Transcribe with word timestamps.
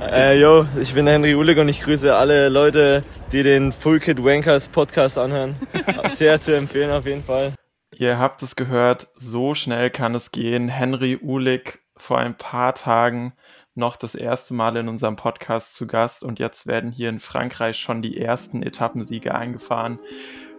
Äh, 0.00 0.40
yo, 0.40 0.64
ich 0.80 0.94
bin 0.94 1.08
Henry 1.08 1.34
Ulig 1.34 1.58
und 1.58 1.68
ich 1.68 1.80
grüße 1.82 2.14
alle 2.14 2.48
Leute, 2.48 3.02
die 3.32 3.42
den 3.42 3.72
Full 3.72 3.98
Kid 3.98 4.22
Wankers 4.22 4.68
Podcast 4.68 5.18
anhören. 5.18 5.56
Sehr 6.08 6.40
zu 6.40 6.56
empfehlen 6.56 6.92
auf 6.92 7.04
jeden 7.04 7.24
Fall. 7.24 7.52
Ihr 7.96 8.18
habt 8.18 8.42
es 8.42 8.54
gehört, 8.54 9.08
so 9.16 9.54
schnell 9.54 9.90
kann 9.90 10.14
es 10.14 10.30
gehen. 10.30 10.68
Henry 10.68 11.18
Ulig 11.20 11.80
vor 11.96 12.18
ein 12.18 12.36
paar 12.36 12.76
Tagen 12.76 13.32
noch 13.74 13.96
das 13.96 14.14
erste 14.14 14.54
Mal 14.54 14.76
in 14.76 14.88
unserem 14.88 15.16
Podcast 15.16 15.74
zu 15.74 15.88
Gast 15.88 16.22
und 16.22 16.38
jetzt 16.38 16.68
werden 16.68 16.92
hier 16.92 17.08
in 17.08 17.18
Frankreich 17.18 17.76
schon 17.78 18.00
die 18.00 18.20
ersten 18.20 18.62
Etappensiege 18.62 19.34
eingefahren. 19.34 19.98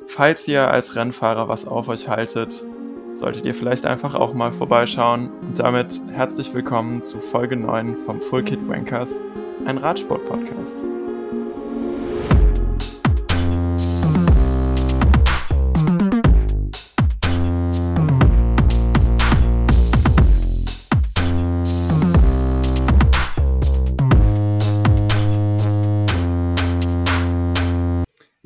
Falls 0.05 0.47
ihr 0.49 0.69
als 0.69 0.97
Rennfahrer 0.97 1.47
was 1.47 1.65
auf 1.65 1.87
euch 1.87 2.09
haltet, 2.09 2.65
solltet 3.13 3.45
ihr 3.45 3.55
vielleicht 3.55 3.85
einfach 3.85 4.15
auch 4.15 4.33
mal 4.33 4.51
vorbeischauen. 4.51 5.29
Und 5.41 5.59
damit 5.59 5.99
herzlich 6.11 6.53
willkommen 6.53 7.03
zu 7.03 7.19
Folge 7.19 7.55
9 7.55 7.95
vom 8.05 8.21
Full 8.21 8.43
Kit 8.43 8.67
Wankers, 8.67 9.23
ein 9.65 9.77
Radsport-Podcast. 9.77 10.98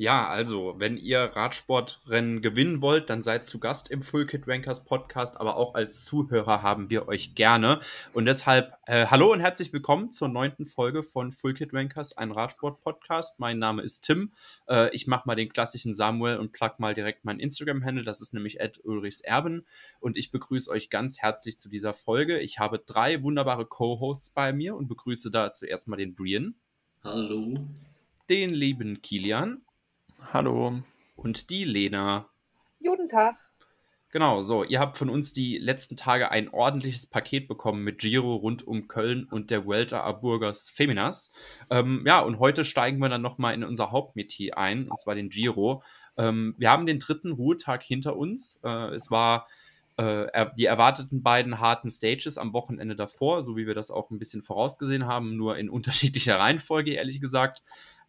Ja, 0.04 0.28
also, 0.28 0.74
wenn 0.76 0.98
ihr 0.98 1.18
Radsportrennen 1.18 2.42
gewinnen 2.42 2.82
wollt, 2.82 3.08
dann 3.08 3.22
seid 3.22 3.46
zu 3.46 3.58
Gast 3.58 3.90
im 3.90 4.02
Full 4.02 4.26
Kit 4.26 4.46
Rankers 4.46 4.84
Podcast, 4.84 5.40
aber 5.40 5.56
auch 5.56 5.74
als 5.74 6.04
Zuhörer 6.04 6.60
haben 6.60 6.90
wir 6.90 7.08
euch 7.08 7.34
gerne. 7.34 7.80
Und 8.12 8.26
deshalb, 8.26 8.74
äh, 8.84 9.06
hallo 9.06 9.32
und 9.32 9.40
herzlich 9.40 9.72
willkommen 9.72 10.10
zur 10.10 10.28
neunten 10.28 10.66
Folge 10.66 11.04
von 11.04 11.32
Full 11.32 11.54
Kit 11.54 11.72
Rankers, 11.72 12.18
ein 12.18 12.32
Radsport-Podcast. 12.32 13.40
Mein 13.40 13.58
Name 13.58 13.80
ist 13.80 14.02
Tim. 14.02 14.32
Äh, 14.68 14.94
ich 14.94 15.06
mache 15.06 15.22
mal 15.24 15.36
den 15.36 15.50
klassischen 15.50 15.94
Samuel 15.94 16.36
und 16.36 16.52
plug 16.52 16.72
mal 16.76 16.92
direkt 16.92 17.24
mein 17.24 17.40
Instagram-Handle. 17.40 18.04
Das 18.04 18.20
ist 18.20 18.34
nämlich 18.34 18.58
ulrichserben. 18.84 19.64
Und 20.00 20.18
ich 20.18 20.30
begrüße 20.30 20.70
euch 20.70 20.90
ganz 20.90 21.22
herzlich 21.22 21.56
zu 21.56 21.70
dieser 21.70 21.94
Folge. 21.94 22.40
Ich 22.40 22.58
habe 22.58 22.78
drei 22.78 23.22
wunderbare 23.22 23.64
Co-Hosts 23.64 24.28
bei 24.34 24.52
mir 24.52 24.76
und 24.76 24.86
begrüße 24.86 25.30
da 25.30 25.54
zuerst 25.54 25.88
mal 25.88 25.96
den 25.96 26.14
Brian. 26.14 26.56
Hallo. 27.02 27.56
Den 28.28 28.50
lieben 28.50 29.00
Kilian. 29.00 29.62
Hallo. 30.32 30.82
Und 31.16 31.50
die 31.50 31.64
Lena. 31.64 32.28
Guten 32.82 33.08
Tag. 33.08 33.36
Genau, 34.10 34.42
so, 34.42 34.62
ihr 34.62 34.78
habt 34.78 34.96
von 34.96 35.10
uns 35.10 35.32
die 35.32 35.58
letzten 35.58 35.96
Tage 35.96 36.30
ein 36.30 36.48
ordentliches 36.48 37.06
Paket 37.06 37.48
bekommen 37.48 37.82
mit 37.82 37.98
Giro 37.98 38.36
rund 38.36 38.66
um 38.66 38.86
Köln 38.86 39.24
und 39.30 39.50
der 39.50 39.66
Vuelta 39.66 40.02
a 40.02 40.12
Burgos 40.12 40.70
Feminas. 40.70 41.32
Ähm, 41.68 42.04
ja, 42.06 42.20
und 42.20 42.38
heute 42.38 42.64
steigen 42.64 42.98
wir 42.98 43.08
dann 43.08 43.22
nochmal 43.22 43.54
in 43.54 43.64
unser 43.64 43.90
Hauptmetier 43.90 44.56
ein, 44.56 44.88
und 44.88 45.00
zwar 45.00 45.16
den 45.16 45.30
Giro. 45.30 45.82
Ähm, 46.16 46.54
wir 46.58 46.70
haben 46.70 46.86
den 46.86 47.00
dritten 47.00 47.32
Ruhetag 47.32 47.82
hinter 47.82 48.16
uns. 48.16 48.60
Äh, 48.62 48.94
es 48.94 49.10
war 49.10 49.48
äh, 49.96 50.46
die 50.56 50.66
erwarteten 50.66 51.22
beiden 51.22 51.60
harten 51.60 51.90
Stages 51.90 52.38
am 52.38 52.52
Wochenende 52.52 52.96
davor, 52.96 53.42
so 53.42 53.56
wie 53.56 53.66
wir 53.66 53.74
das 53.74 53.90
auch 53.90 54.10
ein 54.10 54.18
bisschen 54.18 54.42
vorausgesehen 54.42 55.06
haben, 55.06 55.36
nur 55.36 55.58
in 55.58 55.68
unterschiedlicher 55.68 56.38
Reihenfolge, 56.38 56.92
ehrlich 56.92 57.20
gesagt. 57.20 57.62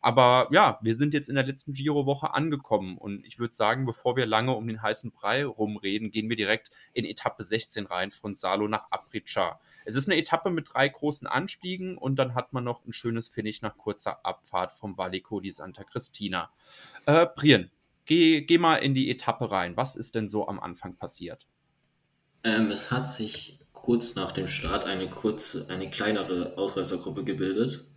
Aber 0.05 0.47
ja, 0.51 0.77
wir 0.83 0.93
sind 0.93 1.15
jetzt 1.15 1.29
in 1.29 1.35
der 1.35 1.47
letzten 1.47 1.73
Giro-Woche 1.73 2.31
angekommen 2.35 2.95
und 2.95 3.25
ich 3.25 3.39
würde 3.39 3.55
sagen, 3.55 3.87
bevor 3.87 4.15
wir 4.15 4.27
lange 4.27 4.53
um 4.53 4.67
den 4.67 4.83
heißen 4.83 5.11
Brei 5.11 5.43
rumreden, 5.43 6.11
gehen 6.11 6.29
wir 6.29 6.35
direkt 6.35 6.69
in 6.93 7.05
Etappe 7.05 7.41
16 7.41 7.87
rein 7.87 8.11
von 8.11 8.35
Salo 8.35 8.67
nach 8.67 8.85
Aprica. 8.91 9.59
Es 9.83 9.95
ist 9.95 10.07
eine 10.07 10.19
Etappe 10.19 10.51
mit 10.51 10.69
drei 10.71 10.87
großen 10.89 11.27
Anstiegen 11.27 11.97
und 11.97 12.17
dann 12.17 12.35
hat 12.35 12.53
man 12.53 12.63
noch 12.63 12.85
ein 12.85 12.93
schönes 12.93 13.29
Finish 13.29 13.63
nach 13.63 13.79
kurzer 13.79 14.23
Abfahrt 14.23 14.71
vom 14.73 14.95
Valico 14.95 15.39
di 15.39 15.49
Santa 15.49 15.83
Cristina. 15.83 16.51
Äh, 17.07 17.25
Brian, 17.35 17.71
geh, 18.05 18.41
geh 18.41 18.59
mal 18.59 18.75
in 18.75 18.93
die 18.93 19.09
Etappe 19.09 19.49
rein. 19.49 19.75
Was 19.75 19.95
ist 19.95 20.13
denn 20.13 20.27
so 20.27 20.47
am 20.47 20.59
Anfang 20.59 20.95
passiert? 20.97 21.47
Ähm, 22.43 22.69
es 22.69 22.91
hat 22.91 23.11
sich 23.11 23.57
kurz 23.73 24.13
nach 24.13 24.33
dem 24.33 24.49
Start 24.49 24.85
eine 24.85 25.09
kurze, 25.09 25.67
eine 25.67 25.89
kleinere 25.89 26.59
Ausreißergruppe 26.59 27.23
gebildet 27.23 27.87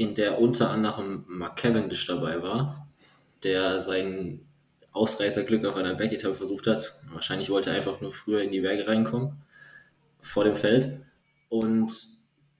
in 0.00 0.14
der 0.14 0.40
unter 0.40 0.70
anderem 0.70 1.26
Mark 1.28 1.58
Cavendish 1.58 2.06
dabei 2.06 2.42
war, 2.42 2.88
der 3.42 3.82
sein 3.82 4.40
Ausreißerglück 4.92 5.66
auf 5.66 5.76
einer 5.76 5.94
Bergetappe 5.94 6.34
versucht 6.34 6.66
hat. 6.68 6.98
Wahrscheinlich 7.12 7.50
wollte 7.50 7.68
er 7.68 7.76
einfach 7.76 8.00
nur 8.00 8.10
früher 8.10 8.40
in 8.40 8.50
die 8.50 8.62
Berge 8.62 8.88
reinkommen, 8.88 9.42
vor 10.22 10.44
dem 10.44 10.56
Feld. 10.56 11.02
Und 11.50 11.92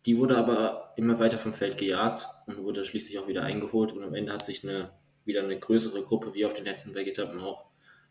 die 0.05 0.19
wurde 0.19 0.37
aber 0.37 0.93
immer 0.97 1.19
weiter 1.19 1.39
vom 1.39 1.55
Feld 1.55 1.79
gejagt 1.79 2.27
und 2.45 2.63
wurde 2.63 2.85
schließlich 2.85 3.19
auch 3.19 3.27
wieder 3.27 3.43
eingeholt. 3.43 3.93
Und 3.93 4.05
am 4.05 4.15
Ende 4.15 4.35
hat 4.35 4.45
sich 4.45 4.63
eine, 4.63 4.91
wieder 5.25 5.43
eine 5.43 5.59
größere 5.59 6.03
Gruppe, 6.03 6.35
wie 6.35 6.45
auf 6.45 6.53
den 6.53 6.67
letzten 6.67 6.93
Bergetappen 6.93 7.41
auch, 7.41 7.65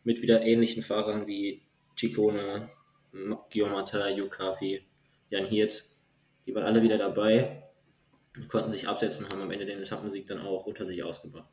mit 0.04 0.24
wieder 0.24 0.42
ähnlichen 0.42 0.82
Fahrern 0.82 1.28
wie 1.28 1.62
Ciccone, 1.96 2.72
Martin, 3.12 4.18
Yukafi, 4.18 4.84
Jan 5.30 5.46
Hirt, 5.46 5.86
die 6.48 6.56
waren 6.56 6.64
alle 6.64 6.82
wieder 6.82 6.98
dabei 6.98 7.69
konnten 8.48 8.72
sich 8.72 8.88
absetzen 8.88 9.26
und 9.26 9.34
haben 9.34 9.42
am 9.42 9.52
Ende 9.52 9.66
den 9.66 9.80
Etappensieg 9.80 10.28
dann 10.28 10.42
auch 10.42 10.66
unter 10.66 10.86
sich 10.86 11.04
ausgebracht. 11.04 11.50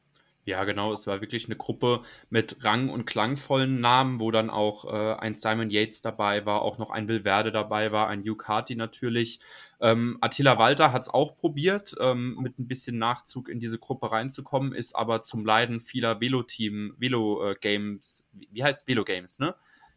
Ja, 0.47 0.63
genau. 0.63 0.93
Es 0.93 1.09
war 1.09 1.21
wirklich 1.21 1.47
eine 1.47 1.57
Gruppe 1.57 2.05
mit 2.31 2.65
rang- 2.65 2.89
und 2.89 3.05
klangvollen 3.05 3.81
Namen, 3.81 4.21
wo 4.21 4.31
dann 4.31 4.49
auch 4.49 4.85
äh, 4.85 5.19
ein 5.19 5.35
Simon 5.35 5.71
Yates 5.71 6.03
dabei 6.03 6.47
war, 6.47 6.63
auch 6.63 6.79
noch 6.79 6.91
ein 6.91 7.09
Will 7.09 7.23
Verde 7.23 7.51
dabei 7.51 7.91
war, 7.91 8.07
ein 8.07 8.21
Hugh 8.21 8.37
Carty 8.37 8.77
natürlich. 8.77 9.41
Ähm, 9.81 10.19
Attila 10.21 10.57
Walter 10.57 10.93
hat 10.93 11.03
es 11.03 11.09
auch 11.13 11.37
probiert, 11.37 11.97
ähm, 11.99 12.39
mit 12.41 12.61
ein 12.61 12.69
bisschen 12.69 12.97
Nachzug 12.97 13.49
in 13.49 13.59
diese 13.59 13.81
Gruppe 13.81 14.13
reinzukommen, 14.13 14.73
ist 14.73 14.95
aber 14.95 15.21
zum 15.23 15.45
Leiden 15.45 15.81
vieler 15.81 16.21
Velo-Team, 16.21 16.95
Velo-Games, 16.97 18.29
äh, 18.41 18.47
wie 18.53 18.63
heißt 18.63 18.87
Velo-Games, 18.87 19.41
ne? 19.41 19.57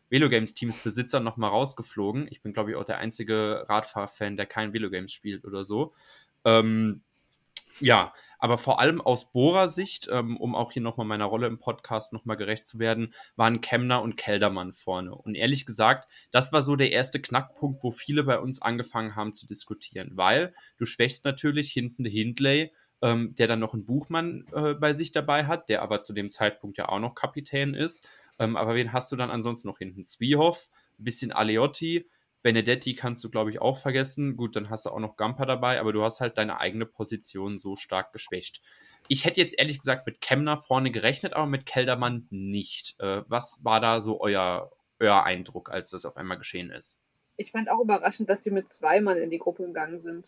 Velo-Games-Teams 0.10 0.80
Besitzer 0.80 1.20
nochmal 1.20 1.52
rausgeflogen. 1.52 2.28
Ich 2.32 2.42
bin, 2.42 2.54
glaube 2.54 2.72
ich, 2.72 2.76
auch 2.76 2.84
der 2.84 2.98
einzige 2.98 3.66
Radfahr-Fan, 3.70 4.38
der 4.38 4.48
kein 4.48 4.74
Velo-Games 4.74 5.14
spielt 5.14 5.46
oder 5.46 5.64
so. 5.64 5.94
Ähm, 6.46 7.02
ja, 7.80 8.14
aber 8.40 8.58
vor 8.58 8.80
allem 8.80 9.02
aus 9.02 9.32
Bohrer-Sicht, 9.32 10.08
ähm, 10.12 10.38
um 10.38 10.56
auch 10.56 10.72
hier 10.72 10.82
nochmal 10.82 11.06
meiner 11.06 11.26
Rolle 11.26 11.48
im 11.48 11.60
Podcast 11.60 12.14
nochmal 12.14 12.38
gerecht 12.38 12.66
zu 12.66 12.80
werden, 12.80 13.14
waren 13.36 13.60
Kemner 13.60 14.02
und 14.02 14.16
Keldermann 14.16 14.72
vorne. 14.72 15.14
Und 15.14 15.36
ehrlich 15.36 15.66
gesagt, 15.66 16.10
das 16.32 16.54
war 16.54 16.62
so 16.62 16.78
der 16.78 16.92
erste 16.92 17.22
Knackpunkt, 17.22 17.84
wo 17.84 17.92
viele 17.92 18.24
bei 18.24 18.40
uns 18.40 18.62
angefangen 18.62 19.16
haben 19.18 19.34
zu 19.34 19.46
diskutieren, 19.46 20.12
weil 20.14 20.54
du 20.78 20.86
schwächst 20.86 21.26
natürlich 21.26 21.72
hinten 21.72 22.06
Hindley, 22.06 22.72
ähm, 23.02 23.36
der 23.36 23.48
dann 23.48 23.60
noch 23.60 23.74
einen 23.74 23.86
Buchmann 23.86 24.46
äh, 24.54 24.74
bei 24.74 24.94
sich 24.94 25.12
dabei 25.12 25.46
hat, 25.46 25.68
der 25.68 25.82
aber 25.82 26.02
zu 26.02 26.14
dem 26.14 26.32
Zeitpunkt 26.32 26.78
ja 26.78 26.88
auch 26.88 27.00
noch 27.00 27.16
Kapitän 27.16 27.74
ist. 27.74 28.08
Ähm, 28.40 28.56
aber 28.56 28.74
wen 28.74 28.94
hast 28.94 29.12
du 29.12 29.18
dann 29.18 29.32
ansonsten 29.32 29.68
noch 29.68 29.80
hinten? 29.80 30.06
Zwiehoff, 30.06 30.70
ein 30.98 31.04
bisschen 31.04 31.34
Aleotti, 31.34 32.10
Benedetti 32.42 32.96
kannst 32.96 33.24
du, 33.24 33.30
glaube 33.30 33.50
ich, 33.50 33.62
auch 33.62 33.78
vergessen. 33.78 34.38
Gut, 34.38 34.56
dann 34.56 34.70
hast 34.70 34.86
du 34.86 34.92
auch 34.92 35.00
noch 35.00 35.18
Gamper 35.18 35.46
dabei, 35.46 35.80
aber 35.80 35.92
du 35.92 36.04
hast 36.04 36.22
halt 36.22 36.38
deine 36.38 36.60
eigene 36.60 36.86
Position 36.86 37.58
so 37.58 37.76
stark 37.76 38.14
geschwächt. 38.14 38.62
Ich 39.08 39.26
hätte 39.26 39.42
jetzt 39.42 39.58
ehrlich 39.58 39.80
gesagt 39.80 40.06
mit 40.06 40.22
Kemner 40.22 40.58
vorne 40.58 40.92
gerechnet, 40.92 41.34
aber 41.34 41.48
mit 41.48 41.66
Keldermann 41.66 42.28
nicht. 42.30 42.96
Äh, 43.00 43.24
was 43.28 43.62
war 43.64 43.82
da 43.82 44.00
so 44.00 44.22
euer, 44.22 44.72
euer 45.00 45.24
Eindruck, 45.24 45.72
als 45.72 45.90
das 45.90 46.06
auf 46.06 46.16
einmal 46.16 46.38
geschehen 46.38 46.70
ist? 46.70 47.02
Ich 47.36 47.52
fand 47.52 47.70
auch 47.70 47.80
überraschend, 47.80 48.30
dass 48.30 48.44
sie 48.44 48.52
mit 48.52 48.72
zwei 48.72 49.02
Mann 49.02 49.18
in 49.18 49.30
die 49.30 49.40
Gruppe 49.40 49.66
gegangen 49.66 50.02
sind. 50.02 50.28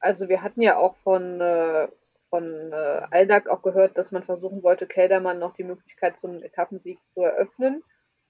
Also 0.00 0.28
wir 0.28 0.42
hatten 0.42 0.62
ja 0.62 0.76
auch 0.76 0.96
von, 0.98 1.40
äh, 1.40 1.88
von 2.30 2.72
äh, 2.72 3.02
Aldag 3.10 3.48
auch 3.48 3.62
gehört, 3.62 3.98
dass 3.98 4.12
man 4.12 4.22
versuchen 4.22 4.62
wollte, 4.62 4.86
Keldermann 4.86 5.38
noch 5.38 5.54
die 5.54 5.64
Möglichkeit 5.64 6.18
zum 6.18 6.42
Etappensieg 6.42 6.98
zu 7.14 7.22
eröffnen. 7.22 7.82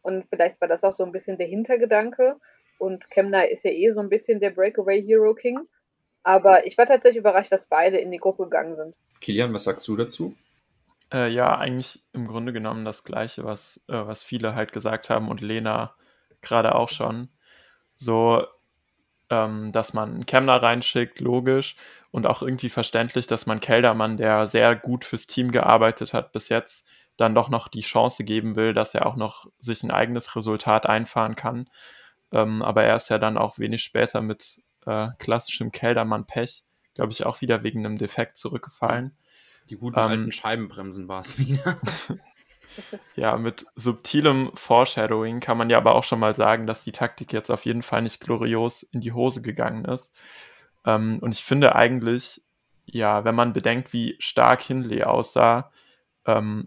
Und 0.02 0.26
vielleicht 0.30 0.60
war 0.60 0.68
das 0.68 0.84
auch 0.84 0.94
so 0.94 1.04
ein 1.04 1.12
bisschen 1.12 1.38
der 1.38 1.48
Hintergedanke. 1.48 2.36
Und 2.78 3.10
Kemner 3.10 3.48
ist 3.48 3.64
ja 3.64 3.70
eh 3.70 3.90
so 3.90 4.00
ein 4.00 4.08
bisschen 4.08 4.40
der 4.40 4.50
Breakaway 4.50 5.02
Hero 5.02 5.34
King. 5.34 5.60
Aber 6.22 6.66
ich 6.66 6.76
war 6.78 6.86
tatsächlich 6.86 7.20
überrascht, 7.20 7.52
dass 7.52 7.66
beide 7.66 7.98
in 7.98 8.10
die 8.10 8.18
Gruppe 8.18 8.44
gegangen 8.44 8.76
sind. 8.76 8.94
Kilian, 9.20 9.52
was 9.52 9.64
sagst 9.64 9.86
du 9.88 9.96
dazu? 9.96 10.34
Äh, 11.12 11.28
ja, 11.28 11.56
eigentlich 11.56 12.02
im 12.12 12.26
Grunde 12.28 12.52
genommen 12.52 12.84
das 12.84 13.04
Gleiche, 13.04 13.44
was, 13.44 13.82
äh, 13.88 13.94
was 13.94 14.24
viele 14.24 14.54
halt 14.54 14.72
gesagt 14.72 15.10
haben 15.10 15.28
und 15.28 15.40
Lena 15.40 15.94
gerade 16.42 16.74
auch 16.74 16.90
schon. 16.90 17.28
So, 17.96 18.46
ähm, 19.30 19.72
dass 19.72 19.94
man 19.94 20.26
Kemner 20.26 20.62
reinschickt, 20.62 21.20
logisch. 21.20 21.76
Und 22.10 22.26
auch 22.26 22.42
irgendwie 22.42 22.70
verständlich, 22.70 23.26
dass 23.26 23.46
man 23.46 23.60
Keldermann, 23.60 24.16
der 24.16 24.46
sehr 24.46 24.76
gut 24.76 25.04
fürs 25.04 25.26
Team 25.26 25.50
gearbeitet 25.50 26.14
hat 26.14 26.32
bis 26.32 26.48
jetzt, 26.48 26.86
dann 27.16 27.34
doch 27.34 27.48
noch 27.48 27.68
die 27.68 27.82
Chance 27.82 28.24
geben 28.24 28.56
will, 28.56 28.72
dass 28.72 28.94
er 28.94 29.06
auch 29.06 29.16
noch 29.16 29.50
sich 29.58 29.82
ein 29.82 29.90
eigenes 29.90 30.36
Resultat 30.36 30.86
einfahren 30.86 31.36
kann. 31.36 31.68
Ähm, 32.32 32.62
aber 32.62 32.84
er 32.84 32.96
ist 32.96 33.08
ja 33.08 33.18
dann 33.18 33.38
auch 33.38 33.58
wenig 33.58 33.82
später 33.82 34.20
mit 34.20 34.62
äh, 34.86 35.08
klassischem 35.18 35.72
Keldermann-Pech, 35.72 36.64
glaube 36.94 37.12
ich, 37.12 37.24
auch 37.24 37.40
wieder 37.40 37.62
wegen 37.62 37.84
einem 37.84 37.98
Defekt 37.98 38.36
zurückgefallen. 38.36 39.16
Die 39.70 39.76
guten 39.76 39.98
ähm, 39.98 40.06
alten 40.06 40.32
Scheibenbremsen 40.32 41.08
war 41.08 41.20
es 41.20 41.38
wieder. 41.38 41.78
ja, 43.16 43.36
mit 43.36 43.66
subtilem 43.74 44.50
Foreshadowing 44.54 45.40
kann 45.40 45.58
man 45.58 45.70
ja 45.70 45.78
aber 45.78 45.94
auch 45.94 46.04
schon 46.04 46.20
mal 46.20 46.34
sagen, 46.34 46.66
dass 46.66 46.82
die 46.82 46.92
Taktik 46.92 47.32
jetzt 47.32 47.50
auf 47.50 47.64
jeden 47.64 47.82
Fall 47.82 48.02
nicht 48.02 48.20
glorios 48.20 48.82
in 48.82 49.00
die 49.00 49.12
Hose 49.12 49.42
gegangen 49.42 49.84
ist. 49.84 50.14
Ähm, 50.84 51.18
und 51.20 51.34
ich 51.34 51.42
finde 51.42 51.74
eigentlich, 51.74 52.42
ja, 52.84 53.24
wenn 53.24 53.34
man 53.34 53.52
bedenkt, 53.52 53.92
wie 53.92 54.16
stark 54.18 54.62
Hindley 54.62 55.02
aussah 55.04 55.70
ähm, 56.26 56.66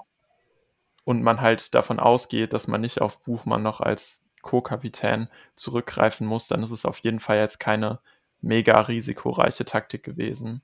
und 1.03 1.23
man 1.23 1.41
halt 1.41 1.73
davon 1.73 1.99
ausgeht, 1.99 2.53
dass 2.53 2.67
man 2.67 2.81
nicht 2.81 3.01
auf 3.01 3.23
Buchmann 3.23 3.63
noch 3.63 3.81
als 3.81 4.20
Co-Kapitän 4.41 5.27
zurückgreifen 5.55 6.27
muss, 6.27 6.47
dann 6.47 6.63
ist 6.63 6.71
es 6.71 6.85
auf 6.85 6.99
jeden 6.99 7.19
Fall 7.19 7.37
jetzt 7.37 7.59
keine 7.59 7.99
mega 8.41 8.79
risikoreiche 8.81 9.65
Taktik 9.65 10.03
gewesen. 10.03 10.61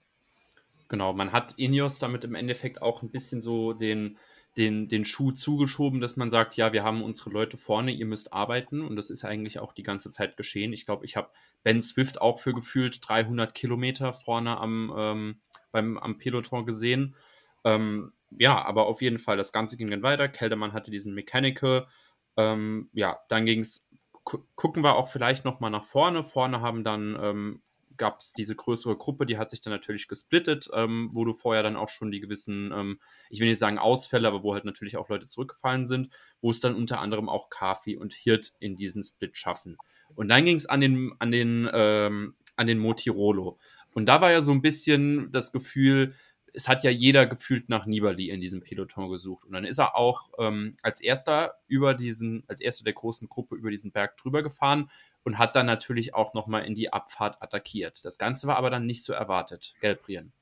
Genau, 0.89 1.13
man 1.13 1.31
hat 1.31 1.53
Ineos 1.57 1.99
damit 1.99 2.23
im 2.23 2.35
Endeffekt 2.35 2.81
auch 2.81 3.01
ein 3.01 3.09
bisschen 3.11 3.41
so 3.41 3.73
den, 3.73 4.17
den, 4.55 4.87
den 4.87 5.05
Schuh 5.05 5.31
zugeschoben, 5.31 6.01
dass 6.01 6.15
man 6.15 6.29
sagt, 6.29 6.55
ja, 6.55 6.73
wir 6.73 6.83
haben 6.83 7.03
unsere 7.03 7.29
Leute 7.29 7.57
vorne, 7.57 7.91
ihr 7.91 8.05
müsst 8.05 8.33
arbeiten. 8.33 8.81
Und 8.81 8.95
das 8.95 9.09
ist 9.09 9.25
eigentlich 9.25 9.59
auch 9.59 9.73
die 9.73 9.83
ganze 9.83 10.09
Zeit 10.09 10.37
geschehen. 10.37 10.73
Ich 10.73 10.85
glaube, 10.85 11.05
ich 11.05 11.17
habe 11.17 11.29
Ben 11.63 11.81
Swift 11.81 12.21
auch 12.21 12.39
für 12.39 12.53
gefühlt 12.53 12.99
300 13.07 13.53
Kilometer 13.53 14.13
vorne 14.13 14.57
am, 14.57 14.93
ähm, 14.97 15.41
beim, 15.71 15.97
am 15.97 16.17
Peloton 16.17 16.65
gesehen. 16.65 17.15
Ähm, 17.65 18.13
ja, 18.31 18.63
aber 18.63 18.87
auf 18.87 19.01
jeden 19.01 19.19
Fall, 19.19 19.37
das 19.37 19.51
Ganze 19.51 19.77
ging 19.77 19.91
dann 19.91 20.03
weiter. 20.03 20.27
Keldermann 20.27 20.73
hatte 20.73 20.91
diesen 20.91 21.13
Mechanical. 21.13 21.87
Ähm, 22.37 22.89
ja, 22.93 23.19
dann 23.29 23.45
ging 23.45 23.61
es, 23.61 23.87
gucken 24.23 24.83
wir 24.83 24.95
auch 24.95 25.09
vielleicht 25.09 25.45
nochmal 25.45 25.71
nach 25.71 25.83
vorne. 25.83 26.23
Vorne 26.23 26.61
haben 26.61 26.83
dann 26.83 27.17
ähm, 27.21 27.61
gab 27.97 28.19
es 28.19 28.33
diese 28.33 28.55
größere 28.55 28.95
Gruppe, 28.95 29.25
die 29.25 29.37
hat 29.37 29.49
sich 29.49 29.61
dann 29.61 29.73
natürlich 29.73 30.07
gesplittet, 30.07 30.69
ähm, 30.73 31.09
wo 31.11 31.25
du 31.25 31.33
vorher 31.33 31.63
dann 31.63 31.75
auch 31.75 31.89
schon 31.89 32.11
die 32.11 32.19
gewissen, 32.19 32.71
ähm, 32.73 32.99
ich 33.29 33.39
will 33.39 33.47
nicht 33.47 33.59
sagen 33.59 33.79
Ausfälle, 33.79 34.27
aber 34.27 34.43
wo 34.43 34.53
halt 34.53 34.65
natürlich 34.65 34.97
auch 34.97 35.09
Leute 35.09 35.27
zurückgefallen 35.27 35.85
sind, 35.85 36.13
wo 36.41 36.51
es 36.51 36.59
dann 36.59 36.75
unter 36.75 36.99
anderem 36.99 37.27
auch 37.27 37.49
Kafi 37.49 37.97
und 37.97 38.13
Hirt 38.13 38.53
in 38.59 38.77
diesen 38.77 39.03
Split 39.03 39.35
schaffen. 39.35 39.77
Und 40.15 40.29
dann 40.29 40.45
ging 40.45 40.55
es 40.55 40.67
an 40.67 40.81
den, 40.81 41.13
an 41.19 41.31
den, 41.31 41.69
ähm, 41.73 42.35
an 42.55 42.67
den 42.67 42.79
Motirolo. 42.79 43.57
Und 43.93 44.05
da 44.05 44.21
war 44.21 44.31
ja 44.31 44.41
so 44.41 44.51
ein 44.51 44.61
bisschen 44.61 45.31
das 45.31 45.51
Gefühl, 45.51 46.13
es 46.57 46.67
hat 46.67 46.83
ja 46.83 46.89
jeder 46.89 47.27
gefühlt 47.27 47.69
nach 47.69 47.85
Nibali 47.85 48.31
in 48.31 48.41
diesem 48.41 48.61
Peloton 48.61 49.11
gesucht. 49.11 49.45
Und 49.45 49.53
dann 49.53 49.63
ist 49.63 49.77
er 49.77 49.95
auch 49.95 50.31
ähm, 50.39 50.75
als 50.81 50.99
erster 50.99 51.59
über 51.67 51.93
diesen, 51.93 52.43
als 52.47 52.59
erster 52.59 52.83
der 52.83 52.93
großen 52.93 53.29
Gruppe 53.29 53.55
über 53.55 53.69
diesen 53.69 53.91
Berg 53.91 54.17
drüber 54.17 54.41
gefahren 54.41 54.89
und 55.23 55.37
hat 55.37 55.55
dann 55.55 55.67
natürlich 55.67 56.15
auch 56.15 56.33
nochmal 56.33 56.65
in 56.65 56.73
die 56.73 56.91
Abfahrt 56.91 57.43
attackiert. 57.43 58.03
Das 58.03 58.17
Ganze 58.17 58.47
war 58.47 58.57
aber 58.57 58.71
dann 58.71 58.87
nicht 58.87 59.03
so 59.03 59.13
erwartet. 59.13 59.75
Gelbrien. 59.81 60.33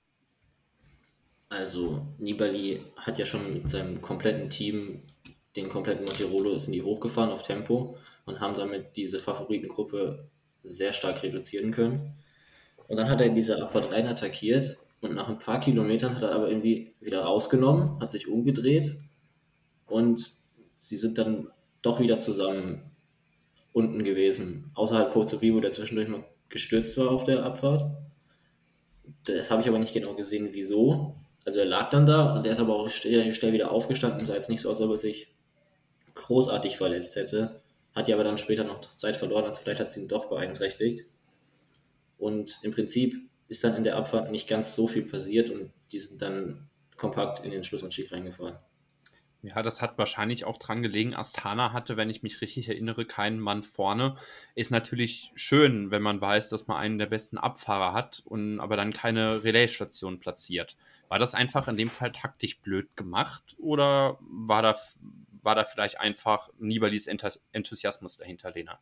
Also 1.49 2.07
Nibali 2.17 2.81
hat 2.95 3.19
ja 3.19 3.25
schon 3.25 3.53
mit 3.53 3.69
seinem 3.69 4.01
kompletten 4.01 4.49
Team 4.49 5.03
den 5.57 5.67
kompletten 5.67 6.05
Montirolo 6.05 6.59
sind 6.59 6.73
die 6.73 6.83
hochgefahren 6.83 7.31
auf 7.31 7.43
Tempo 7.43 7.97
und 8.25 8.39
haben 8.39 8.55
damit 8.55 8.95
diese 8.95 9.19
Favoritengruppe 9.19 10.29
sehr 10.63 10.93
stark 10.93 11.23
reduzieren 11.23 11.71
können. 11.71 12.15
Und 12.87 12.97
dann 12.97 13.09
hat 13.09 13.19
er 13.19 13.27
in 13.27 13.35
dieser 13.35 13.61
Abfahrt 13.61 13.91
rein 13.91 14.07
attackiert 14.07 14.77
und 15.05 15.15
nach 15.15 15.29
ein 15.29 15.39
paar 15.39 15.59
Kilometern 15.59 16.15
hat 16.15 16.23
er 16.23 16.33
aber 16.33 16.49
irgendwie 16.49 16.93
wieder 16.99 17.21
rausgenommen, 17.21 17.99
hat 17.99 18.11
sich 18.11 18.27
umgedreht 18.27 18.97
und 19.85 20.33
sie 20.77 20.97
sind 20.97 21.17
dann 21.17 21.49
doch 21.81 21.99
wieder 21.99 22.19
zusammen 22.19 22.91
unten 23.73 24.03
gewesen, 24.03 24.71
außerhalb 24.73 25.11
Pozzo 25.11 25.41
Vivo, 25.41 25.59
der 25.59 25.71
zwischendurch 25.71 26.07
mal 26.07 26.25
gestürzt 26.49 26.97
war 26.97 27.11
auf 27.11 27.23
der 27.23 27.43
Abfahrt. 27.43 27.83
Das 29.25 29.51
habe 29.51 29.61
ich 29.61 29.67
aber 29.67 29.79
nicht 29.79 29.93
genau 29.93 30.13
gesehen, 30.13 30.49
wieso. 30.51 31.15
Also 31.43 31.59
er 31.59 31.65
lag 31.65 31.89
dann 31.89 32.05
da 32.05 32.35
und 32.35 32.45
er 32.45 32.53
ist 32.53 32.59
aber 32.59 32.75
auch 32.75 32.89
schnell 32.89 33.53
wieder 33.53 33.71
aufgestanden, 33.71 34.25
sah 34.25 34.33
jetzt 34.33 34.49
nicht 34.49 34.61
so 34.61 34.69
aus, 34.69 34.77
als 34.77 34.85
ob 34.85 34.91
er 34.91 34.97
sich 34.97 35.35
großartig 36.15 36.77
verletzt 36.77 37.15
hätte. 37.15 37.61
Hat 37.93 38.07
ja 38.07 38.15
aber 38.15 38.23
dann 38.23 38.37
später 38.37 38.63
noch 38.63 38.81
Zeit 38.95 39.15
verloren, 39.15 39.45
also 39.45 39.61
vielleicht 39.61 39.79
hat 39.79 39.87
es 39.87 39.97
ihn 39.97 40.07
doch 40.07 40.29
beeinträchtigt. 40.29 41.05
Und 42.17 42.59
im 42.63 42.71
Prinzip 42.71 43.15
ist 43.47 43.63
dann 43.63 43.75
in 43.75 43.83
der 43.83 43.95
Abfahrt 43.95 44.31
nicht 44.31 44.47
ganz 44.47 44.75
so 44.75 44.87
viel 44.87 45.03
passiert 45.03 45.49
und 45.49 45.71
die 45.91 45.99
sind 45.99 46.21
dann 46.21 46.69
kompakt 46.97 47.43
in 47.43 47.51
den 47.51 47.63
Schlussanstieg 47.63 48.11
reingefahren. 48.11 48.57
Ja, 49.41 49.61
das 49.61 49.79
hat 49.79 49.99
wahrscheinlich 49.99 50.45
auch 50.45 50.57
dran 50.57 50.81
gelegen. 50.81 51.13
Astana 51.13 51.71
hatte, 51.71 51.97
wenn 51.97 52.09
ich 52.09 52.23
mich 52.23 52.41
richtig 52.41 52.67
erinnere, 52.67 53.05
keinen 53.05 53.39
Mann 53.39 53.61
vorne. 53.61 54.17
Ist 54.55 54.71
natürlich 54.71 55.31
schön, 55.35 55.91
wenn 55.91 56.01
man 56.01 56.19
weiß, 56.19 56.49
dass 56.49 56.67
man 56.67 56.77
einen 56.77 56.97
der 56.97 57.05
besten 57.05 57.37
Abfahrer 57.37 57.93
hat 57.93 58.23
und 58.25 58.59
aber 58.59 58.75
dann 58.75 58.91
keine 58.91 59.43
Relaisstation 59.43 60.19
platziert. 60.19 60.75
War 61.09 61.19
das 61.19 61.35
einfach 61.35 61.67
in 61.67 61.77
dem 61.77 61.89
Fall 61.89 62.11
taktisch 62.11 62.59
blöd 62.59 62.95
gemacht 62.97 63.55
oder 63.59 64.17
war 64.21 64.63
da, 64.63 64.75
war 65.43 65.53
da 65.53 65.63
vielleicht 65.63 65.99
einfach 65.99 66.49
Nibalis 66.57 67.05
Enthusiasmus 67.05 68.17
dahinter, 68.17 68.51
Lena? 68.51 68.79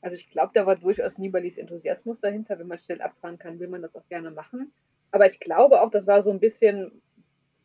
Also 0.00 0.16
ich 0.16 0.30
glaube, 0.30 0.52
da 0.54 0.66
war 0.66 0.76
durchaus 0.76 1.18
Nibalis 1.18 1.58
Enthusiasmus 1.58 2.20
dahinter. 2.20 2.58
Wenn 2.58 2.68
man 2.68 2.78
schnell 2.78 3.02
abfahren 3.02 3.38
kann, 3.38 3.58
will 3.58 3.68
man 3.68 3.82
das 3.82 3.94
auch 3.96 4.06
gerne 4.08 4.30
machen. 4.30 4.72
Aber 5.10 5.26
ich 5.26 5.40
glaube 5.40 5.80
auch, 5.80 5.90
das 5.90 6.06
war 6.06 6.22
so 6.22 6.30
ein 6.30 6.40
bisschen 6.40 7.02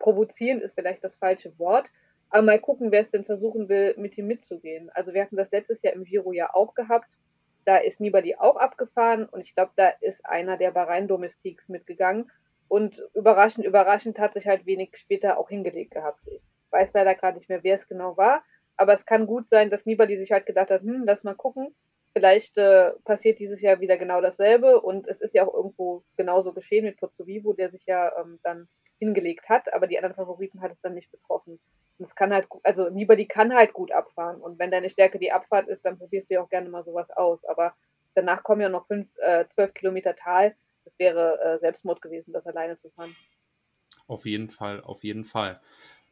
provozierend 0.03 0.62
ist 0.62 0.75
vielleicht 0.75 1.03
das 1.03 1.15
falsche 1.15 1.57
Wort, 1.57 1.89
aber 2.30 2.44
mal 2.44 2.59
gucken, 2.59 2.91
wer 2.91 3.01
es 3.01 3.12
denn 3.12 3.24
versuchen 3.24 3.69
will, 3.69 3.95
mit 3.97 4.18
ihm 4.18 4.27
mitzugehen. 4.27 4.89
Also 4.94 5.13
wir 5.13 5.21
hatten 5.21 5.38
das 5.38 5.51
letztes 5.51 5.81
Jahr 5.81 5.94
im 5.94 6.03
Giro 6.03 6.33
ja 6.33 6.53
auch 6.53 6.74
gehabt. 6.75 7.07
Da 7.63 7.77
ist 7.77 8.01
Nibali 8.01 8.35
auch 8.35 8.57
abgefahren 8.57 9.25
und 9.25 9.41
ich 9.41 9.56
glaube, 9.56 9.71
da 9.77 9.89
ist 10.01 10.25
einer 10.25 10.57
der 10.57 10.71
Bahrain 10.71 11.07
Domestiques 11.07 11.69
mitgegangen. 11.69 12.30
Und 12.68 13.01
überraschend, 13.13 13.65
überraschend 13.65 14.19
hat 14.19 14.33
sich 14.33 14.47
halt 14.47 14.65
wenig 14.65 14.97
später 14.97 15.38
auch 15.38 15.47
hingelegt 15.47 15.91
gehabt. 15.91 16.19
Ich 16.27 16.41
weiß 16.71 16.89
leider 16.94 17.15
gerade 17.15 17.38
nicht 17.38 17.47
mehr, 17.47 17.63
wer 17.63 17.80
es 17.80 17.88
genau 17.88 18.18
war. 18.18 18.44
Aber 18.75 18.94
es 18.94 19.06
kann 19.06 19.27
gut 19.27 19.47
sein, 19.47 19.69
dass 19.69 19.85
Nibali 19.85 20.18
sich 20.18 20.31
halt 20.31 20.45
gedacht 20.45 20.71
hat, 20.71 20.81
hm, 20.81 21.03
lass 21.06 21.24
mal 21.24 21.35
gucken. 21.35 21.74
Vielleicht 22.13 22.57
äh, 22.57 22.92
passiert 23.06 23.39
dieses 23.39 23.60
Jahr 23.62 23.80
wieder 23.80 23.98
genau 23.98 24.21
dasselbe. 24.21 24.80
Und 24.81 25.07
es 25.07 25.19
ist 25.19 25.33
ja 25.33 25.45
auch 25.45 25.54
irgendwo 25.54 26.04
genauso 26.15 26.54
geschehen 26.54 26.86
mit 26.86 26.98
Pozzovivo, 26.98 27.54
der 27.54 27.71
sich 27.71 27.86
ja 27.86 28.12
ähm, 28.19 28.39
dann 28.44 28.68
hingelegt 29.04 29.50
hat, 29.50 29.74
aber 29.74 29.88
die 29.88 29.98
anderen 29.98 30.15
Favoriten 30.15 30.62
hat 30.62 30.71
es 30.71 30.81
dann 30.81 30.94
nicht 30.94 31.12
betroffen. 31.12 31.60
Und 31.98 32.06
es 32.06 32.15
kann 32.15 32.33
halt, 32.33 32.48
also 32.63 32.89
Nibali 32.89 33.25
kann 33.27 33.54
halt 33.54 33.74
gut 33.74 33.92
abfahren. 33.92 34.42
Und 34.42 34.60
wenn 34.60 34.71
deine 34.71 34.89
Stärke 34.89 35.19
die 35.19 35.31
Abfahrt 35.31 35.68
ist, 35.68 35.83
dann 35.86 35.98
probierst 35.98 36.30
du 36.30 36.36
ja 36.36 36.42
auch 36.42 36.50
gerne 36.50 36.69
mal 36.69 36.83
sowas 36.83 37.10
aus. 37.12 37.44
Aber 37.45 37.74
danach 38.16 38.44
kommen 38.44 38.62
ja 38.62 38.69
noch 38.69 38.88
fünf, 38.88 39.07
äh, 39.18 39.45
zwölf 39.54 39.74
Kilometer 39.74 40.16
Tal. 40.16 40.56
Das 40.86 40.98
wäre 40.98 41.39
äh, 41.42 41.59
Selbstmord 41.59 42.01
gewesen, 42.01 42.33
das 42.33 42.45
alleine 42.45 42.80
zu 42.80 42.89
fahren. 42.92 43.16
Auf 44.07 44.25
jeden 44.25 44.50
Fall, 44.50 44.81
auf 44.81 45.04
jeden 45.04 45.25
Fall. 45.25 45.62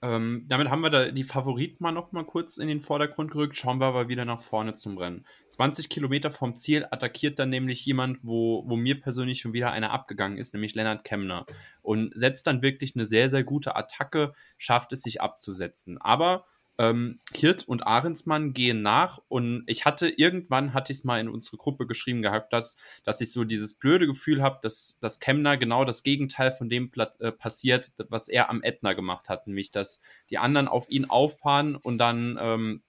Ähm, 0.04 0.46
damit 0.48 0.70
haben 0.70 0.82
wir 0.82 0.90
da 0.90 1.12
die 1.12 1.24
Favoriten 1.24 1.78
mal 1.84 1.92
noch 1.92 2.12
mal 2.12 2.26
kurz 2.26 2.58
in 2.58 2.68
den 2.68 2.80
Vordergrund 2.80 3.32
gerückt. 3.32 3.56
Schauen 3.56 3.80
wir 3.80 3.86
aber 3.86 4.10
wieder 4.10 4.26
nach 4.26 4.42
vorne 4.42 4.74
zum 4.74 4.98
Rennen. 4.98 5.26
20 5.52 5.90
Kilometer 5.90 6.32
vom 6.32 6.56
Ziel 6.56 6.88
attackiert 6.90 7.38
dann 7.38 7.50
nämlich 7.50 7.86
jemand, 7.86 8.20
wo, 8.24 8.64
wo 8.68 8.76
mir 8.76 9.00
persönlich 9.00 9.42
schon 9.42 9.54
wieder 9.54 9.72
einer 9.72 9.92
abgegangen 9.92 10.40
ist, 10.40 10.54
nämlich 10.54 10.74
Lennart 10.74 11.04
Kemner. 11.04 11.46
Und 11.84 12.12
setzt 12.16 12.48
dann 12.48 12.64
wirklich 12.64 12.96
eine 12.96 13.06
sehr, 13.06 13.30
sehr 13.30 13.44
gute 13.44 13.76
Attacke, 13.76 14.34
schafft 14.58 14.92
es 14.94 15.04
sich 15.04 15.22
abzusetzen. 15.22 16.00
Aber 16.00 16.46
ähm, 16.78 17.20
Hirt 17.34 17.68
und 17.68 17.86
Ahrensmann 17.86 18.54
gehen 18.54 18.82
nach 18.82 19.20
und 19.28 19.64
ich 19.68 19.86
hatte 19.86 20.10
irgendwann, 20.10 20.74
hatte 20.74 20.92
ich 20.92 21.00
es 21.00 21.04
mal 21.04 21.20
in 21.20 21.30
unsere 21.30 21.58
Gruppe 21.58 21.86
geschrieben 21.86 22.22
gehabt, 22.22 22.54
dass, 22.54 22.76
dass 23.04 23.22
ich 23.22 23.32
so 23.32 23.44
dieses 23.44 23.74
blöde 23.74 24.08
Gefühl 24.08 24.42
habe, 24.42 24.60
dass, 24.62 24.98
dass 25.00 25.20
Kemner 25.20 25.58
genau 25.58 25.86
das 25.86 26.04
Gegenteil 26.04 26.52
von 26.52 26.70
dem 26.70 26.92
äh, 27.20 27.32
passiert, 27.32 27.92
was 28.10 28.28
er 28.28 28.50
am 28.50 28.64
Ätna 28.64 28.94
gemacht 28.94 29.30
hat, 29.30 29.48
nämlich 29.48 29.72
dass 29.72 30.02
die 30.30 30.38
anderen 30.38 30.68
auf 30.68 30.90
ihn 30.90 31.10
auffahren 31.10 31.76
und 31.76 31.98
dann 31.98 32.38
ähm, 32.42 32.82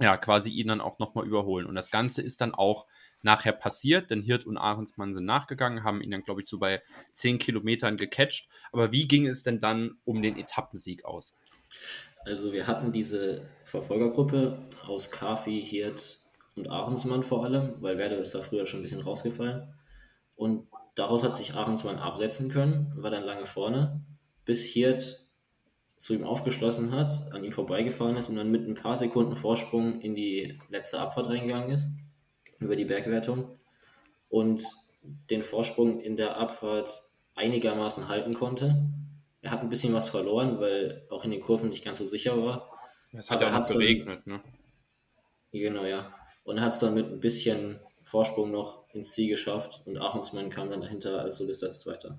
ja 0.00 0.16
quasi 0.16 0.50
ihn 0.50 0.68
dann 0.68 0.80
auch 0.80 0.98
nochmal 0.98 1.26
überholen. 1.26 1.66
Und 1.66 1.74
das 1.74 1.90
Ganze 1.90 2.22
ist 2.22 2.40
dann 2.40 2.54
auch 2.54 2.86
nachher 3.22 3.52
passiert, 3.52 4.10
denn 4.10 4.22
Hirt 4.22 4.46
und 4.46 4.56
Ahrensmann 4.56 5.14
sind 5.14 5.24
nachgegangen, 5.24 5.84
haben 5.84 6.00
ihn 6.00 6.10
dann, 6.10 6.22
glaube 6.22 6.42
ich, 6.42 6.48
so 6.48 6.58
bei 6.58 6.82
10 7.12 7.38
Kilometern 7.38 7.96
gecatcht. 7.96 8.48
Aber 8.72 8.92
wie 8.92 9.08
ging 9.08 9.26
es 9.26 9.42
denn 9.42 9.60
dann 9.60 9.98
um 10.04 10.22
den 10.22 10.38
Etappensieg 10.38 11.04
aus? 11.04 11.36
Also 12.24 12.52
wir 12.52 12.66
hatten 12.66 12.92
diese 12.92 13.48
Verfolgergruppe 13.64 14.58
aus 14.86 15.10
Kafi, 15.10 15.64
Hirt 15.64 16.20
und 16.54 16.68
Ahrensmann 16.70 17.22
vor 17.22 17.44
allem, 17.44 17.76
weil 17.80 17.98
Werder 17.98 18.18
ist 18.18 18.34
da 18.34 18.40
früher 18.40 18.66
schon 18.66 18.80
ein 18.80 18.82
bisschen 18.82 19.00
rausgefallen. 19.00 19.72
Und 20.36 20.68
daraus 20.94 21.24
hat 21.24 21.36
sich 21.36 21.54
Ahrensmann 21.54 21.98
absetzen 21.98 22.48
können, 22.48 22.92
war 22.96 23.10
dann 23.10 23.24
lange 23.24 23.46
vorne, 23.46 24.04
bis 24.44 24.62
Hirt 24.62 25.28
zu 25.98 26.14
ihm 26.14 26.24
aufgeschlossen 26.24 26.92
hat, 26.92 27.32
an 27.32 27.44
ihm 27.44 27.52
vorbeigefahren 27.52 28.16
ist 28.16 28.28
und 28.28 28.36
dann 28.36 28.50
mit 28.50 28.66
ein 28.68 28.74
paar 28.74 28.96
Sekunden 28.96 29.36
Vorsprung 29.36 30.00
in 30.00 30.14
die 30.14 30.60
letzte 30.68 31.00
Abfahrt 31.00 31.28
reingegangen 31.28 31.70
ist, 31.70 31.88
über 32.58 32.76
die 32.76 32.84
Bergwertung. 32.84 33.58
Und 34.28 34.64
den 35.02 35.42
Vorsprung 35.42 36.00
in 36.00 36.16
der 36.16 36.36
Abfahrt 36.36 37.08
einigermaßen 37.34 38.08
halten 38.08 38.34
konnte 38.34 38.76
er 39.40 39.50
hat 39.50 39.60
ein 39.60 39.68
bisschen 39.68 39.94
was 39.94 40.08
verloren, 40.08 40.60
weil 40.60 41.06
auch 41.10 41.24
in 41.24 41.30
den 41.30 41.40
Kurven 41.40 41.70
nicht 41.70 41.84
ganz 41.84 41.98
so 41.98 42.06
sicher 42.06 42.42
war. 42.42 42.70
Es 43.12 43.30
hat 43.30 43.40
ja 43.40 43.48
auch 43.48 43.58
noch 43.58 43.68
geregnet, 43.68 44.26
ne? 44.26 44.40
Genau, 45.52 45.84
ja. 45.84 46.14
Und 46.44 46.58
er 46.58 46.64
hat 46.64 46.72
es 46.72 46.80
dann 46.80 46.94
mit 46.94 47.06
ein 47.06 47.20
bisschen 47.20 47.80
Vorsprung 48.04 48.50
noch 48.50 48.84
ins 48.92 49.12
Ziel 49.12 49.28
geschafft 49.28 49.82
und 49.86 49.98
Achungsmann 49.98 50.50
kam 50.50 50.70
dann 50.70 50.80
dahinter 50.80 51.20
als 51.20 51.38
Solist 51.38 51.64
als 51.64 51.80
Zweiter. 51.80 52.18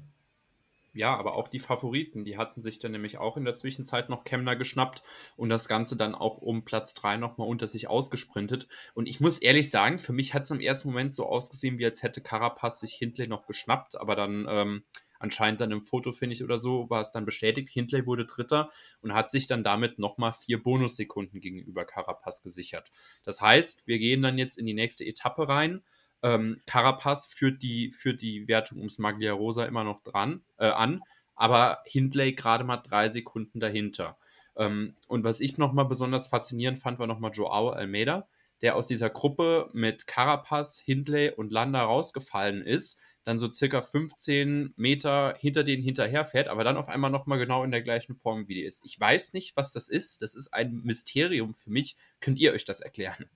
Ja, 0.94 1.16
aber 1.16 1.36
auch 1.36 1.48
die 1.48 1.60
Favoriten, 1.60 2.26
die 2.26 2.38
hatten 2.38 2.62
sich 2.62 2.80
dann 2.80 2.92
nämlich 2.92 3.20
auch 3.20 3.38
in 3.38 3.46
der 3.46 3.54
Zwischenzeit 3.54 4.10
noch 4.10 4.24
Kemner 4.24 4.56
geschnappt 4.56 5.04
und 5.36 5.50
das 5.50 5.68
Ganze 5.68 5.96
dann 5.96 6.16
auch 6.16 6.40
um 6.40 6.66
Platz 6.66 6.96
3 6.96 7.18
nochmal 7.18 7.48
unter 7.48 7.68
sich 7.68 7.88
ausgesprintet. 7.88 8.68
Und 8.96 9.08
ich 9.08 9.20
muss 9.20 9.38
ehrlich 9.40 9.70
sagen, 9.70 10.00
für 10.00 10.14
mich 10.14 10.34
hat 10.34 10.44
es 10.44 10.52
im 10.52 10.60
ersten 10.60 10.90
Moment 10.90 11.14
so 11.14 11.28
ausgesehen, 11.28 11.78
wie 11.78 11.86
als 11.86 12.02
hätte 12.02 12.22
Carapaz 12.22 12.80
sich 12.80 12.96
Hindley 12.96 13.28
noch 13.28 13.46
geschnappt, 13.46 14.00
aber 14.00 14.16
dann 14.16 14.48
ähm, 14.50 14.84
anscheinend 15.20 15.62
dann 15.62 15.72
im 15.72 15.84
Foto, 15.84 16.12
finde 16.12 16.34
ich, 16.34 16.44
oder 16.44 16.58
so, 16.58 16.90
war 16.90 17.02
es 17.02 17.12
dann 17.12 17.26
bestätigt. 17.26 17.70
Hindley 17.70 18.06
wurde 18.06 18.26
Dritter 18.26 18.72
und 19.02 19.14
hat 19.14 19.30
sich 19.30 19.46
dann 19.46 19.64
damit 19.64 20.00
nochmal 20.00 20.34
vier 20.34 20.64
Bonussekunden 20.64 21.40
gegenüber 21.40 21.86
Carapaz 21.86 22.42
gesichert. 22.42 22.90
Das 23.24 23.42
heißt, 23.42 23.86
wir 23.86 24.00
gehen 24.00 24.22
dann 24.22 24.38
jetzt 24.38 24.58
in 24.58 24.66
die 24.66 24.74
nächste 24.74 25.06
Etappe 25.06 25.48
rein. 25.48 25.84
Ähm, 26.22 26.62
Carapaz 26.66 27.34
führt 27.34 27.62
die, 27.64 27.92
führt 27.92 28.22
die 28.22 28.48
Wertung 28.48 28.80
ums 28.80 29.00
Maglia 29.00 29.34
Rosa 29.34 29.66
immer 29.66 29.84
noch 29.84 30.04
dran, 30.04 30.42
äh, 30.58 30.68
an, 30.68 31.02
aber 31.36 31.80
Hindley 31.86 32.34
gerade 32.34 32.64
mal 32.64 32.78
drei 32.78 33.10
Sekunden 33.10 33.60
dahinter. 33.60 34.18
Ähm, 34.58 34.96
und 35.08 35.24
was 35.24 35.40
ich 35.40 35.58
nochmal 35.58 35.86
besonders 35.86 36.28
faszinierend 36.28 36.80
fand, 36.80 37.00
war 37.00 37.08
nochmal 37.08 37.32
Joao 37.34 37.70
Almeida, 37.70 38.28
der 38.62 38.76
aus 38.76 38.88
dieser 38.88 39.10
Gruppe 39.10 39.70
mit 39.72 40.06
Carapaz, 40.06 40.80
Hindley 40.80 41.32
und 41.32 41.52
Landa 41.52 41.84
rausgefallen 41.84 42.62
ist, 42.62 43.00
dann 43.24 43.40
so 43.40 43.52
circa 43.52 43.82
15 43.82 44.74
Meter 44.76 45.36
hinter 45.40 45.64
denen 45.64 45.84
hinterherfährt, 45.84 46.48
aber 46.48 46.64
dann 46.64 46.78
auf 46.78 46.90
einmal 46.90 47.12
nochmal 47.12 47.38
genau 47.38 47.64
in 47.64 47.72
der 47.72 47.84
gleichen 47.84 48.16
Form 48.16 48.48
wie 48.48 48.56
die 48.56 48.64
ist. 48.64 48.84
Ich 48.84 49.00
weiß 49.00 49.34
nicht, 49.34 49.56
was 49.56 49.72
das 49.72 49.88
ist. 49.88 50.22
Das 50.22 50.36
ist 50.36 50.54
ein 50.54 50.82
Mysterium 50.84 51.54
für 51.54 51.70
mich. 51.70 51.96
Könnt 52.22 52.40
ihr 52.40 52.54
euch 52.54 52.66
das 52.66 52.80
erklären? 52.80 53.30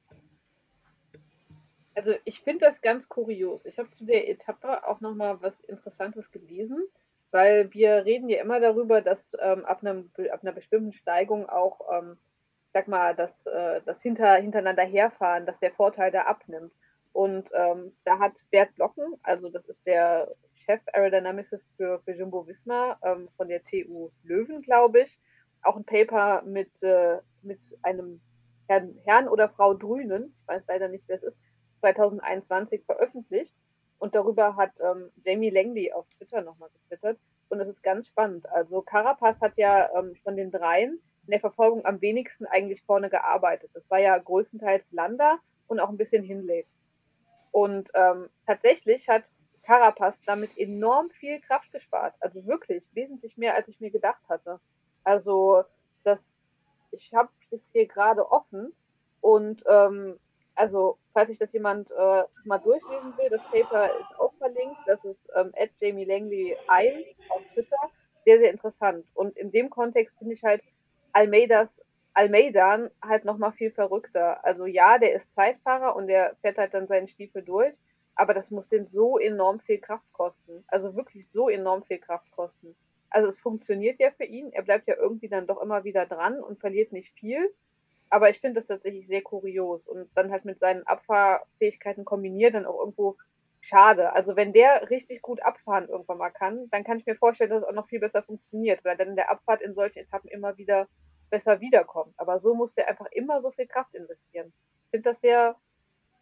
Also 1.95 2.15
ich 2.25 2.41
finde 2.41 2.65
das 2.65 2.81
ganz 2.81 3.07
kurios. 3.07 3.65
Ich 3.65 3.77
habe 3.77 3.91
zu 3.91 4.05
der 4.05 4.29
Etappe 4.29 4.87
auch 4.87 5.01
nochmal 5.01 5.41
was 5.41 5.59
Interessantes 5.61 6.31
gelesen, 6.31 6.83
weil 7.31 7.71
wir 7.73 8.05
reden 8.05 8.29
ja 8.29 8.41
immer 8.41 8.59
darüber, 8.59 9.01
dass 9.01 9.19
ähm, 9.39 9.65
ab, 9.65 9.81
einem, 9.81 10.11
ab 10.31 10.41
einer 10.41 10.53
bestimmten 10.53 10.93
Steigung 10.93 11.47
auch 11.49 11.79
ähm, 11.91 12.17
sag 12.73 12.87
mal, 12.87 13.15
das, 13.15 13.31
äh, 13.45 13.81
das 13.85 14.01
hinter, 14.01 14.35
hintereinander 14.35 14.83
herfahren, 14.83 15.45
dass 15.45 15.59
der 15.59 15.71
Vorteil 15.71 16.11
da 16.11 16.23
abnimmt. 16.23 16.73
Und 17.13 17.47
ähm, 17.53 17.95
da 18.05 18.17
hat 18.17 18.33
Bert 18.49 18.73
Blocken, 18.75 19.05
also 19.21 19.49
das 19.49 19.65
ist 19.69 19.85
der 19.85 20.33
Chef 20.65 20.81
Aerodynamicist 20.93 21.67
für, 21.77 22.01
für 22.03 22.13
Jumbo 22.13 22.47
Visma 22.47 22.97
ähm, 23.03 23.29
von 23.37 23.47
der 23.47 23.63
TU 23.63 24.09
Löwen, 24.23 24.63
glaube 24.63 25.01
ich, 25.01 25.19
auch 25.61 25.75
ein 25.77 25.85
Paper 25.85 26.41
mit, 26.41 26.81
äh, 26.81 27.19
mit 27.43 27.59
einem 27.83 28.19
Herrn, 28.67 28.97
Herrn 29.05 29.27
oder 29.27 29.49
Frau 29.49 29.75
Drünen, 29.75 30.33
ich 30.41 30.47
weiß 30.47 30.63
leider 30.67 30.87
nicht, 30.87 31.03
wer 31.07 31.17
es 31.17 31.23
ist, 31.23 31.37
2021 31.83 32.85
veröffentlicht. 32.85 33.53
Und 33.99 34.15
darüber 34.15 34.55
hat 34.55 34.71
ähm, 34.79 35.11
Jamie 35.25 35.49
Langley 35.49 35.91
auf 35.91 36.05
Twitter 36.17 36.41
nochmal 36.41 36.69
getwittert. 36.69 37.19
Und 37.49 37.59
es 37.59 37.67
ist 37.67 37.83
ganz 37.83 38.07
spannend. 38.07 38.49
Also 38.49 38.81
Carapaz 38.81 39.41
hat 39.41 39.57
ja 39.57 39.89
ähm, 39.97 40.15
von 40.23 40.35
den 40.35 40.49
dreien 40.49 40.99
in 41.25 41.31
der 41.31 41.39
Verfolgung 41.39 41.85
am 41.85 42.01
wenigsten 42.01 42.45
eigentlich 42.45 42.81
vorne 42.83 43.09
gearbeitet. 43.09 43.69
Das 43.73 43.89
war 43.89 43.99
ja 43.99 44.17
größtenteils 44.17 44.85
Landa 44.91 45.39
und 45.67 45.79
auch 45.79 45.89
ein 45.89 45.97
bisschen 45.97 46.23
Hinley. 46.23 46.65
Und 47.51 47.91
ähm, 47.93 48.29
tatsächlich 48.45 49.07
hat 49.07 49.31
Carapaz 49.63 50.21
damit 50.25 50.57
enorm 50.57 51.09
viel 51.11 51.39
Kraft 51.41 51.71
gespart. 51.71 52.15
Also 52.19 52.45
wirklich 52.45 52.83
wesentlich 52.93 53.37
mehr, 53.37 53.55
als 53.55 53.67
ich 53.67 53.79
mir 53.79 53.91
gedacht 53.91 54.23
hatte. 54.27 54.59
Also 55.03 55.63
das, 56.03 56.19
ich 56.91 57.13
habe 57.13 57.29
es 57.51 57.61
hier 57.71 57.87
gerade 57.87 58.29
offen 58.31 58.73
und 59.21 59.63
ähm, 59.69 60.19
also 60.55 60.97
falls 61.13 61.29
sich 61.29 61.39
das 61.39 61.51
jemand 61.53 61.89
äh, 61.91 62.23
mal 62.45 62.59
durchlesen 62.59 63.17
will, 63.17 63.29
das 63.29 63.43
Paper 63.51 63.89
ist 63.99 64.19
auch 64.19 64.33
verlinkt. 64.35 64.77
Das 64.85 65.03
ist 65.05 65.27
ähm, 65.35 65.51
Jamie 65.79 66.05
Langley 66.05 66.55
1 66.67 67.05
auf 67.29 67.41
Twitter. 67.53 67.77
Sehr, 68.25 68.39
sehr 68.39 68.51
interessant. 68.51 69.05
Und 69.13 69.35
in 69.37 69.51
dem 69.51 69.69
Kontext 69.69 70.17
finde 70.17 70.33
ich 70.33 70.43
halt, 70.43 70.61
Almeidas 71.11 71.79
Almeidan 72.13 72.91
halt 73.01 73.25
nochmal 73.25 73.53
viel 73.53 73.71
verrückter. 73.71 74.45
Also 74.45 74.65
ja, 74.65 74.99
der 74.99 75.13
ist 75.13 75.33
Zeitfahrer 75.33 75.95
und 75.95 76.07
der 76.07 76.35
fährt 76.41 76.57
halt 76.57 76.73
dann 76.73 76.87
seinen 76.87 77.07
Stiefel 77.07 77.41
durch, 77.41 77.75
aber 78.15 78.33
das 78.33 78.51
muss 78.51 78.69
den 78.69 78.85
so 78.85 79.17
enorm 79.17 79.59
viel 79.59 79.79
Kraft 79.79 80.11
kosten. 80.13 80.63
Also 80.67 80.95
wirklich 80.95 81.27
so 81.29 81.49
enorm 81.49 81.83
viel 81.83 81.97
Kraft 81.97 82.31
kosten. 82.31 82.75
Also 83.09 83.29
es 83.29 83.39
funktioniert 83.39 83.99
ja 83.99 84.11
für 84.11 84.25
ihn, 84.25 84.51
er 84.51 84.63
bleibt 84.63 84.87
ja 84.87 84.95
irgendwie 84.95 85.27
dann 85.27 85.47
doch 85.47 85.61
immer 85.61 85.83
wieder 85.83 86.05
dran 86.05 86.39
und 86.39 86.59
verliert 86.59 86.91
nicht 86.91 87.11
viel. 87.13 87.51
Aber 88.13 88.29
ich 88.29 88.39
finde 88.39 88.59
das 88.59 88.67
tatsächlich 88.67 89.07
sehr 89.07 89.23
kurios 89.23 89.87
und 89.87 90.07
dann 90.13 90.31
halt 90.31 90.45
mit 90.45 90.59
seinen 90.59 90.85
Abfahrfähigkeiten 90.85 92.05
kombiniert 92.05 92.53
dann 92.53 92.67
auch 92.67 92.79
irgendwo 92.79 93.17
schade. 93.59 94.13
Also 94.13 94.35
wenn 94.35 94.53
der 94.53 94.91
richtig 94.91 95.23
gut 95.23 95.41
abfahren 95.41 95.89
irgendwann 95.89 96.19
mal 96.19 96.29
kann, 96.29 96.69
dann 96.69 96.83
kann 96.83 96.99
ich 96.99 97.07
mir 97.07 97.15
vorstellen, 97.15 97.49
dass 97.49 97.63
es 97.63 97.67
auch 97.67 97.73
noch 97.73 97.87
viel 97.87 97.99
besser 97.99 98.21
funktioniert, 98.21 98.85
weil 98.85 98.97
dann 98.97 99.15
der 99.15 99.31
Abfahrt 99.31 99.63
in 99.63 99.73
solchen 99.73 99.97
Etappen 99.97 100.29
immer 100.29 100.55
wieder 100.59 100.87
besser 101.31 101.59
wiederkommt. 101.59 102.13
Aber 102.17 102.39
so 102.39 102.53
muss 102.53 102.75
der 102.75 102.87
einfach 102.87 103.07
immer 103.13 103.41
so 103.41 103.49
viel 103.49 103.65
Kraft 103.65 103.95
investieren. 103.95 104.53
Ich 104.85 104.91
finde 104.91 105.09
das 105.09 105.19
sehr, 105.21 105.55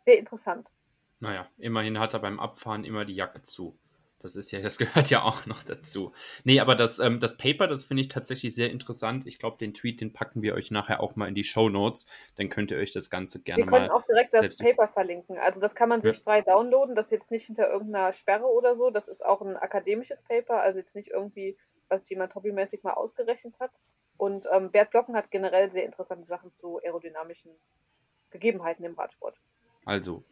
sehr 0.05 0.17
interessant. 0.17 0.69
Naja, 1.19 1.45
immerhin 1.57 1.99
hat 1.99 2.13
er 2.13 2.21
beim 2.21 2.39
Abfahren 2.39 2.85
immer 2.85 3.03
die 3.03 3.15
Jacke 3.15 3.41
zu. 3.41 3.77
Das 4.21 4.35
ist 4.35 4.51
ja, 4.51 4.61
das 4.61 4.77
gehört 4.77 5.09
ja 5.09 5.23
auch 5.23 5.45
noch 5.45 5.63
dazu. 5.63 6.11
Nee, 6.43 6.59
aber 6.59 6.75
das, 6.75 6.99
ähm, 6.99 7.19
das 7.19 7.37
Paper, 7.37 7.67
das 7.67 7.83
finde 7.83 8.01
ich 8.01 8.07
tatsächlich 8.07 8.53
sehr 8.53 8.69
interessant. 8.69 9.25
Ich 9.25 9.39
glaube, 9.39 9.57
den 9.57 9.73
Tweet, 9.73 10.01
den 10.01 10.13
packen 10.13 10.41
wir 10.41 10.53
euch 10.53 10.71
nachher 10.71 11.01
auch 11.01 11.15
mal 11.15 11.27
in 11.27 11.35
die 11.35 11.43
Show 11.43 11.69
Notes. 11.69 12.05
Dann 12.35 12.49
könnt 12.49 12.71
ihr 12.71 12.77
euch 12.77 12.91
das 12.91 13.09
Ganze 13.09 13.41
gerne 13.41 13.65
mal. 13.65 13.71
Wir 13.71 13.77
können 13.79 13.91
auch 13.91 14.05
direkt 14.05 14.33
das 14.33 14.57
Paper 14.57 14.87
verlinken. 14.87 15.37
Also 15.37 15.59
das 15.59 15.75
kann 15.75 15.89
man 15.89 16.01
sich 16.01 16.17
ja. 16.17 16.21
frei 16.21 16.41
downloaden. 16.41 16.95
Das 16.95 17.07
ist 17.07 17.11
jetzt 17.11 17.31
nicht 17.31 17.45
hinter 17.45 17.71
irgendeiner 17.71 18.13
Sperre 18.13 18.45
oder 18.45 18.75
so. 18.75 18.89
Das 18.89 19.07
ist 19.07 19.25
auch 19.25 19.41
ein 19.41 19.57
akademisches 19.57 20.21
Paper, 20.21 20.61
also 20.61 20.79
jetzt 20.79 20.95
nicht 20.95 21.09
irgendwie, 21.09 21.57
was 21.89 22.07
jemand 22.09 22.35
hobbymäßig 22.35 22.83
mal 22.83 22.93
ausgerechnet 22.93 23.55
hat. 23.59 23.71
Und 24.17 24.47
ähm, 24.51 24.71
Bert 24.71 24.91
Blocken 24.91 25.15
hat 25.15 25.31
generell 25.31 25.71
sehr 25.71 25.85
interessante 25.85 26.27
Sachen 26.27 26.53
zu 26.59 26.79
aerodynamischen 26.83 27.51
Gegebenheiten 28.29 28.85
im 28.85 28.93
Radsport. 28.93 29.35
Also, 29.85 30.23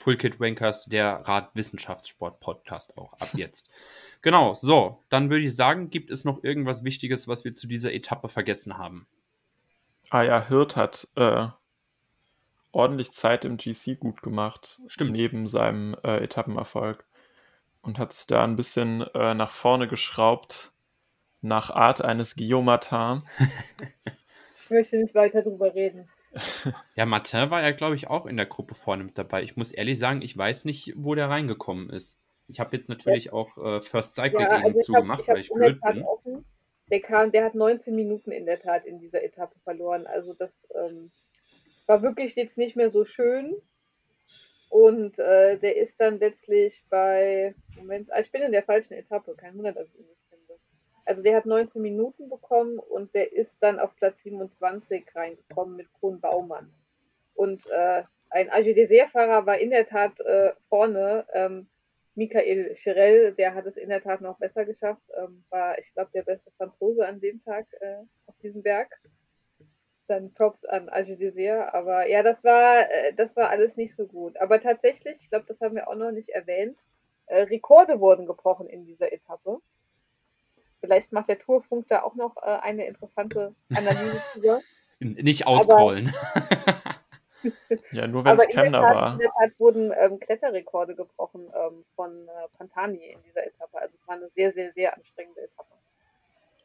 Full 0.00 0.16
Kit 0.16 0.40
Wankers, 0.40 0.86
der 0.86 1.28
Radwissenschaftssport-Podcast 1.28 2.96
auch 2.96 3.12
ab 3.14 3.28
jetzt. 3.34 3.70
genau, 4.22 4.54
so, 4.54 5.02
dann 5.10 5.28
würde 5.28 5.44
ich 5.44 5.54
sagen, 5.54 5.90
gibt 5.90 6.10
es 6.10 6.24
noch 6.24 6.42
irgendwas 6.42 6.84
Wichtiges, 6.84 7.28
was 7.28 7.44
wir 7.44 7.52
zu 7.52 7.66
dieser 7.66 7.92
Etappe 7.92 8.30
vergessen 8.30 8.78
haben? 8.78 9.06
Ah 10.08 10.22
ja, 10.22 10.48
Hirt 10.48 10.74
hat 10.74 11.06
äh, 11.16 11.48
ordentlich 12.72 13.12
Zeit 13.12 13.44
im 13.44 13.58
GC 13.58 14.00
gut 14.00 14.22
gemacht. 14.22 14.80
Stimmt. 14.86 15.12
Neben 15.12 15.46
seinem 15.46 15.94
äh, 16.02 16.24
Etappenerfolg. 16.24 17.04
Und 17.82 17.98
hat 17.98 18.14
sich 18.14 18.26
da 18.26 18.42
ein 18.42 18.56
bisschen 18.56 19.02
äh, 19.14 19.34
nach 19.34 19.50
vorne 19.50 19.86
geschraubt 19.86 20.72
nach 21.42 21.70
Art 21.70 22.02
eines 22.02 22.36
Guillaume 22.36 22.64
Martin. 22.64 23.22
ich 24.64 24.70
möchte 24.70 24.96
nicht 24.96 25.14
weiter 25.14 25.42
drüber 25.42 25.74
reden. 25.74 26.08
Ja, 26.94 27.06
Martin 27.06 27.50
war 27.50 27.62
ja, 27.62 27.72
glaube 27.72 27.96
ich, 27.96 28.08
auch 28.08 28.26
in 28.26 28.36
der 28.36 28.46
Gruppe 28.46 28.74
vorne 28.74 29.04
mit 29.04 29.18
dabei. 29.18 29.42
Ich 29.42 29.56
muss 29.56 29.72
ehrlich 29.72 29.98
sagen, 29.98 30.22
ich 30.22 30.36
weiß 30.36 30.64
nicht, 30.64 30.92
wo 30.96 31.14
der 31.14 31.28
reingekommen 31.28 31.90
ist. 31.90 32.20
Ich 32.46 32.60
habe 32.60 32.76
jetzt 32.76 32.88
natürlich 32.88 33.26
ja. 33.26 33.32
auch 33.32 33.56
äh, 33.58 33.80
First 33.80 34.14
Cycle 34.14 34.40
ja, 34.40 34.48
also 34.48 34.78
zugemacht, 34.78 35.26
weil 35.28 35.38
ich 35.38 35.50
blöd 35.50 35.80
bin. 35.80 36.02
Offen. 36.02 36.44
Der, 36.90 37.00
kam, 37.00 37.30
der 37.30 37.44
hat 37.44 37.54
19 37.54 37.94
Minuten 37.94 38.32
in 38.32 38.46
der 38.46 38.60
Tat 38.60 38.84
in 38.84 38.98
dieser 38.98 39.22
Etappe 39.22 39.58
verloren. 39.60 40.06
Also 40.06 40.34
das 40.34 40.50
ähm, 40.74 41.12
war 41.86 42.02
wirklich 42.02 42.34
jetzt 42.34 42.58
nicht 42.58 42.76
mehr 42.76 42.90
so 42.90 43.04
schön. 43.04 43.54
Und 44.68 45.18
äh, 45.18 45.58
der 45.58 45.76
ist 45.76 46.00
dann 46.00 46.18
letztlich 46.18 46.84
bei, 46.90 47.54
Moment, 47.76 48.12
ah, 48.12 48.20
ich 48.20 48.30
bin 48.30 48.42
in 48.42 48.52
der 48.52 48.62
falschen 48.62 48.94
Etappe, 48.94 49.34
kein 49.34 49.56
Wunder, 49.56 49.72
dass 49.72 49.88
ich 49.94 50.06
also 51.04 51.22
der 51.22 51.36
hat 51.36 51.46
19 51.46 51.80
Minuten 51.82 52.28
bekommen 52.28 52.78
und 52.78 53.14
der 53.14 53.32
ist 53.32 53.52
dann 53.60 53.78
auf 53.78 53.94
Platz 53.96 54.22
27 54.22 55.04
reingekommen 55.14 55.76
mit 55.76 55.88
Kron 55.98 56.20
Baumann. 56.20 56.72
Und 57.34 57.66
äh, 57.68 58.02
ein 58.30 58.50
AG-Dessert-Fahrer 58.50 59.46
war 59.46 59.58
in 59.58 59.70
der 59.70 59.88
Tat 59.88 60.18
äh, 60.20 60.52
vorne. 60.68 61.26
Ähm, 61.32 61.68
Michael 62.14 62.74
Chirel, 62.76 63.32
der 63.32 63.54
hat 63.54 63.66
es 63.66 63.76
in 63.76 63.88
der 63.88 64.02
Tat 64.02 64.20
noch 64.20 64.38
besser 64.38 64.64
geschafft, 64.64 65.02
ähm, 65.16 65.44
war, 65.48 65.78
ich 65.78 65.92
glaube, 65.94 66.10
der 66.12 66.22
beste 66.22 66.50
Franzose 66.52 67.06
an 67.06 67.20
dem 67.20 67.42
Tag 67.44 67.66
äh, 67.80 68.02
auf 68.26 68.34
diesem 68.42 68.62
Berg. 68.62 69.00
Dann 70.06 70.34
Props 70.34 70.64
an 70.64 70.88
AG 70.88 71.16
Dessert. 71.16 71.72
Aber 71.72 72.08
ja, 72.08 72.22
das 72.22 72.42
war, 72.42 72.90
äh, 72.90 73.14
das 73.14 73.34
war 73.36 73.48
alles 73.48 73.76
nicht 73.76 73.94
so 73.94 74.06
gut. 74.06 74.36
Aber 74.38 74.60
tatsächlich, 74.60 75.16
ich 75.20 75.30
glaube, 75.30 75.46
das 75.46 75.60
haben 75.60 75.76
wir 75.76 75.88
auch 75.88 75.94
noch 75.94 76.10
nicht 76.10 76.30
erwähnt, 76.30 76.78
äh, 77.26 77.42
Rekorde 77.42 78.00
wurden 78.00 78.26
gebrochen 78.26 78.68
in 78.68 78.84
dieser 78.84 79.12
Etappe. 79.12 79.58
Vielleicht 80.80 81.12
macht 81.12 81.28
der 81.28 81.38
Tourfunk 81.38 81.86
da 81.88 82.02
auch 82.02 82.14
noch 82.14 82.36
äh, 82.38 82.58
eine 82.62 82.86
interessante 82.86 83.54
Analyse 83.74 84.22
drüber. 84.34 84.60
Nicht 84.98 85.46
outcallen. 85.46 86.12
ja, 87.92 88.06
nur 88.06 88.24
wenn 88.24 88.38
es 88.38 88.48
Kemner 88.48 88.82
war. 88.82 89.12
In 89.12 89.18
der 89.18 89.30
Tat 89.30 89.58
wurden 89.58 89.92
ähm, 89.98 90.20
Kletterrekorde 90.20 90.94
gebrochen 90.94 91.46
ähm, 91.54 91.84
von 91.96 92.28
äh, 92.28 92.48
Pantani 92.56 93.12
in 93.12 93.18
dieser 93.26 93.46
Etappe. 93.46 93.78
Also 93.78 93.94
es 94.00 94.08
war 94.08 94.16
eine 94.16 94.28
sehr, 94.34 94.52
sehr, 94.52 94.72
sehr 94.72 94.94
anstrengende 94.96 95.42
Etappe. 95.42 95.70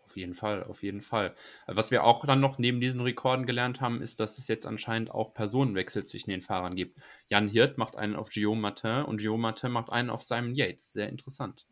Auf 0.05 0.17
jeden 0.17 0.33
Fall, 0.33 0.63
auf 0.63 0.81
jeden 0.81 1.01
Fall. 1.01 1.35
Was 1.67 1.91
wir 1.91 2.05
auch 2.05 2.25
dann 2.25 2.39
noch 2.39 2.57
neben 2.57 2.79
diesen 2.79 3.01
Rekorden 3.01 3.45
gelernt 3.45 3.81
haben, 3.81 4.01
ist, 4.01 4.21
dass 4.21 4.37
es 4.37 4.47
jetzt 4.47 4.65
anscheinend 4.65 5.11
auch 5.11 5.33
Personenwechsel 5.33 6.05
zwischen 6.05 6.29
den 6.29 6.41
Fahrern 6.41 6.75
gibt. 6.75 6.97
Jan 7.27 7.49
Hirt 7.49 7.77
macht 7.77 7.97
einen 7.97 8.15
auf 8.15 8.29
Guillaume 8.29 8.61
Martin 8.61 9.03
und 9.03 9.17
Guillaume 9.17 9.41
Martin 9.41 9.71
macht 9.71 9.91
einen 9.91 10.09
auf 10.09 10.23
Simon 10.23 10.55
Yates. 10.55 10.93
Sehr 10.93 11.09
interessant. 11.09 11.67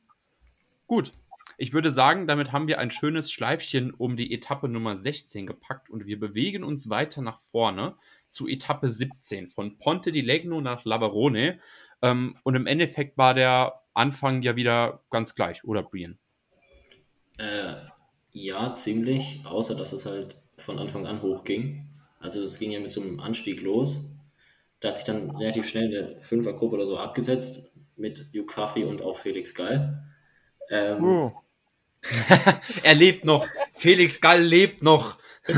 Gut, 0.87 1.13
ich 1.57 1.73
würde 1.73 1.91
sagen, 1.91 2.27
damit 2.27 2.51
haben 2.51 2.67
wir 2.67 2.79
ein 2.79 2.91
schönes 2.91 3.31
Schleifchen 3.31 3.93
um 3.93 4.15
die 4.15 4.33
Etappe 4.33 4.67
Nummer 4.67 4.97
16 4.97 5.47
gepackt 5.47 5.89
und 5.89 6.05
wir 6.05 6.19
bewegen 6.19 6.63
uns 6.63 6.89
weiter 6.89 7.21
nach 7.21 7.37
vorne 7.37 7.95
zu 8.27 8.47
Etappe 8.47 8.89
17 8.89 9.47
von 9.47 9.77
Ponte 9.77 10.11
di 10.11 10.21
Legno 10.21 10.61
nach 10.61 10.85
Lavarone. 10.85 11.59
Ähm, 12.01 12.37
und 12.43 12.55
im 12.55 12.67
Endeffekt 12.67 13.17
war 13.17 13.33
der 13.33 13.81
Anfang 13.93 14.41
ja 14.41 14.55
wieder 14.55 15.03
ganz 15.09 15.35
gleich, 15.35 15.63
oder 15.63 15.83
Brian? 15.83 16.17
Äh, 17.37 17.75
ja, 18.31 18.73
ziemlich, 18.73 19.41
außer 19.45 19.75
dass 19.75 19.93
es 19.93 20.05
halt 20.05 20.37
von 20.57 20.79
Anfang 20.79 21.05
an 21.05 21.21
hochging. 21.21 21.87
Also 22.19 22.41
es 22.41 22.57
ging 22.57 22.71
ja 22.71 22.79
mit 22.79 22.91
so 22.91 23.01
einem 23.01 23.19
Anstieg 23.19 23.61
los. 23.61 24.09
Da 24.79 24.89
hat 24.89 24.97
sich 24.97 25.05
dann 25.05 25.31
relativ 25.31 25.67
schnell 25.67 25.85
eine 25.85 26.21
Fünfergruppe 26.21 26.75
oder 26.75 26.85
so 26.85 26.97
abgesetzt 26.97 27.71
mit 27.95 28.27
Yukafi 28.31 28.83
und 28.83 29.01
auch 29.01 29.17
Felix 29.17 29.53
Gall. 29.53 30.03
Ähm, 30.69 31.03
Uh, 31.03 31.31
er 32.83 32.95
lebt 32.95 33.25
noch. 33.25 33.47
Felix 33.73 34.19
Gall 34.21 34.41
lebt 34.41 34.83
noch. 34.83 35.17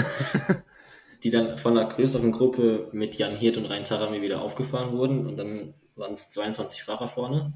die 1.23 1.31
dann 1.31 1.57
von 1.57 1.77
einer 1.77 1.89
größeren 1.89 2.31
Gruppe 2.31 2.87
mit 2.91 3.17
Jan 3.17 3.35
Hirt 3.35 3.57
und 3.57 3.65
Rein 3.65 3.83
Tarami 3.83 4.21
wieder 4.21 4.41
aufgefahren 4.41 4.95
wurden 4.95 5.25
und 5.25 5.37
dann 5.37 5.73
waren 5.95 6.13
es 6.13 6.29
22 6.29 6.83
Fahrer 6.83 7.07
vorne. 7.07 7.53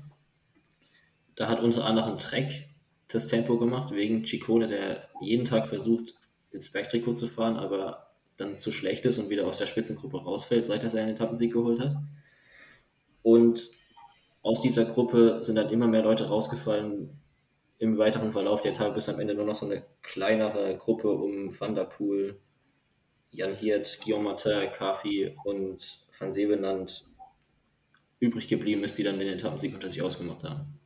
Da 1.36 1.48
hat 1.48 1.62
unter 1.62 1.86
anderem 1.86 2.18
Trek 2.18 2.68
das 3.08 3.28
Tempo 3.28 3.60
gemacht, 3.60 3.94
wegen 3.94 4.24
Chicone, 4.24 4.66
der 4.66 5.10
jeden 5.22 5.46
Tag 5.46 5.68
versucht, 5.68 6.16
ins 6.52 6.72
Bergtrikot 6.72 7.14
zu 7.14 7.28
fahren, 7.28 7.58
aber 7.58 8.12
dann 8.38 8.58
zu 8.58 8.72
schlecht 8.72 9.06
ist 9.06 9.20
und 9.20 9.30
wieder 9.30 9.46
aus 9.46 9.60
der 9.60 9.68
Spitzengruppe 9.68 10.18
rausfällt, 10.18 10.66
seit 10.66 10.84
er 10.84 10.90
seinen 10.90 11.10
Etappensieg 11.10 11.54
geholt 11.54 11.80
hat. 11.80 11.96
Und 13.22 13.70
aus 14.42 14.62
dieser 14.62 14.86
Gruppe 14.86 15.44
sind 15.44 15.58
dann 15.58 15.70
immer 15.70 15.88
mehr 15.88 16.04
Leute 16.04 16.28
rausgefallen 16.28 17.20
im 17.80 17.98
weiteren 17.98 18.32
Verlauf 18.32 18.62
der 18.62 18.72
Etappe, 18.72 18.96
bis 18.96 19.10
am 19.10 19.20
Ende 19.20 19.34
nur 19.34 19.46
noch 19.46 19.56
so 19.56 19.66
eine 19.66 19.86
kleinere 20.02 20.78
Gruppe 20.78 21.10
um 21.10 21.58
Van 21.58 21.76
der 21.76 21.86
Poel, 21.86 22.40
Jan 23.32 23.56
Hirt, 23.56 24.00
Guillaume 24.04 24.26
Martin, 24.26 24.72
Kafi 24.72 25.36
und 25.46 26.06
Van 26.18 26.32
Seebenand 26.32 27.06
übrig 28.20 28.48
geblieben 28.48 28.84
ist, 28.84 28.98
die 28.98 29.04
dann 29.04 29.20
den 29.20 29.30
Etappensieg 29.30 29.74
unter 29.74 29.90
sich 29.90 30.02
ausgemacht 30.02 30.44
haben. 30.44 30.80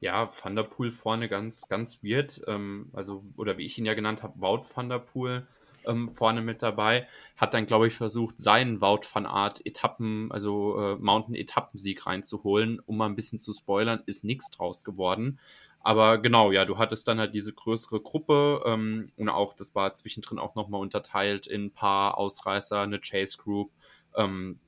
Ja, 0.00 0.30
Van 0.42 0.56
der 0.56 0.62
Poel 0.62 0.90
vorne 0.90 1.28
ganz, 1.28 1.68
ganz 1.68 2.02
weird. 2.02 2.40
Ähm, 2.46 2.90
also, 2.92 3.24
oder 3.36 3.58
wie 3.58 3.66
ich 3.66 3.76
ihn 3.78 3.84
ja 3.84 3.94
genannt 3.94 4.22
habe, 4.22 4.40
Wout 4.40 4.62
Van 4.74 4.88
der 4.88 5.00
Poel 5.00 5.46
ähm, 5.86 6.08
vorne 6.08 6.40
mit 6.40 6.62
dabei. 6.62 7.06
Hat 7.36 7.52
dann, 7.52 7.66
glaube 7.66 7.88
ich, 7.88 7.94
versucht, 7.94 8.40
seinen 8.40 8.80
Wout 8.80 9.02
van 9.12 9.26
Art 9.26 9.64
Etappen, 9.66 10.30
also 10.30 10.78
äh, 10.78 10.96
Mountain-Etappensieg 10.96 12.06
reinzuholen. 12.06 12.80
Um 12.86 12.96
mal 12.96 13.06
ein 13.06 13.16
bisschen 13.16 13.38
zu 13.40 13.52
spoilern, 13.52 14.02
ist 14.06 14.24
nichts 14.24 14.50
draus 14.50 14.84
geworden. 14.84 15.40
Aber 15.88 16.18
genau, 16.18 16.52
ja, 16.52 16.66
du 16.66 16.76
hattest 16.76 17.08
dann 17.08 17.18
halt 17.18 17.34
diese 17.34 17.54
größere 17.54 18.02
Gruppe 18.02 18.62
ähm, 18.66 19.10
und 19.16 19.30
auch, 19.30 19.54
das 19.54 19.74
war 19.74 19.94
zwischendrin 19.94 20.38
auch 20.38 20.54
nochmal 20.54 20.82
unterteilt 20.82 21.46
in 21.46 21.64
ein 21.64 21.70
paar 21.70 22.18
Ausreißer, 22.18 22.82
eine 22.82 23.00
Chase 23.00 23.38
Group. 23.38 23.72
Ähm, 24.14 24.60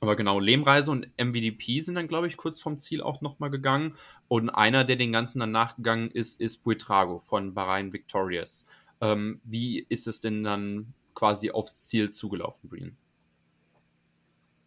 aber 0.00 0.16
genau, 0.16 0.40
Lehmreise 0.40 0.90
und 0.90 1.06
MVDP 1.16 1.78
sind 1.78 1.94
dann, 1.94 2.08
glaube 2.08 2.26
ich, 2.26 2.36
kurz 2.36 2.60
vom 2.60 2.80
Ziel 2.80 3.02
auch 3.02 3.20
nochmal 3.20 3.50
gegangen. 3.50 3.96
Und 4.26 4.50
einer, 4.50 4.82
der 4.82 4.96
den 4.96 5.12
Ganzen 5.12 5.38
dann 5.38 5.52
nachgegangen 5.52 6.10
ist, 6.10 6.40
ist 6.40 6.64
Buitrago 6.64 7.20
von 7.20 7.54
Bahrain 7.54 7.92
Victorious. 7.92 8.66
Ähm, 9.00 9.40
wie 9.44 9.78
ist 9.78 10.08
es 10.08 10.20
denn 10.20 10.42
dann 10.42 10.92
quasi 11.14 11.52
aufs 11.52 11.86
Ziel 11.86 12.10
zugelaufen, 12.10 12.68
Brian? 12.68 12.96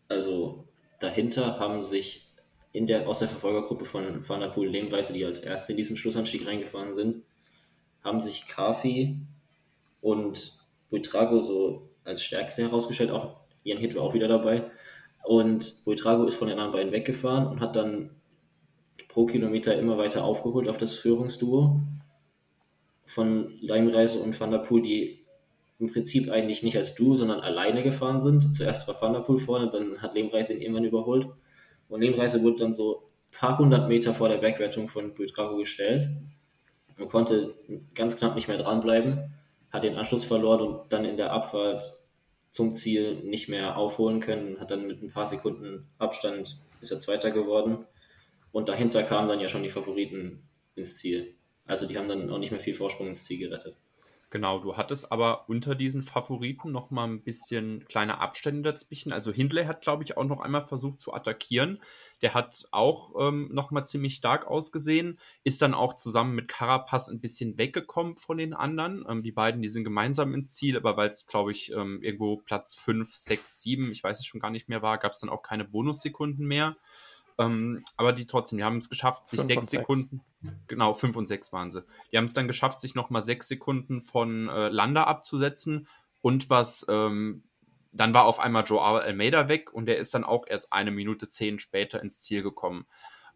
Also 0.08 0.70
dahinter 1.02 1.60
haben 1.60 1.82
sich 1.82 2.27
in 2.78 2.86
der, 2.86 3.08
aus 3.08 3.20
der 3.20 3.28
Verfolgergruppe 3.28 3.86
von 3.86 4.28
Van 4.28 4.40
der 4.40 4.50
Poel 4.50 4.70
Lehmreise, 4.70 5.12
die 5.12 5.26
als 5.26 5.40
erste 5.40 5.72
in 5.72 5.78
diesen 5.78 5.98
Schlussanstieg 5.98 6.46
reingefahren 6.46 6.94
sind, 6.94 7.24
haben 8.04 8.22
sich 8.22 8.48
Kafi 8.48 9.18
und 10.00 10.54
Buitrago 10.92 11.42
so 11.42 11.90
als 12.04 12.22
stärkste 12.24 12.62
herausgestellt. 12.62 13.10
Auch 13.10 13.38
Ian 13.64 13.80
Hit 13.80 13.96
war 13.96 14.04
auch 14.04 14.14
wieder 14.14 14.28
dabei. 14.28 14.62
Und 15.24 15.84
Buitrago 15.86 16.26
ist 16.26 16.36
von 16.36 16.50
den 16.50 16.60
anderen 16.60 16.74
beiden 16.74 16.92
weggefahren 16.94 17.48
und 17.48 17.62
hat 17.62 17.76
dann 17.76 18.12
pro 19.08 19.26
Kilometer 19.26 19.78
immer 19.78 19.98
weiter 19.98 20.24
aufgeholt 20.24 20.70
auf 20.70 20.78
das 20.78 20.94
Führungsduo 20.94 21.82
von 23.06 23.52
Leimreise 23.60 24.20
und 24.20 24.40
Van 24.40 24.52
der 24.52 24.60
Poel, 24.60 24.84
die 24.84 25.26
im 25.80 25.92
Prinzip 25.92 26.30
eigentlich 26.30 26.62
nicht 26.62 26.78
als 26.78 26.94
Duo, 26.94 27.16
sondern 27.16 27.40
alleine 27.40 27.82
gefahren 27.82 28.22
sind. 28.22 28.54
Zuerst 28.54 28.88
war 28.88 29.02
Van 29.02 29.14
der 29.14 29.22
Poel 29.22 29.40
vorne, 29.40 29.68
dann 29.72 30.00
hat 30.00 30.14
Lehmreise 30.14 30.54
ihn 30.54 30.62
irgendwann 30.62 30.86
überholt. 30.86 31.28
Und 31.90 32.02
Lehmreise 32.02 32.42
wurde 32.44 32.58
dann 32.58 32.74
so 32.74 33.04
ein 33.32 33.40
paar 33.40 33.58
hundert 33.58 33.88
Meter 33.88 34.14
vor 34.14 34.30
der 34.30 34.38
Bergwertung 34.38 34.88
von 34.88 35.14
Buitrago 35.14 35.58
gestellt 35.58 36.10
und 36.98 37.10
konnte 37.10 37.56
ganz 37.94 38.18
knapp 38.18 38.36
nicht 38.36 38.48
mehr 38.48 38.58
dranbleiben, 38.58 39.34
hat 39.72 39.84
den 39.84 39.96
Anschluss 39.96 40.24
verloren 40.24 40.62
und 40.62 40.94
dann 40.94 41.06
in 41.06 41.18
der 41.18 41.32
Abfahrt 41.32 41.98
zum 42.52 42.74
Ziel 42.74 43.24
nicht 43.24 43.50
mehr 43.50 43.78
aufholen 43.78 44.20
können, 44.20 44.60
hat 44.60 44.72
dann 44.72 44.88
mit 44.88 45.02
ein 45.02 45.12
paar 45.12 45.28
Sekunden 45.28 45.88
Abstand 46.00 46.60
ist 46.82 46.92
er 46.92 47.00
Zweiter 47.00 47.32
geworden. 47.32 47.86
Und 48.52 48.70
dahinter 48.70 49.04
kamen 49.04 49.30
dann 49.30 49.40
ja 49.40 49.48
schon 49.48 49.64
die 49.64 49.70
Favoriten 49.70 50.48
ins 50.76 50.98
Ziel. 50.98 51.36
Also 51.68 51.86
die 51.86 51.98
haben 51.98 52.08
dann 52.08 52.30
auch 52.30 52.40
nicht 52.40 52.52
mehr 52.52 52.60
viel 52.60 52.74
Vorsprung 52.74 53.08
ins 53.08 53.26
Ziel 53.26 53.40
gerettet. 53.40 53.76
Genau, 54.30 54.60
du 54.60 54.76
hattest 54.76 55.10
aber 55.14 55.48
unter 55.48 55.74
diesen 55.74 56.04
Favoriten 56.04 56.70
noch 56.74 56.92
mal 56.92 57.06
ein 57.06 57.24
bisschen 57.24 57.86
kleine 57.86 58.20
Abstände 58.20 58.70
dazwischen. 58.72 59.14
Also 59.14 59.32
Hindley 59.32 59.64
hat, 59.64 59.82
glaube 59.82 60.04
ich, 60.04 60.18
auch 60.18 60.26
noch 60.26 60.42
einmal 60.42 60.68
versucht 60.68 61.00
zu 61.00 61.14
attackieren. 61.14 61.82
Der 62.22 62.34
hat 62.34 62.68
auch 62.72 63.14
ähm, 63.30 63.48
noch 63.54 63.72
mal 63.72 63.86
ziemlich 63.86 64.16
stark 64.16 64.46
ausgesehen, 64.46 65.18
ist 65.46 65.62
dann 65.62 65.74
auch 65.74 65.94
zusammen 65.94 66.36
mit 66.36 66.50
Carapaz 66.50 67.08
ein 67.08 67.22
bisschen 67.22 67.58
weggekommen 67.58 68.18
von 68.18 68.38
den 68.38 68.54
anderen. 68.54 69.06
Ähm, 69.08 69.24
die 69.24 69.32
beiden, 69.32 69.62
die 69.62 69.70
sind 69.70 69.86
gemeinsam 69.86 70.34
ins 70.34 70.52
Ziel, 70.52 70.76
aber 70.76 70.98
weil 70.98 71.08
es, 71.10 71.26
glaube 71.26 71.54
ich, 71.54 71.72
ähm, 71.72 72.02
irgendwo 72.02 72.36
Platz 72.36 72.76
5, 72.76 73.14
6, 73.14 73.62
7, 73.62 73.92
ich 73.94 74.04
weiß 74.04 74.20
es 74.20 74.26
schon 74.26 74.42
gar 74.42 74.52
nicht 74.52 74.68
mehr 74.68 74.82
war, 74.82 74.98
gab 74.98 75.14
es 75.14 75.20
dann 75.20 75.30
auch 75.30 75.42
keine 75.42 75.64
Bonussekunden 75.64 76.46
mehr. 76.46 76.76
Ähm, 77.40 77.84
aber 77.96 78.14
die 78.14 78.26
trotzdem, 78.26 78.58
die 78.58 78.64
haben 78.64 78.78
es 78.78 78.90
geschafft, 78.90 79.28
sich 79.28 79.40
sechs 79.40 79.58
und 79.58 79.70
sechs. 79.70 79.82
Sekunden, 79.82 80.22
genau, 80.68 80.94
fünf 80.94 81.16
und 81.16 81.28
sechs 81.28 81.54
waren 81.54 81.72
sie. 81.72 81.84
Die 82.12 82.18
haben 82.18 82.26
es 82.26 82.34
dann 82.34 82.48
geschafft, 82.48 82.82
sich 82.82 82.96
nochmal 82.96 83.22
sechs 83.22 83.48
Sekunden 83.48 84.02
von 84.02 84.50
äh, 84.50 84.70
Landa 84.70 85.04
abzusetzen. 85.04 85.88
Und 86.22 86.50
was, 86.50 86.86
ähm, 86.90 87.44
dann 87.92 88.14
war 88.14 88.26
auf 88.26 88.40
einmal 88.40 88.64
Joao 88.66 88.98
Almeida 88.98 89.50
weg 89.50 89.72
und 89.72 89.86
der 89.86 89.98
ist 89.98 90.14
dann 90.14 90.24
auch 90.24 90.46
erst 90.48 90.74
eine 90.74 90.92
Minute 90.92 91.28
zehn 91.28 91.60
später 91.60 92.02
ins 92.02 92.22
Ziel 92.22 92.42
gekommen. 92.42 92.88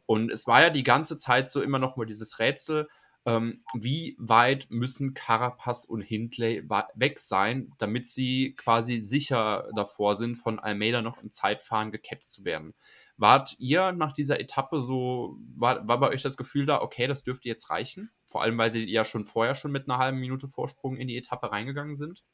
Und 0.08 0.32
es 0.32 0.48
war 0.48 0.62
ja 0.62 0.70
die 0.70 0.84
ganze 0.84 1.18
Zeit 1.18 1.52
so 1.52 1.62
immer 1.62 1.80
noch 1.80 1.96
mal 1.96 2.06
dieses 2.06 2.40
Rätsel, 2.40 2.90
ähm, 3.26 3.64
wie 3.74 4.16
weit 4.18 4.68
müssen 4.70 5.14
Carapaz 5.14 5.86
und 5.86 6.02
Hindley 6.02 6.68
weg 6.96 7.20
sein, 7.20 7.72
damit 7.78 8.08
sie 8.08 8.56
quasi 8.58 9.00
sicher 9.00 9.70
davor 9.76 10.16
sind, 10.16 10.36
von 10.36 10.60
Almeida 10.60 11.02
noch 11.02 11.22
im 11.22 11.32
Zeitfahren 11.32 11.92
gecatcht 11.92 12.24
zu 12.24 12.46
werden. 12.46 12.74
Wart 13.22 13.56
ihr 13.60 13.92
nach 13.92 14.14
dieser 14.14 14.40
Etappe 14.40 14.80
so, 14.80 15.38
war, 15.56 15.88
war 15.88 16.00
bei 16.00 16.10
euch 16.10 16.24
das 16.24 16.38
Gefühl 16.38 16.66
da, 16.66 16.82
okay, 16.82 17.06
das 17.06 17.22
dürfte 17.22 17.48
jetzt 17.48 17.70
reichen? 17.70 18.10
Vor 18.26 18.42
allem, 18.42 18.58
weil 18.58 18.74
sie 18.74 18.90
ja 18.90 19.06
schon 19.06 19.26
vorher 19.26 19.54
schon 19.54 19.72
mit 19.72 19.88
einer 19.88 20.00
halben 20.00 20.20
Minute 20.20 20.48
Vorsprung 20.48 20.98
in 20.98 21.08
die 21.08 21.16
Etappe 21.16 21.52
reingegangen 21.52 21.96
sind? 21.96 22.26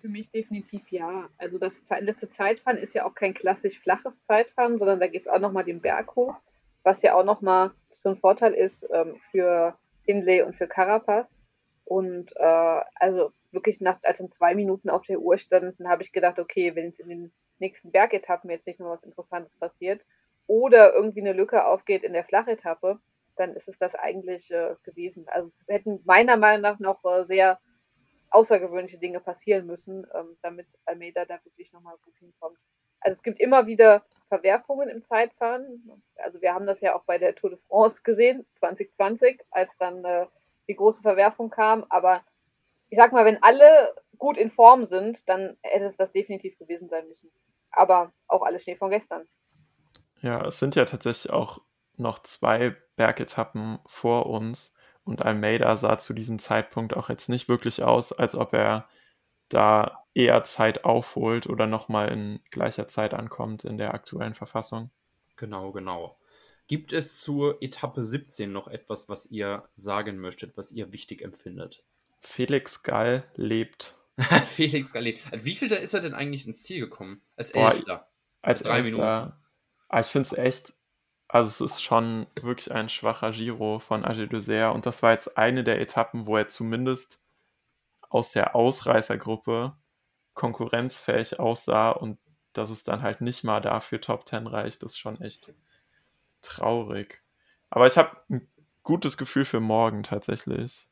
Für 0.00 0.08
mich 0.08 0.30
definitiv 0.30 0.88
ja. 0.92 1.28
Also 1.38 1.58
das 1.58 1.72
letzte 1.98 2.30
Zeitfahren 2.30 2.78
ist 2.78 2.94
ja 2.94 3.04
auch 3.04 3.16
kein 3.16 3.34
klassisch 3.34 3.80
flaches 3.80 4.24
Zeitfahren, 4.26 4.78
sondern 4.78 5.00
da 5.00 5.08
geht 5.08 5.22
es 5.22 5.28
auch 5.28 5.40
nochmal 5.40 5.64
den 5.64 5.80
Berg 5.80 6.14
hoch, 6.14 6.36
was 6.84 7.02
ja 7.02 7.14
auch 7.14 7.24
nochmal 7.24 7.72
so 8.04 8.10
ein 8.10 8.18
Vorteil 8.18 8.52
ist 8.54 8.86
ähm, 8.92 9.16
für 9.32 9.76
Hindley 10.04 10.42
und 10.42 10.54
für 10.54 10.68
Carapaz. 10.68 11.26
Und 11.84 12.30
äh, 12.36 12.80
also 12.94 13.32
wirklich 13.50 13.80
nach, 13.80 13.98
als 14.04 14.18
dann 14.18 14.30
zwei 14.30 14.54
Minuten 14.54 14.88
auf 14.88 15.02
der 15.02 15.18
Uhr 15.18 15.36
standen, 15.38 15.88
habe 15.88 16.04
ich 16.04 16.12
gedacht, 16.12 16.38
okay, 16.38 16.76
wenn 16.76 16.90
es 16.90 17.00
in 17.00 17.08
den 17.08 17.32
nächsten 17.62 17.90
Bergetappen 17.90 18.50
jetzt 18.50 18.66
nicht 18.66 18.80
nur 18.80 18.90
was 18.90 19.02
Interessantes 19.02 19.56
passiert 19.56 20.02
oder 20.46 20.92
irgendwie 20.92 21.20
eine 21.20 21.32
Lücke 21.32 21.64
aufgeht 21.64 22.02
in 22.02 22.12
der 22.12 22.24
Flachetappe, 22.24 22.98
dann 23.36 23.54
ist 23.54 23.68
es 23.68 23.78
das 23.78 23.94
eigentlich 23.94 24.50
äh, 24.50 24.74
gewesen. 24.82 25.26
Also 25.28 25.48
es 25.48 25.68
hätten 25.68 26.00
meiner 26.04 26.36
Meinung 26.36 26.62
nach 26.62 26.78
noch 26.78 27.02
äh, 27.04 27.24
sehr 27.24 27.58
außergewöhnliche 28.30 28.98
Dinge 28.98 29.20
passieren 29.20 29.66
müssen, 29.66 30.06
ähm, 30.14 30.36
damit 30.42 30.66
Almeida 30.84 31.24
da 31.24 31.38
wirklich 31.44 31.72
nochmal 31.72 31.96
gut 32.04 32.16
hinkommt. 32.18 32.58
Also 33.00 33.16
es 33.16 33.22
gibt 33.22 33.40
immer 33.40 33.66
wieder 33.66 34.04
Verwerfungen 34.28 34.88
im 34.88 35.04
Zeitfahren. 35.04 36.02
Also 36.16 36.40
wir 36.40 36.54
haben 36.54 36.66
das 36.66 36.80
ja 36.80 36.94
auch 36.94 37.04
bei 37.04 37.18
der 37.18 37.34
Tour 37.34 37.50
de 37.50 37.58
France 37.68 38.00
gesehen, 38.02 38.46
2020, 38.58 39.40
als 39.50 39.70
dann 39.78 40.04
äh, 40.04 40.26
die 40.68 40.76
große 40.76 41.02
Verwerfung 41.02 41.50
kam. 41.50 41.84
Aber 41.88 42.24
ich 42.88 42.98
sag 42.98 43.12
mal, 43.12 43.24
wenn 43.24 43.42
alle 43.42 43.94
gut 44.18 44.38
in 44.38 44.50
Form 44.50 44.84
sind, 44.84 45.28
dann 45.28 45.56
hätte 45.62 45.86
es 45.86 45.96
das 45.96 46.12
definitiv 46.12 46.56
gewesen 46.58 46.88
sein 46.88 47.08
müssen. 47.08 47.30
Aber 47.72 48.12
auch 48.28 48.42
alles 48.42 48.62
Schnee 48.62 48.76
von 48.76 48.90
gestern. 48.90 49.26
Ja, 50.20 50.44
es 50.46 50.58
sind 50.58 50.76
ja 50.76 50.84
tatsächlich 50.84 51.32
auch 51.32 51.60
noch 51.96 52.20
zwei 52.20 52.76
Bergetappen 52.96 53.78
vor 53.86 54.26
uns 54.26 54.74
und 55.04 55.22
Almeida 55.22 55.76
sah 55.76 55.98
zu 55.98 56.14
diesem 56.14 56.38
Zeitpunkt 56.38 56.96
auch 56.96 57.08
jetzt 57.08 57.28
nicht 57.28 57.48
wirklich 57.48 57.82
aus, 57.82 58.12
als 58.12 58.34
ob 58.34 58.52
er 58.52 58.88
da 59.48 60.04
eher 60.14 60.44
Zeit 60.44 60.84
aufholt 60.84 61.46
oder 61.46 61.66
nochmal 61.66 62.10
in 62.10 62.40
gleicher 62.50 62.88
Zeit 62.88 63.14
ankommt 63.14 63.64
in 63.64 63.78
der 63.78 63.94
aktuellen 63.94 64.34
Verfassung. 64.34 64.90
Genau, 65.36 65.72
genau. 65.72 66.18
Gibt 66.68 66.92
es 66.92 67.20
zur 67.20 67.60
Etappe 67.60 68.04
17 68.04 68.52
noch 68.52 68.68
etwas, 68.68 69.08
was 69.08 69.26
ihr 69.26 69.68
sagen 69.74 70.18
möchtet, 70.18 70.56
was 70.56 70.70
ihr 70.70 70.92
wichtig 70.92 71.22
empfindet? 71.22 71.84
Felix 72.20 72.82
Gall 72.82 73.24
lebt. 73.34 73.96
Felix 74.46 74.92
Gallet. 74.92 75.20
Als 75.30 75.44
wie 75.44 75.54
viel 75.54 75.68
da 75.68 75.76
ist 75.76 75.94
er 75.94 76.00
denn 76.00 76.14
eigentlich 76.14 76.46
ins 76.46 76.62
Ziel 76.62 76.80
gekommen? 76.80 77.22
Als 77.36 77.50
Elfter. 77.52 78.08
Als 78.42 78.62
Drei 78.62 78.78
Elfter. 78.78 79.40
Ah, 79.88 80.00
ich 80.00 80.06
finde 80.06 80.26
es 80.26 80.32
echt 80.32 80.74
Also 81.28 81.64
es 81.66 81.72
ist 81.72 81.82
schon 81.82 82.26
wirklich 82.40 82.72
ein 82.72 82.88
schwacher 82.88 83.32
Giro 83.32 83.78
von 83.78 84.04
Agé 84.04 84.26
Dessert 84.26 84.74
und 84.74 84.86
das 84.86 85.02
war 85.02 85.12
jetzt 85.12 85.38
eine 85.38 85.64
der 85.64 85.80
Etappen, 85.80 86.26
wo 86.26 86.36
er 86.36 86.48
zumindest 86.48 87.20
aus 88.10 88.30
der 88.30 88.54
Ausreißergruppe 88.54 89.76
konkurrenzfähig 90.34 91.38
aussah 91.40 91.90
und 91.90 92.18
dass 92.52 92.70
es 92.70 92.84
dann 92.84 93.02
halt 93.02 93.20
nicht 93.22 93.44
mal 93.44 93.60
dafür 93.60 94.00
Top 94.00 94.28
10 94.28 94.46
reicht, 94.46 94.82
ist 94.82 94.98
schon 94.98 95.20
echt 95.20 95.52
traurig. 96.42 97.22
Aber 97.70 97.86
ich 97.86 97.96
habe 97.96 98.16
ein 98.30 98.48
gutes 98.82 99.16
Gefühl 99.16 99.44
für 99.46 99.60
morgen 99.60 100.02
tatsächlich. 100.02 100.86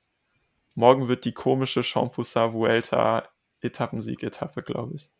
Morgen 0.74 1.08
wird 1.08 1.24
die 1.24 1.32
komische 1.32 1.82
Champoussin 1.82 2.52
Vuelta 2.52 3.28
Etappensieg-Etappe, 3.60 4.62
glaube 4.62 4.96
ich. 4.96 5.10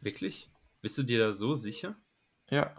Wirklich? 0.00 0.50
Bist 0.82 0.98
du 0.98 1.02
dir 1.02 1.18
da 1.18 1.32
so 1.32 1.54
sicher? 1.54 1.96
Ja. 2.50 2.74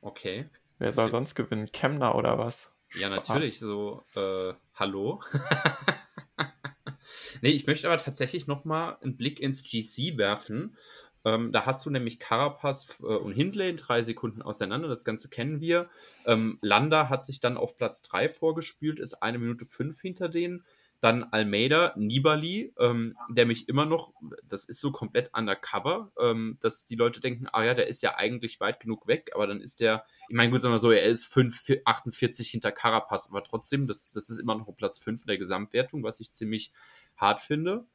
Okay. 0.00 0.48
Wer 0.78 0.92
soll 0.92 1.10
sonst 1.10 1.34
gewinnen? 1.34 1.70
Kemner 1.72 2.14
oder 2.14 2.38
was? 2.38 2.70
Ja, 2.94 3.08
natürlich. 3.08 3.58
So, 3.58 4.04
äh, 4.14 4.54
hallo. 4.74 5.22
nee, 7.42 7.50
ich 7.50 7.66
möchte 7.66 7.88
aber 7.88 7.98
tatsächlich 7.98 8.46
nochmal 8.46 8.96
einen 9.02 9.16
Blick 9.16 9.40
ins 9.40 9.64
GC 9.64 10.16
werfen. 10.16 10.76
Ähm, 11.24 11.52
da 11.52 11.66
hast 11.66 11.84
du 11.84 11.90
nämlich 11.90 12.20
Carapaz 12.20 13.00
äh, 13.00 13.06
und 13.06 13.32
Hindley 13.32 13.74
drei 13.74 14.02
Sekunden 14.02 14.40
auseinander. 14.40 14.88
Das 14.88 15.04
Ganze 15.04 15.28
kennen 15.28 15.60
wir. 15.60 15.90
Ähm, 16.24 16.58
Landa 16.62 17.08
hat 17.08 17.24
sich 17.24 17.40
dann 17.40 17.56
auf 17.56 17.76
Platz 17.76 18.02
3 18.02 18.28
vorgespült, 18.28 19.00
ist 19.00 19.14
eine 19.14 19.38
Minute 19.38 19.66
fünf 19.66 20.00
hinter 20.00 20.28
denen. 20.28 20.64
Dann 21.00 21.24
Almeida, 21.24 21.94
Nibali, 21.96 22.74
ähm, 22.78 23.16
der 23.30 23.46
mich 23.46 23.68
immer 23.68 23.86
noch, 23.86 24.12
das 24.48 24.64
ist 24.64 24.80
so 24.80 24.90
komplett 24.90 25.30
undercover, 25.32 26.10
ähm, 26.20 26.58
dass 26.60 26.86
die 26.86 26.96
Leute 26.96 27.20
denken, 27.20 27.46
ah 27.52 27.62
ja, 27.62 27.74
der 27.74 27.86
ist 27.86 28.02
ja 28.02 28.16
eigentlich 28.16 28.58
weit 28.58 28.80
genug 28.80 29.06
weg, 29.06 29.30
aber 29.34 29.46
dann 29.46 29.60
ist 29.60 29.80
der, 29.80 30.04
ich 30.28 30.34
meine, 30.34 30.50
gut, 30.50 30.60
sagen 30.60 30.74
wir 30.74 30.80
so, 30.80 30.90
er 30.90 31.04
ist 31.04 31.26
5, 31.26 31.80
48 31.84 32.50
hinter 32.50 32.72
Carapaz, 32.72 33.28
aber 33.30 33.44
trotzdem, 33.44 33.86
das, 33.86 34.12
das 34.12 34.28
ist 34.28 34.40
immer 34.40 34.56
noch 34.56 34.66
Platz 34.76 34.98
5 34.98 35.24
der 35.24 35.38
Gesamtwertung, 35.38 36.02
was 36.02 36.18
ich 36.18 36.32
ziemlich 36.32 36.72
hart 37.16 37.40
finde 37.40 37.86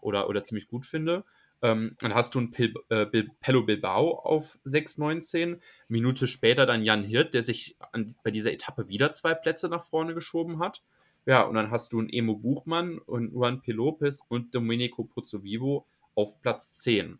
oder, 0.00 0.28
oder 0.28 0.42
ziemlich 0.42 0.68
gut 0.68 0.84
finde. 0.84 1.24
Ähm, 1.62 1.94
dann 2.00 2.12
hast 2.12 2.34
du 2.34 2.40
einen 2.40 2.50
Pil 2.50 2.74
äh, 2.88 3.06
Pello 3.40 3.62
Bilbao 3.62 4.18
auf 4.18 4.58
6,19. 4.66 5.60
Minute 5.88 6.26
später 6.26 6.66
dann 6.66 6.82
Jan 6.82 7.04
Hirt, 7.04 7.34
der 7.34 7.44
sich 7.44 7.76
an, 7.92 8.14
bei 8.24 8.32
dieser 8.32 8.52
Etappe 8.52 8.88
wieder 8.88 9.12
zwei 9.12 9.32
Plätze 9.34 9.68
nach 9.68 9.84
vorne 9.84 10.12
geschoben 10.12 10.58
hat. 10.58 10.82
Ja, 11.24 11.42
und 11.42 11.54
dann 11.54 11.70
hast 11.70 11.92
du 11.92 12.00
einen 12.00 12.08
Emo 12.08 12.34
Buchmann 12.34 12.98
und 12.98 13.32
Juan 13.32 13.60
P. 13.60 13.72
Lopez 13.72 14.24
und 14.28 14.54
Domenico 14.54 15.04
Pozzovivo 15.04 15.86
auf 16.14 16.40
Platz 16.40 16.76
10. 16.78 17.18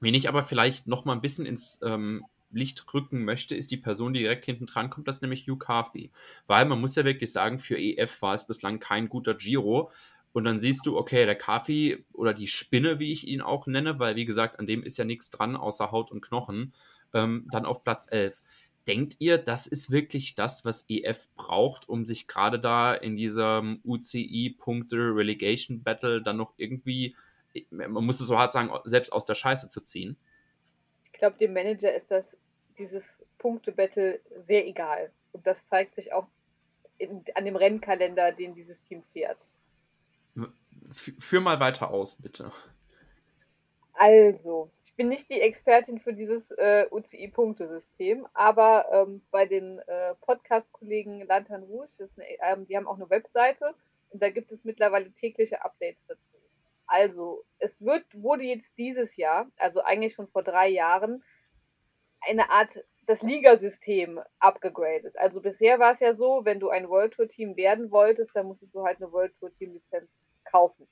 Wen 0.00 0.14
ich 0.14 0.28
aber 0.28 0.42
vielleicht 0.42 0.86
noch 0.86 1.04
mal 1.04 1.12
ein 1.12 1.20
bisschen 1.20 1.46
ins 1.46 1.80
ähm, 1.84 2.24
Licht 2.50 2.92
rücken 2.94 3.24
möchte, 3.24 3.54
ist 3.54 3.70
die 3.70 3.76
Person, 3.76 4.14
die 4.14 4.20
direkt 4.20 4.46
hinten 4.46 4.66
dran 4.66 4.88
kommt, 4.88 5.08
das 5.08 5.16
ist 5.16 5.22
nämlich 5.22 5.46
Hugh 5.46 5.58
Carthy. 5.58 6.10
Weil 6.46 6.64
man 6.64 6.80
muss 6.80 6.96
ja 6.96 7.04
wirklich 7.04 7.32
sagen, 7.32 7.58
für 7.58 7.78
EF 7.78 8.22
war 8.22 8.34
es 8.34 8.46
bislang 8.46 8.78
kein 8.78 9.08
guter 9.08 9.34
Giro. 9.34 9.90
Und 10.32 10.44
dann 10.44 10.58
siehst 10.58 10.86
du, 10.86 10.96
okay, 10.96 11.26
der 11.26 11.36
Kaffee 11.36 12.04
oder 12.12 12.34
die 12.34 12.48
Spinne, 12.48 12.98
wie 12.98 13.12
ich 13.12 13.28
ihn 13.28 13.40
auch 13.40 13.66
nenne, 13.66 13.98
weil 13.98 14.16
wie 14.16 14.24
gesagt, 14.24 14.58
an 14.58 14.66
dem 14.66 14.82
ist 14.82 14.96
ja 14.96 15.04
nichts 15.04 15.30
dran 15.30 15.54
außer 15.54 15.92
Haut 15.92 16.10
und 16.10 16.22
Knochen, 16.22 16.72
ähm, 17.12 17.46
dann 17.52 17.66
auf 17.66 17.84
Platz 17.84 18.08
11. 18.10 18.42
Denkt 18.86 19.16
ihr, 19.18 19.38
das 19.38 19.66
ist 19.66 19.90
wirklich 19.90 20.34
das, 20.34 20.66
was 20.66 20.84
EF 20.88 21.28
braucht, 21.36 21.88
um 21.88 22.04
sich 22.04 22.26
gerade 22.26 22.60
da 22.60 22.92
in 22.94 23.16
diesem 23.16 23.80
UCI-Punkte-Relegation-Battle 23.84 26.20
dann 26.22 26.36
noch 26.36 26.52
irgendwie, 26.58 27.16
man 27.70 28.04
muss 28.04 28.20
es 28.20 28.26
so 28.26 28.38
hart 28.38 28.52
sagen, 28.52 28.70
selbst 28.84 29.10
aus 29.12 29.24
der 29.24 29.34
Scheiße 29.34 29.70
zu 29.70 29.80
ziehen? 29.80 30.18
Ich 31.12 31.18
glaube, 31.18 31.38
dem 31.38 31.54
Manager 31.54 31.94
ist 31.94 32.10
das, 32.10 32.24
dieses 32.78 33.02
Punkte-Battle 33.38 34.20
sehr 34.46 34.66
egal. 34.66 35.10
Und 35.32 35.46
das 35.46 35.56
zeigt 35.70 35.94
sich 35.94 36.12
auch 36.12 36.26
in, 36.98 37.24
an 37.34 37.44
dem 37.44 37.56
Rennkalender, 37.56 38.32
den 38.32 38.54
dieses 38.54 38.76
Team 38.88 39.02
fährt. 39.12 39.38
Führ 40.90 41.40
mal 41.40 41.60
weiter 41.60 41.90
aus, 41.90 42.16
bitte. 42.16 42.50
Also, 43.94 44.70
ich 44.94 44.96
bin 44.96 45.08
nicht 45.08 45.28
die 45.28 45.40
Expertin 45.40 45.98
für 45.98 46.12
dieses 46.12 46.52
äh, 46.52 46.86
UCI-Punktesystem, 46.88 48.28
aber 48.32 48.86
ähm, 48.92 49.22
bei 49.32 49.44
den 49.44 49.80
äh, 49.80 50.14
Podcast-Kollegen 50.20 51.26
Lantern 51.26 51.64
Rouge, 51.64 51.88
eine, 51.98 52.26
ähm, 52.60 52.68
die 52.68 52.76
haben 52.76 52.86
auch 52.86 52.94
eine 52.94 53.10
Webseite 53.10 53.74
und 54.10 54.22
da 54.22 54.30
gibt 54.30 54.52
es 54.52 54.62
mittlerweile 54.62 55.10
tägliche 55.10 55.64
Updates 55.64 56.00
dazu. 56.06 56.38
Also, 56.86 57.44
es 57.58 57.84
wird, 57.84 58.04
wurde 58.14 58.44
jetzt 58.44 58.70
dieses 58.78 59.16
Jahr, 59.16 59.50
also 59.56 59.80
eigentlich 59.80 60.14
schon 60.14 60.28
vor 60.28 60.44
drei 60.44 60.68
Jahren, 60.68 61.24
eine 62.20 62.48
Art 62.50 62.78
das 63.06 63.20
Ligasystem 63.20 64.20
abgegradet. 64.38 65.18
Also 65.18 65.40
bisher 65.40 65.80
war 65.80 65.94
es 65.94 65.98
ja 65.98 66.14
so, 66.14 66.44
wenn 66.44 66.60
du 66.60 66.68
ein 66.68 66.88
World 66.88 67.14
Tour 67.14 67.28
Team 67.28 67.56
werden 67.56 67.90
wolltest, 67.90 68.36
dann 68.36 68.46
musstest 68.46 68.72
du 68.72 68.84
halt 68.84 68.98
eine 68.98 69.10
World 69.10 69.34
Tour 69.40 69.52
Team 69.58 69.72
Lizenz 69.72 70.08
kaufen, 70.44 70.86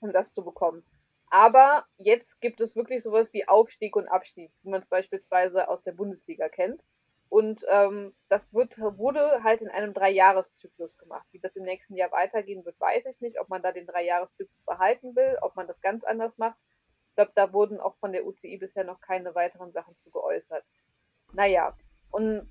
um 0.00 0.12
das 0.12 0.30
zu 0.30 0.44
bekommen. 0.44 0.84
Aber 1.30 1.86
jetzt 1.98 2.40
gibt 2.40 2.60
es 2.60 2.74
wirklich 2.74 3.04
sowas 3.04 3.32
wie 3.32 3.46
Aufstieg 3.46 3.94
und 3.94 4.08
Abstieg, 4.08 4.52
wie 4.62 4.70
man 4.70 4.82
es 4.82 4.88
beispielsweise 4.88 5.68
aus 5.68 5.82
der 5.84 5.92
Bundesliga 5.92 6.48
kennt. 6.48 6.84
Und 7.28 7.64
ähm, 7.68 8.12
das 8.28 8.52
wird, 8.52 8.76
wurde 8.80 9.44
halt 9.44 9.60
in 9.60 9.68
einem 9.68 9.94
Dreijahreszyklus 9.94 10.98
gemacht. 10.98 11.24
Wie 11.30 11.38
das 11.38 11.54
im 11.54 11.62
nächsten 11.62 11.94
Jahr 11.94 12.10
weitergehen 12.10 12.64
wird, 12.64 12.78
weiß 12.80 13.06
ich 13.06 13.20
nicht. 13.20 13.40
Ob 13.40 13.48
man 13.48 13.62
da 13.62 13.70
den 13.70 13.86
Dreijahreszyklus 13.86 14.64
behalten 14.66 15.14
will, 15.14 15.38
ob 15.40 15.54
man 15.54 15.68
das 15.68 15.80
ganz 15.80 16.02
anders 16.02 16.36
macht. 16.38 16.58
Ich 17.10 17.14
glaube, 17.14 17.30
da 17.36 17.52
wurden 17.52 17.78
auch 17.78 17.94
von 17.98 18.10
der 18.12 18.26
UCI 18.26 18.58
bisher 18.58 18.82
noch 18.82 19.00
keine 19.00 19.32
weiteren 19.36 19.70
Sachen 19.70 19.96
zu 20.02 20.10
geäußert. 20.10 20.64
Naja, 21.32 21.76
und 22.10 22.48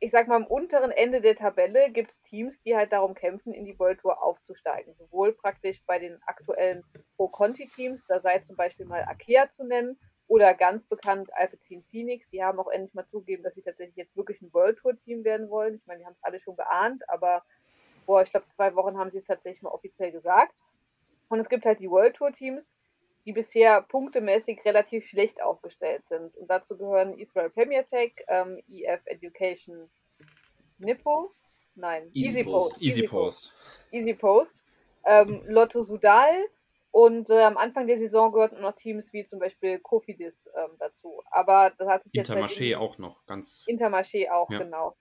ich 0.00 0.10
sag 0.12 0.28
mal, 0.28 0.36
am 0.36 0.46
unteren 0.46 0.90
Ende 0.90 1.20
der 1.20 1.36
Tabelle 1.36 1.90
gibt 1.90 2.10
es 2.10 2.22
Teams, 2.22 2.60
die 2.62 2.74
halt 2.74 2.90
darum 2.90 3.14
kämpfen, 3.14 3.52
in 3.52 3.66
die 3.66 3.78
World 3.78 4.00
Tour 4.00 4.22
aufzusteigen. 4.22 4.94
Sowohl 4.94 5.32
praktisch 5.34 5.82
bei 5.86 5.98
den 5.98 6.18
aktuellen 6.24 6.82
Pro-Conti-Teams, 7.16 8.02
da 8.08 8.20
sei 8.20 8.38
zum 8.38 8.56
Beispiel 8.56 8.86
mal 8.86 9.04
Akea 9.04 9.50
zu 9.50 9.64
nennen, 9.64 9.98
oder 10.26 10.54
ganz 10.54 10.84
bekannt 10.84 11.28
Alpecin 11.34 11.82
Phoenix. 11.90 12.24
Die 12.30 12.42
haben 12.42 12.60
auch 12.60 12.68
endlich 12.68 12.94
mal 12.94 13.06
zugegeben, 13.08 13.42
dass 13.42 13.54
sie 13.54 13.62
tatsächlich 13.62 13.96
jetzt 13.96 14.16
wirklich 14.16 14.40
ein 14.40 14.54
World 14.54 14.78
Tour-Team 14.78 15.24
werden 15.24 15.50
wollen. 15.50 15.74
Ich 15.74 15.86
meine, 15.86 16.00
die 16.00 16.06
haben 16.06 16.14
es 16.14 16.22
alle 16.22 16.40
schon 16.40 16.56
geahnt, 16.56 17.02
aber 17.08 17.42
vor, 18.06 18.22
ich 18.22 18.30
glaube, 18.30 18.46
zwei 18.54 18.74
Wochen 18.76 18.96
haben 18.96 19.10
sie 19.10 19.18
es 19.18 19.24
tatsächlich 19.26 19.62
mal 19.62 19.70
offiziell 19.70 20.12
gesagt. 20.12 20.54
Und 21.28 21.40
es 21.40 21.48
gibt 21.48 21.64
halt 21.64 21.80
die 21.80 21.90
World 21.90 22.14
Tour-Teams, 22.14 22.64
die 23.30 23.34
bisher 23.34 23.82
punktemäßig 23.82 24.64
relativ 24.64 25.06
schlecht 25.06 25.40
aufgestellt 25.40 26.02
sind. 26.08 26.36
Und 26.36 26.50
dazu 26.50 26.76
gehören 26.76 27.16
Israel 27.16 27.48
Premier 27.50 27.86
Tech, 27.86 28.12
ähm, 28.26 28.60
EF 28.68 29.00
Education 29.06 29.88
Nippo, 30.78 31.32
nein, 31.76 32.10
Easy, 32.12 32.38
Easy 32.38 32.44
Post. 32.44 32.70
Post. 32.70 32.82
Easy 32.82 33.02
Post. 33.04 33.54
Easy 33.92 34.14
Post. 34.14 34.58
Ähm, 35.04 35.42
Lotto 35.46 35.84
Sudal 35.84 36.44
und 36.90 37.30
äh, 37.30 37.42
am 37.42 37.56
Anfang 37.56 37.86
der 37.86 37.98
Saison 37.98 38.32
gehörten 38.32 38.60
noch 38.60 38.74
Teams 38.74 39.12
wie 39.12 39.24
zum 39.24 39.38
Beispiel 39.38 39.78
Kofidis 39.78 40.48
ähm, 40.56 40.70
dazu. 40.80 41.22
Aber 41.30 41.72
das 41.78 41.88
hat 41.88 42.02
sich 42.02 42.12
Intermarché 42.12 42.76
auch 42.76 42.98
noch, 42.98 43.24
ganz. 43.26 43.64
Intermarché 43.68 44.28
auch, 44.28 44.50
ja. 44.50 44.58
genau. 44.58 44.96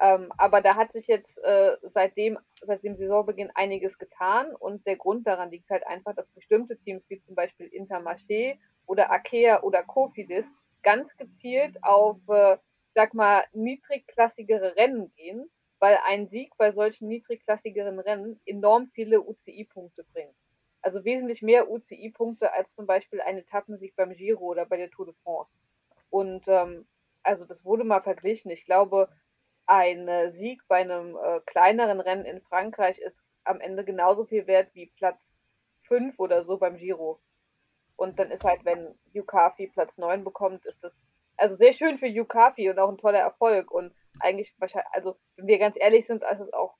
Ähm, 0.00 0.32
aber 0.36 0.60
da 0.60 0.76
hat 0.76 0.92
sich 0.92 1.06
jetzt 1.06 1.38
äh, 1.44 1.76
seitdem, 1.82 2.38
seit 2.62 2.82
dem 2.82 2.96
Saisonbeginn 2.96 3.52
einiges 3.54 3.96
getan 3.98 4.54
und 4.56 4.84
der 4.86 4.96
Grund 4.96 5.26
daran 5.26 5.50
liegt 5.50 5.70
halt 5.70 5.86
einfach, 5.86 6.14
dass 6.14 6.28
bestimmte 6.30 6.76
Teams 6.76 7.08
wie 7.08 7.20
zum 7.20 7.34
Beispiel 7.34 7.66
Intermarché 7.66 8.58
oder 8.86 9.10
Akea 9.12 9.62
oder 9.62 9.82
Kofidis 9.84 10.46
ganz 10.82 11.16
gezielt 11.16 11.82
auf, 11.82 12.18
äh, 12.28 12.58
sag 12.94 13.14
mal, 13.14 13.44
niedrigklassigere 13.52 14.76
Rennen 14.76 15.12
gehen, 15.14 15.48
weil 15.78 15.98
ein 16.04 16.28
Sieg 16.28 16.56
bei 16.56 16.72
solchen 16.72 17.08
niedrigklassigeren 17.08 18.00
Rennen 18.00 18.40
enorm 18.46 18.90
viele 18.94 19.20
UCI-Punkte 19.20 20.04
bringt. 20.12 20.34
Also 20.82 21.04
wesentlich 21.04 21.40
mehr 21.40 21.70
UCI-Punkte 21.70 22.52
als 22.52 22.72
zum 22.74 22.86
Beispiel 22.86 23.20
ein 23.20 23.38
Etappensieg 23.38 23.96
beim 23.96 24.12
Giro 24.12 24.44
oder 24.44 24.66
bei 24.66 24.76
der 24.76 24.90
Tour 24.90 25.06
de 25.06 25.14
France. 25.22 25.60
Und 26.10 26.44
ähm, 26.48 26.86
also 27.22 27.46
das 27.46 27.64
wurde 27.64 27.84
mal 27.84 28.02
verglichen. 28.02 28.50
Ich 28.50 28.64
glaube, 28.64 29.08
ein 29.66 30.08
äh, 30.08 30.30
Sieg 30.32 30.62
bei 30.68 30.80
einem 30.80 31.16
äh, 31.16 31.40
kleineren 31.46 32.00
Rennen 32.00 32.24
in 32.24 32.40
Frankreich 32.42 32.98
ist 32.98 33.22
am 33.44 33.60
Ende 33.60 33.84
genauso 33.84 34.24
viel 34.24 34.46
wert 34.46 34.74
wie 34.74 34.92
Platz 34.96 35.34
5 35.88 36.18
oder 36.18 36.44
so 36.44 36.58
beim 36.58 36.76
Giro. 36.76 37.20
Und 37.96 38.18
dann 38.18 38.30
ist 38.30 38.44
halt, 38.44 38.64
wenn 38.64 38.98
Yukafi 39.12 39.68
Platz 39.68 39.98
9 39.98 40.24
bekommt, 40.24 40.64
ist 40.66 40.82
das 40.82 40.94
also 41.36 41.56
sehr 41.56 41.72
schön 41.72 41.98
für 41.98 42.06
Yukafi 42.06 42.70
und 42.70 42.78
auch 42.78 42.88
ein 42.88 42.98
toller 42.98 43.18
Erfolg. 43.18 43.70
Und 43.70 43.94
eigentlich 44.20 44.54
wahrscheinlich, 44.58 44.92
also 44.92 45.16
wenn 45.36 45.46
wir 45.46 45.58
ganz 45.58 45.76
ehrlich 45.78 46.06
sind, 46.06 46.22
ist 46.24 46.40
es 46.40 46.52
auch, 46.52 46.76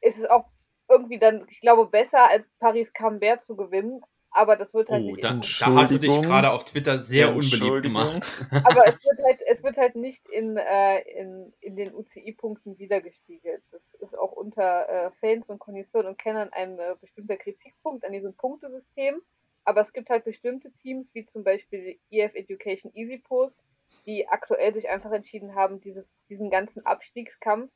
ist 0.00 0.18
es 0.18 0.28
auch 0.28 0.46
irgendwie 0.88 1.18
dann, 1.18 1.46
ich 1.48 1.60
glaube, 1.60 1.86
besser 1.86 2.28
als 2.28 2.46
Paris-Camembert 2.58 3.42
zu 3.42 3.56
gewinnen, 3.56 4.02
aber 4.36 4.56
das 4.56 4.74
wird 4.74 4.90
halt 4.90 5.02
oh, 5.02 5.12
nicht. 5.12 5.24
Dann, 5.24 5.40
da 5.40 5.74
hast 5.74 5.92
du 5.92 5.98
dich 5.98 6.20
gerade 6.20 6.50
auf 6.50 6.64
Twitter 6.64 6.98
sehr 6.98 7.34
unbeliebt 7.34 7.82
gemacht. 7.82 8.30
Aber 8.64 8.86
es 8.86 9.02
wird 9.02 9.18
halt, 9.24 9.40
es 9.46 9.62
wird 9.62 9.76
halt 9.78 9.96
nicht 9.96 10.28
in, 10.28 10.58
äh, 10.58 11.00
in, 11.18 11.54
in 11.60 11.76
den 11.76 11.94
UCI-Punkten 11.94 12.78
wiedergespiegelt. 12.78 13.62
Das 13.72 13.80
ist 14.00 14.18
auch 14.18 14.32
unter 14.32 14.88
äh, 14.88 15.10
Fans 15.20 15.48
und 15.48 15.58
Konditionen 15.58 16.08
und 16.08 16.18
Kennern 16.18 16.50
ein 16.52 16.78
äh, 16.78 16.96
bestimmter 17.00 17.36
Kritikpunkt 17.36 18.04
an 18.04 18.12
diesem 18.12 18.34
Punktesystem. 18.34 19.22
Aber 19.64 19.80
es 19.80 19.92
gibt 19.94 20.10
halt 20.10 20.24
bestimmte 20.24 20.70
Teams, 20.82 21.08
wie 21.14 21.24
zum 21.24 21.42
Beispiel 21.42 21.98
EF 22.10 22.34
Education 22.34 22.92
Easy 22.94 23.16
Post, 23.16 23.58
die 24.04 24.28
aktuell 24.28 24.74
sich 24.74 24.88
einfach 24.90 25.12
entschieden 25.12 25.54
haben, 25.54 25.80
dieses, 25.80 26.08
diesen 26.28 26.50
ganzen 26.50 26.84
Abstiegskampf, 26.84 27.72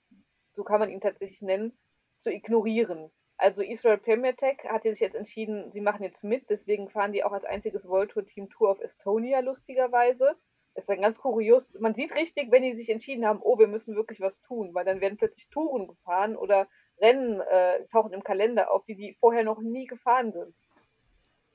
so 0.55 0.63
kann 0.63 0.79
man 0.79 0.91
ihn 0.91 1.01
tatsächlich 1.01 1.41
nennen, 1.41 1.73
zu 2.21 2.31
ignorieren. 2.31 3.11
Also 3.41 3.63
Israel 3.63 3.97
Premier 3.97 4.37
Tech 4.37 4.59
hat 4.69 4.83
sich 4.83 5.01
jetzt 5.01 5.15
entschieden, 5.17 5.73
sie 5.73 5.81
machen 5.81 6.03
jetzt 6.03 6.23
mit, 6.23 6.51
deswegen 6.51 6.91
fahren 6.91 7.13
die 7.13 7.25
auch 7.25 7.33
als 7.33 7.47
einziges 7.47 7.89
World 7.89 8.11
Tour 8.11 8.27
Team 8.27 8.51
Tour 8.51 8.71
of 8.71 8.81
Estonia, 8.81 9.41
lustigerweise. 9.41 10.37
Das 10.75 10.83
ist 10.83 10.91
dann 10.91 11.01
ganz 11.01 11.19
kurios. 11.19 11.73
Man 11.81 11.95
sieht 11.95 12.15
richtig, 12.15 12.51
wenn 12.51 12.63
die 12.63 12.75
sich 12.75 12.91
entschieden 12.91 13.25
haben, 13.25 13.41
oh, 13.43 13.59
wir 13.59 13.67
müssen 13.67 13.97
wirklich 13.97 14.21
was 14.21 14.39
tun, 14.43 14.75
weil 14.75 14.85
dann 14.85 15.01
werden 15.01 15.17
plötzlich 15.17 15.49
Touren 15.49 15.89
gefahren 15.89 16.37
oder 16.37 16.69
Rennen 17.01 17.41
äh, 17.41 17.87
tauchen 17.87 18.13
im 18.13 18.23
Kalender 18.23 18.71
auf, 18.71 18.85
die 18.85 18.95
die 18.95 19.17
vorher 19.21 19.43
noch 19.43 19.63
nie 19.63 19.87
gefahren 19.87 20.33
sind. 20.33 20.55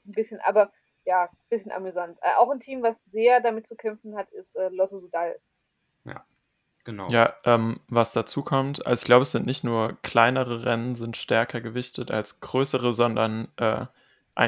Ein 0.08 0.14
bisschen, 0.14 0.40
aber 0.40 0.74
ja, 1.06 1.26
ein 1.26 1.38
bisschen 1.50 1.72
amüsant. 1.72 2.18
Äh, 2.22 2.34
auch 2.38 2.50
ein 2.50 2.62
Team, 2.62 2.82
was 2.82 2.98
sehr 3.12 3.42
damit 3.42 3.68
zu 3.68 3.76
kämpfen 3.76 4.16
hat, 4.16 4.32
ist 4.32 4.56
äh, 4.56 4.70
Lotto 4.70 5.00
Sudal. 5.00 5.40
Ja, 6.04 6.26
genau. 6.86 7.08
Ja, 7.10 7.34
ähm, 7.44 7.82
was 7.90 8.14
dazu 8.14 8.44
kommt, 8.44 8.86
also 8.86 9.02
ich 9.02 9.06
glaube, 9.06 9.24
es 9.24 9.32
sind 9.32 9.46
nicht 9.46 9.66
nur 9.66 9.98
kleinere 10.02 10.64
Rennen 10.64 10.96
sind 10.96 11.18
stärker 11.18 11.60
gewichtet 11.60 12.12
als 12.12 12.40
größere, 12.40 12.94
sondern 12.94 13.50
äh, 13.58 13.86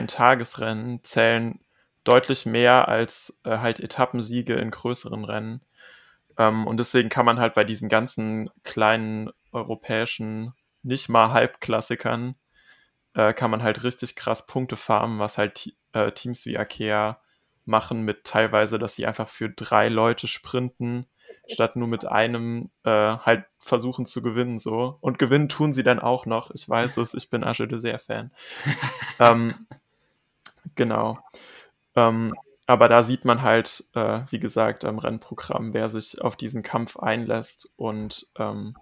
Tagesrennen 0.07 1.03
zählen 1.03 1.59
deutlich 2.05 2.45
mehr 2.45 2.87
als 2.87 3.39
äh, 3.43 3.57
halt 3.57 3.81
Etappensiege 3.81 4.55
in 4.55 4.71
größeren 4.71 5.25
Rennen. 5.25 5.61
Ähm, 6.37 6.65
und 6.65 6.77
deswegen 6.77 7.09
kann 7.09 7.25
man 7.25 7.39
halt 7.39 7.53
bei 7.53 7.65
diesen 7.65 7.89
ganzen 7.89 8.49
kleinen 8.63 9.29
europäischen, 9.51 10.53
nicht 10.83 11.09
mal 11.09 11.31
Halbklassikern, 11.31 12.35
äh, 13.13 13.33
kann 13.33 13.51
man 13.51 13.63
halt 13.63 13.83
richtig 13.83 14.15
krass 14.15 14.47
Punkte 14.47 14.77
farmen, 14.77 15.19
was 15.19 15.37
halt 15.37 15.73
äh, 15.93 16.11
Teams 16.11 16.45
wie 16.45 16.57
Akea 16.57 17.19
machen 17.65 18.03
mit 18.03 18.23
teilweise, 18.23 18.79
dass 18.79 18.95
sie 18.95 19.05
einfach 19.05 19.27
für 19.27 19.49
drei 19.49 19.89
Leute 19.89 20.27
sprinten, 20.27 21.07
statt 21.51 21.75
nur 21.75 21.87
mit 21.87 22.05
einem 22.05 22.69
äh, 22.83 22.89
halt 22.89 23.45
versuchen 23.59 24.05
zu 24.05 24.21
gewinnen 24.21 24.59
so. 24.59 24.97
Und 25.01 25.19
gewinnen 25.19 25.49
tun 25.49 25.73
sie 25.73 25.83
dann 25.83 25.99
auch 25.99 26.25
noch. 26.25 26.51
Ich 26.51 26.67
weiß 26.67 26.97
es, 26.97 27.13
ich 27.13 27.29
bin 27.29 27.43
Asche 27.43 27.67
de 27.67 27.97
Fan. 27.97 28.31
ähm, 29.19 29.67
genau. 30.75 31.19
Ähm, 31.95 32.35
aber 32.65 32.89
da 32.89 33.01
sieht 33.01 33.23
man 33.23 33.41
halt, 33.41 33.85
äh, 33.95 34.21
wie 34.29 34.39
gesagt, 34.39 34.83
am 34.83 34.99
Rennprogramm, 34.99 35.73
wer 35.73 35.89
sich 35.89 36.21
auf 36.21 36.35
diesen 36.35 36.63
Kampf 36.63 36.97
einlässt 36.97 37.71
und 37.77 38.27
ähm, 38.37 38.75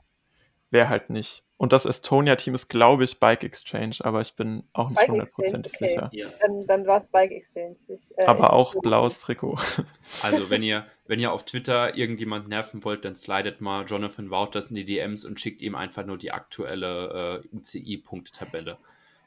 wer 0.75 0.89
halt 0.89 1.09
nicht. 1.09 1.43
Und 1.57 1.71
das 1.71 1.85
Estonia-Team 1.85 2.53
ist, 2.53 2.67
glaube 2.67 3.05
ich, 3.05 3.17
Bike 3.17 3.45
Exchange, 3.45 3.95
aber 4.01 4.19
ich 4.19 4.35
bin 4.35 4.63
auch 4.73 4.89
nicht 4.89 5.07
hundertprozentig 5.07 5.73
okay. 5.75 5.87
sicher. 5.87 6.09
Ja. 6.11 6.27
Dann, 6.41 6.67
dann 6.67 6.85
war 6.85 6.99
es 6.99 7.07
Bike 7.07 7.31
Exchange. 7.31 7.77
Ich, 7.87 8.01
äh, 8.17 8.25
aber 8.25 8.51
auch 8.51 8.75
blaues 8.81 9.19
Trikot. 9.19 9.57
Also, 10.21 10.49
wenn 10.49 10.61
ihr, 10.63 10.85
wenn 11.07 11.19
ihr 11.21 11.31
auf 11.31 11.45
Twitter 11.45 11.95
irgendjemand 11.95 12.49
nerven 12.49 12.83
wollt, 12.83 13.05
dann 13.05 13.15
slidet 13.15 13.61
mal 13.61 13.85
Jonathan 13.85 14.29
Wouters 14.29 14.69
in 14.69 14.75
die 14.75 14.85
DMs 14.85 15.23
und 15.23 15.39
schickt 15.39 15.61
ihm 15.61 15.75
einfach 15.75 16.05
nur 16.05 16.17
die 16.17 16.31
aktuelle 16.31 17.41
äh, 17.41 17.55
UCI-Punktetabelle. 17.55 18.77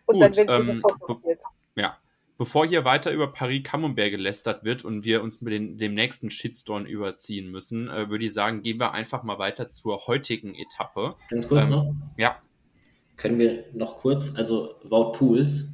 Und 0.05 0.21
Gut, 0.21 0.39
dann 0.39 0.69
ähm, 0.69 0.83
ja, 1.77 1.97
bevor 2.39 2.67
hier 2.67 2.85
weiter 2.85 3.13
über 3.13 3.33
Paris-Camembert 3.33 4.13
gelästert 4.13 4.65
wird 4.65 4.85
und 4.85 5.05
wir 5.05 5.23
uns 5.23 5.41
mit 5.41 5.53
den, 5.53 5.77
dem 5.77 5.95
nächsten 5.95 6.31
Shitstorm 6.31 6.87
überziehen 6.87 7.51
müssen, 7.51 7.89
äh, 7.89 8.09
würde 8.09 8.25
ich 8.25 8.33
sagen, 8.33 8.63
gehen 8.63 8.79
wir 8.79 8.93
einfach 8.93 9.25
mal 9.25 9.39
weiter 9.39 9.69
zur 9.69 10.07
heutigen 10.07 10.55
Etappe. 10.55 11.11
Ganz 11.29 11.49
kurz 11.49 11.65
ähm, 11.65 11.71
noch? 11.71 11.95
Ja. 12.17 12.41
Können 13.17 13.39
wir 13.41 13.65
noch 13.75 13.97
kurz, 13.97 14.33
also 14.37 14.77
Wout 14.85 15.13
Pools, 15.13 15.69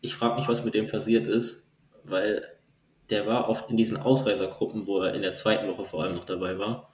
ich 0.00 0.14
frage 0.14 0.36
mich, 0.36 0.48
was 0.48 0.64
mit 0.64 0.74
dem 0.74 0.86
passiert 0.86 1.26
ist, 1.26 1.66
weil 2.04 2.42
der 3.10 3.26
war 3.26 3.48
oft 3.48 3.68
in 3.68 3.76
diesen 3.76 3.96
Ausreisergruppen, 3.96 4.86
wo 4.86 5.00
er 5.00 5.14
in 5.14 5.22
der 5.22 5.34
zweiten 5.34 5.68
Woche 5.68 5.84
vor 5.84 6.04
allem 6.04 6.14
noch 6.14 6.24
dabei 6.24 6.58
war, 6.58 6.92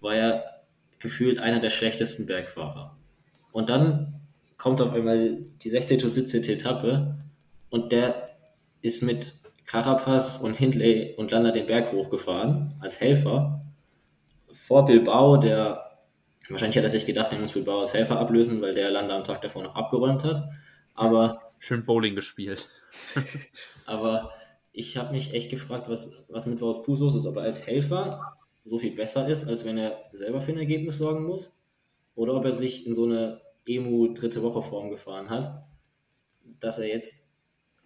war 0.00 0.14
er 0.14 0.44
gefühlt 0.98 1.38
einer 1.38 1.60
der 1.60 1.70
schlechtesten 1.70 2.26
Bergfahrer. 2.26 2.96
Und 3.52 3.68
dann 3.68 4.20
kommt 4.56 4.80
auf 4.80 4.92
einmal 4.92 5.44
die 5.62 5.70
16. 5.70 6.02
und 6.02 6.12
17. 6.12 6.42
Etappe 6.44 7.16
und 7.70 7.92
der 7.92 8.23
ist 8.84 9.02
mit 9.02 9.32
Carapaz 9.64 10.36
und 10.36 10.58
Hindley 10.58 11.14
und 11.16 11.30
Landa 11.30 11.52
den 11.52 11.64
Berg 11.64 11.90
hochgefahren 11.90 12.74
als 12.80 13.00
Helfer. 13.00 13.64
Vor 14.52 14.84
Bilbao, 14.84 15.38
der 15.38 15.98
wahrscheinlich 16.50 16.76
hat 16.76 16.84
er 16.84 16.90
sich 16.90 17.06
gedacht, 17.06 17.32
er 17.32 17.38
muss 17.38 17.54
Bilbao 17.54 17.80
als 17.80 17.94
Helfer 17.94 18.18
ablösen, 18.18 18.60
weil 18.60 18.74
der 18.74 18.90
Landa 18.90 19.16
am 19.16 19.24
Tag 19.24 19.40
davor 19.40 19.62
noch 19.62 19.74
abgeräumt 19.74 20.22
hat. 20.22 20.46
Aber 20.92 21.40
schön 21.58 21.86
Bowling 21.86 22.14
gespielt. 22.14 22.68
aber 23.86 24.30
ich 24.70 24.98
habe 24.98 25.12
mich 25.12 25.32
echt 25.32 25.50
gefragt, 25.50 25.88
was, 25.88 26.22
was 26.28 26.44
mit 26.44 26.60
Wout 26.60 26.82
Pusos 26.82 27.14
ist, 27.14 27.24
ob 27.24 27.36
er 27.36 27.44
als 27.44 27.66
Helfer 27.66 28.36
so 28.66 28.76
viel 28.76 28.94
besser 28.94 29.26
ist, 29.26 29.48
als 29.48 29.64
wenn 29.64 29.78
er 29.78 29.98
selber 30.12 30.42
für 30.42 30.52
ein 30.52 30.58
Ergebnis 30.58 30.98
sorgen 30.98 31.24
muss, 31.24 31.56
oder 32.16 32.34
ob 32.34 32.44
er 32.44 32.52
sich 32.52 32.86
in 32.86 32.94
so 32.94 33.04
eine 33.04 33.40
Emu 33.64 34.12
dritte 34.12 34.42
Woche 34.42 34.60
Form 34.60 34.90
gefahren 34.90 35.30
hat, 35.30 35.64
dass 36.60 36.78
er 36.78 36.88
jetzt 36.88 37.24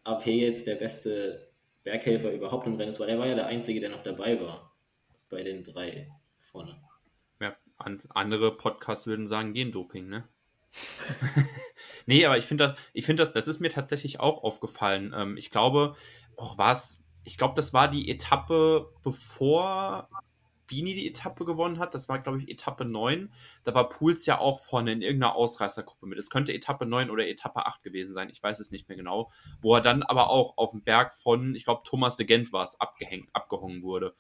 AP 0.09 0.27
jetzt 0.27 0.67
der 0.67 0.77
beste 0.77 1.49
Berghelfer 1.85 2.33
überhaupt 2.33 2.67
im 2.67 2.75
Rennen 2.77 2.91
ist, 2.91 3.01
weil 3.01 3.09
er 3.09 3.19
war 3.19 3.27
ja 3.27 3.35
der 3.35 3.47
Einzige, 3.47 3.81
der 3.81 3.91
noch 3.91 4.03
dabei 4.03 4.41
war 4.41 4.75
bei 5.29 5.43
den 5.43 5.65
drei 5.65 6.11
vorne. 6.39 6.81
Ja, 7.41 7.57
an, 7.77 8.03
andere 8.11 8.57
Podcasts 8.57 9.07
würden 9.07 9.29
sagen 9.29 9.53
Gendoping, 9.53 10.09
ne? 10.09 10.29
nee, 12.07 12.25
aber 12.25 12.39
ich 12.39 12.45
finde 12.45 12.69
das, 12.69 12.77
ich 12.93 13.07
finde 13.07 13.23
das, 13.23 13.33
das 13.33 13.49
ist 13.49 13.61
mir 13.61 13.71
tatsächlich 13.71 14.21
auch 14.21 14.43
aufgefallen. 14.43 15.15
Ähm, 15.17 15.37
ich 15.37 15.51
glaube, 15.51 15.95
auch 16.37 16.59
was, 16.59 17.05
ich 17.25 17.39
glaube, 17.39 17.55
das 17.55 17.73
war 17.73 17.89
die 17.89 18.11
Etappe, 18.11 18.93
bevor 19.03 20.09
Bini 20.69 20.95
die 20.95 21.09
Etappe 21.09 21.45
gewonnen 21.45 21.81
hat. 21.81 21.95
Das 21.95 22.09
war, 22.09 22.21
glaube 22.21 22.39
ich, 22.39 22.49
Etappe 22.49 22.85
9. 22.85 23.33
Da 23.65 23.75
war 23.75 23.89
Pools 23.89 24.25
ja 24.27 24.39
auch 24.39 24.61
vorne 24.61 24.93
in 24.93 25.03
irgendeiner 25.03 25.35
Ausreißergruppe 25.35 26.07
mit. 26.07 26.19
Es 26.19 26.31
könnte 26.31 26.55
Etappe 26.55 26.87
9 26.87 27.11
oder 27.11 27.27
Etappe 27.27 27.67
8 27.67 27.83
gewesen 27.83 28.13
sein. 28.13 28.31
Ich 28.31 28.43
weiß 28.43 28.61
es 28.61 28.71
nicht 28.71 28.89
mehr 28.89 28.97
genau. 28.97 29.33
Wo 29.61 29.75
er 29.75 29.81
dann 29.81 30.05
aber 30.05 30.31
auch 30.31 30.57
auf 30.57 30.71
dem 30.71 30.85
Berg 30.85 31.17
von, 31.17 31.57
ich 31.57 31.65
glaube, 31.65 31.83
Thomas 31.85 32.17
de 32.17 32.27
Gent 32.27 32.53
war 32.53 32.63
es, 32.63 32.81
abgehängt, 32.81 33.29
abgehongen 33.33 33.83
wurde. 33.83 34.15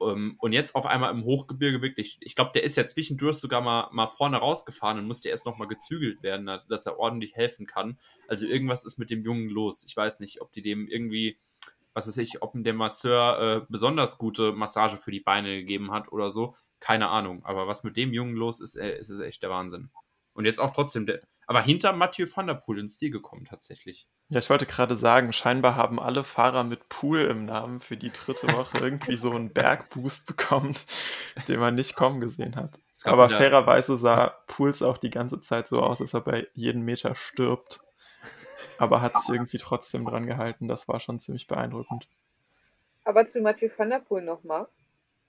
Um, 0.00 0.10
ähm, 0.10 0.36
und 0.38 0.52
jetzt 0.52 0.76
auf 0.76 0.86
einmal 0.86 1.10
im 1.10 1.24
Hochgebirge 1.24 1.82
wirklich, 1.82 2.18
ich 2.20 2.36
glaube, 2.36 2.52
der 2.54 2.62
ist 2.62 2.76
ja 2.76 2.86
zwischendurch 2.86 3.36
sogar 3.36 3.60
mal, 3.60 3.88
mal 3.90 4.06
vorne 4.06 4.36
rausgefahren 4.36 4.98
und 4.98 5.08
musste 5.08 5.28
erst 5.28 5.44
nochmal 5.44 5.66
gezügelt 5.66 6.22
werden, 6.22 6.46
dass, 6.46 6.68
dass 6.68 6.86
er 6.86 7.00
ordentlich 7.00 7.34
helfen 7.34 7.66
kann. 7.66 7.98
Also 8.28 8.46
irgendwas 8.46 8.84
ist 8.84 8.98
mit 8.98 9.10
dem 9.10 9.24
Jungen 9.24 9.48
los. 9.48 9.84
Ich 9.88 9.96
weiß 9.96 10.20
nicht, 10.20 10.40
ob 10.40 10.52
die 10.52 10.62
dem 10.62 10.86
irgendwie 10.86 11.36
was 11.98 12.06
weiß 12.06 12.18
ich, 12.18 12.42
ob 12.42 12.52
der 12.54 12.74
Masseur 12.74 13.40
äh, 13.40 13.66
besonders 13.68 14.18
gute 14.18 14.52
Massage 14.52 14.96
für 14.96 15.10
die 15.10 15.20
Beine 15.20 15.56
gegeben 15.56 15.90
hat 15.90 16.12
oder 16.12 16.30
so. 16.30 16.56
Keine 16.78 17.08
Ahnung. 17.08 17.44
Aber 17.44 17.66
was 17.66 17.82
mit 17.82 17.96
dem 17.96 18.12
Jungen 18.12 18.36
los 18.36 18.60
ist, 18.60 18.76
äh, 18.76 18.96
ist 18.98 19.10
es 19.10 19.18
echt 19.18 19.42
der 19.42 19.50
Wahnsinn. 19.50 19.90
Und 20.32 20.44
jetzt 20.44 20.60
auch 20.60 20.72
trotzdem, 20.72 21.06
der, 21.06 21.22
aber 21.48 21.60
hinter 21.60 21.92
Mathieu 21.92 22.26
van 22.32 22.46
der 22.46 22.54
Poel 22.54 22.78
ins 22.78 22.94
Stil 22.94 23.10
gekommen 23.10 23.46
tatsächlich. 23.46 24.06
Ja, 24.28 24.38
ich 24.38 24.48
wollte 24.48 24.66
gerade 24.66 24.94
sagen, 24.94 25.32
scheinbar 25.32 25.74
haben 25.74 25.98
alle 25.98 26.22
Fahrer 26.22 26.62
mit 26.62 26.88
Pool 26.88 27.22
im 27.22 27.44
Namen 27.44 27.80
für 27.80 27.96
die 27.96 28.12
dritte 28.12 28.46
Woche 28.52 28.78
irgendwie 28.80 29.16
so 29.16 29.32
einen 29.32 29.52
Bergboost 29.52 30.24
bekommen, 30.24 30.76
den 31.48 31.58
man 31.58 31.74
nicht 31.74 31.96
kommen 31.96 32.20
gesehen 32.20 32.54
hat. 32.54 32.78
Aber 33.02 33.28
fairerweise 33.28 33.96
sah 33.96 34.28
Pools 34.46 34.82
auch 34.82 34.98
die 34.98 35.10
ganze 35.10 35.40
Zeit 35.40 35.66
so 35.66 35.82
aus, 35.82 36.00
als 36.00 36.14
ob 36.14 36.28
er 36.28 36.46
jeden 36.54 36.82
Meter 36.82 37.16
stirbt 37.16 37.80
aber 38.78 39.02
hat 39.02 39.16
sich 39.16 39.34
irgendwie 39.34 39.58
trotzdem 39.58 40.04
dran 40.04 40.26
gehalten. 40.26 40.68
Das 40.68 40.88
war 40.88 41.00
schon 41.00 41.18
ziemlich 41.18 41.46
beeindruckend. 41.46 42.08
Aber 43.04 43.26
zu 43.26 43.40
Mathieu 43.40 43.70
van 43.76 43.90
der 43.90 43.98
Poel 44.00 44.22
nochmal. 44.22 44.68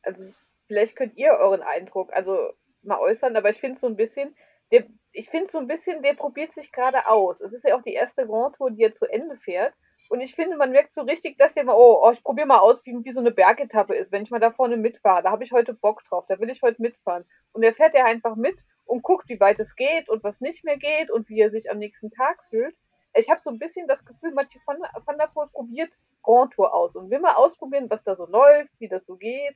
Also, 0.03 0.21
vielleicht 0.67 0.95
könnt 0.95 1.17
ihr 1.17 1.31
euren 1.31 1.61
Eindruck 1.61 2.13
also 2.13 2.53
mal 2.83 2.99
äußern, 2.99 3.35
aber 3.35 3.49
ich 3.49 3.59
finde 3.59 3.79
so 3.79 3.87
ein 3.87 3.95
bisschen, 3.95 4.35
der, 4.71 4.85
ich 5.11 5.29
finde 5.29 5.51
so 5.51 5.57
ein 5.57 5.67
bisschen, 5.67 6.01
der 6.03 6.13
probiert 6.13 6.53
sich 6.53 6.71
gerade 6.71 7.07
aus. 7.07 7.41
Es 7.41 7.53
ist 7.53 7.65
ja 7.65 7.75
auch 7.75 7.81
die 7.81 7.93
erste 7.93 8.25
Grand 8.25 8.55
Tour, 8.55 8.71
die 8.71 8.83
er 8.83 8.93
zu 8.93 9.05
Ende 9.05 9.37
fährt. 9.37 9.73
Und 10.09 10.21
ich 10.21 10.33
finde, 10.33 10.57
man 10.57 10.71
merkt 10.71 10.93
so 10.93 11.01
richtig, 11.01 11.37
dass 11.37 11.53
der 11.53 11.65
mal, 11.65 11.75
oh, 11.75 12.01
oh 12.03 12.11
ich 12.11 12.23
probiere 12.23 12.47
mal 12.47 12.59
aus, 12.59 12.83
wie, 12.85 12.97
wie 13.03 13.13
so 13.13 13.19
eine 13.19 13.31
Bergetappe 13.31 13.95
ist, 13.95 14.11
wenn 14.11 14.23
ich 14.23 14.31
mal 14.31 14.39
da 14.39 14.51
vorne 14.51 14.77
mitfahre. 14.77 15.21
Da 15.23 15.31
habe 15.31 15.43
ich 15.43 15.51
heute 15.51 15.73
Bock 15.73 16.03
drauf, 16.05 16.25
da 16.27 16.39
will 16.39 16.49
ich 16.49 16.61
heute 16.61 16.81
mitfahren. 16.81 17.25
Und 17.51 17.63
er 17.63 17.73
fährt 17.73 17.93
ja 17.93 18.05
einfach 18.05 18.35
mit 18.35 18.59
und 18.85 19.03
guckt, 19.03 19.29
wie 19.29 19.39
weit 19.39 19.59
es 19.59 19.75
geht 19.75 20.09
und 20.09 20.23
was 20.23 20.41
nicht 20.41 20.63
mehr 20.63 20.77
geht 20.77 21.11
und 21.11 21.29
wie 21.29 21.39
er 21.39 21.51
sich 21.51 21.69
am 21.69 21.77
nächsten 21.77 22.09
Tag 22.09 22.43
fühlt 22.49 22.75
ich 23.13 23.29
habe 23.29 23.41
so 23.41 23.49
ein 23.49 23.59
bisschen 23.59 23.87
das 23.87 24.05
Gefühl, 24.05 24.31
Mathieu 24.31 24.61
van, 24.65 24.77
van 25.05 25.17
der 25.17 25.27
Poel 25.27 25.47
probiert 25.47 25.97
Grand 26.23 26.53
Tour 26.53 26.73
aus 26.73 26.95
und 26.95 27.09
will 27.09 27.19
mal 27.19 27.33
ausprobieren, 27.33 27.89
was 27.89 28.03
da 28.03 28.15
so 28.15 28.25
läuft, 28.25 28.71
wie 28.79 28.87
das 28.87 29.05
so 29.05 29.15
geht, 29.15 29.55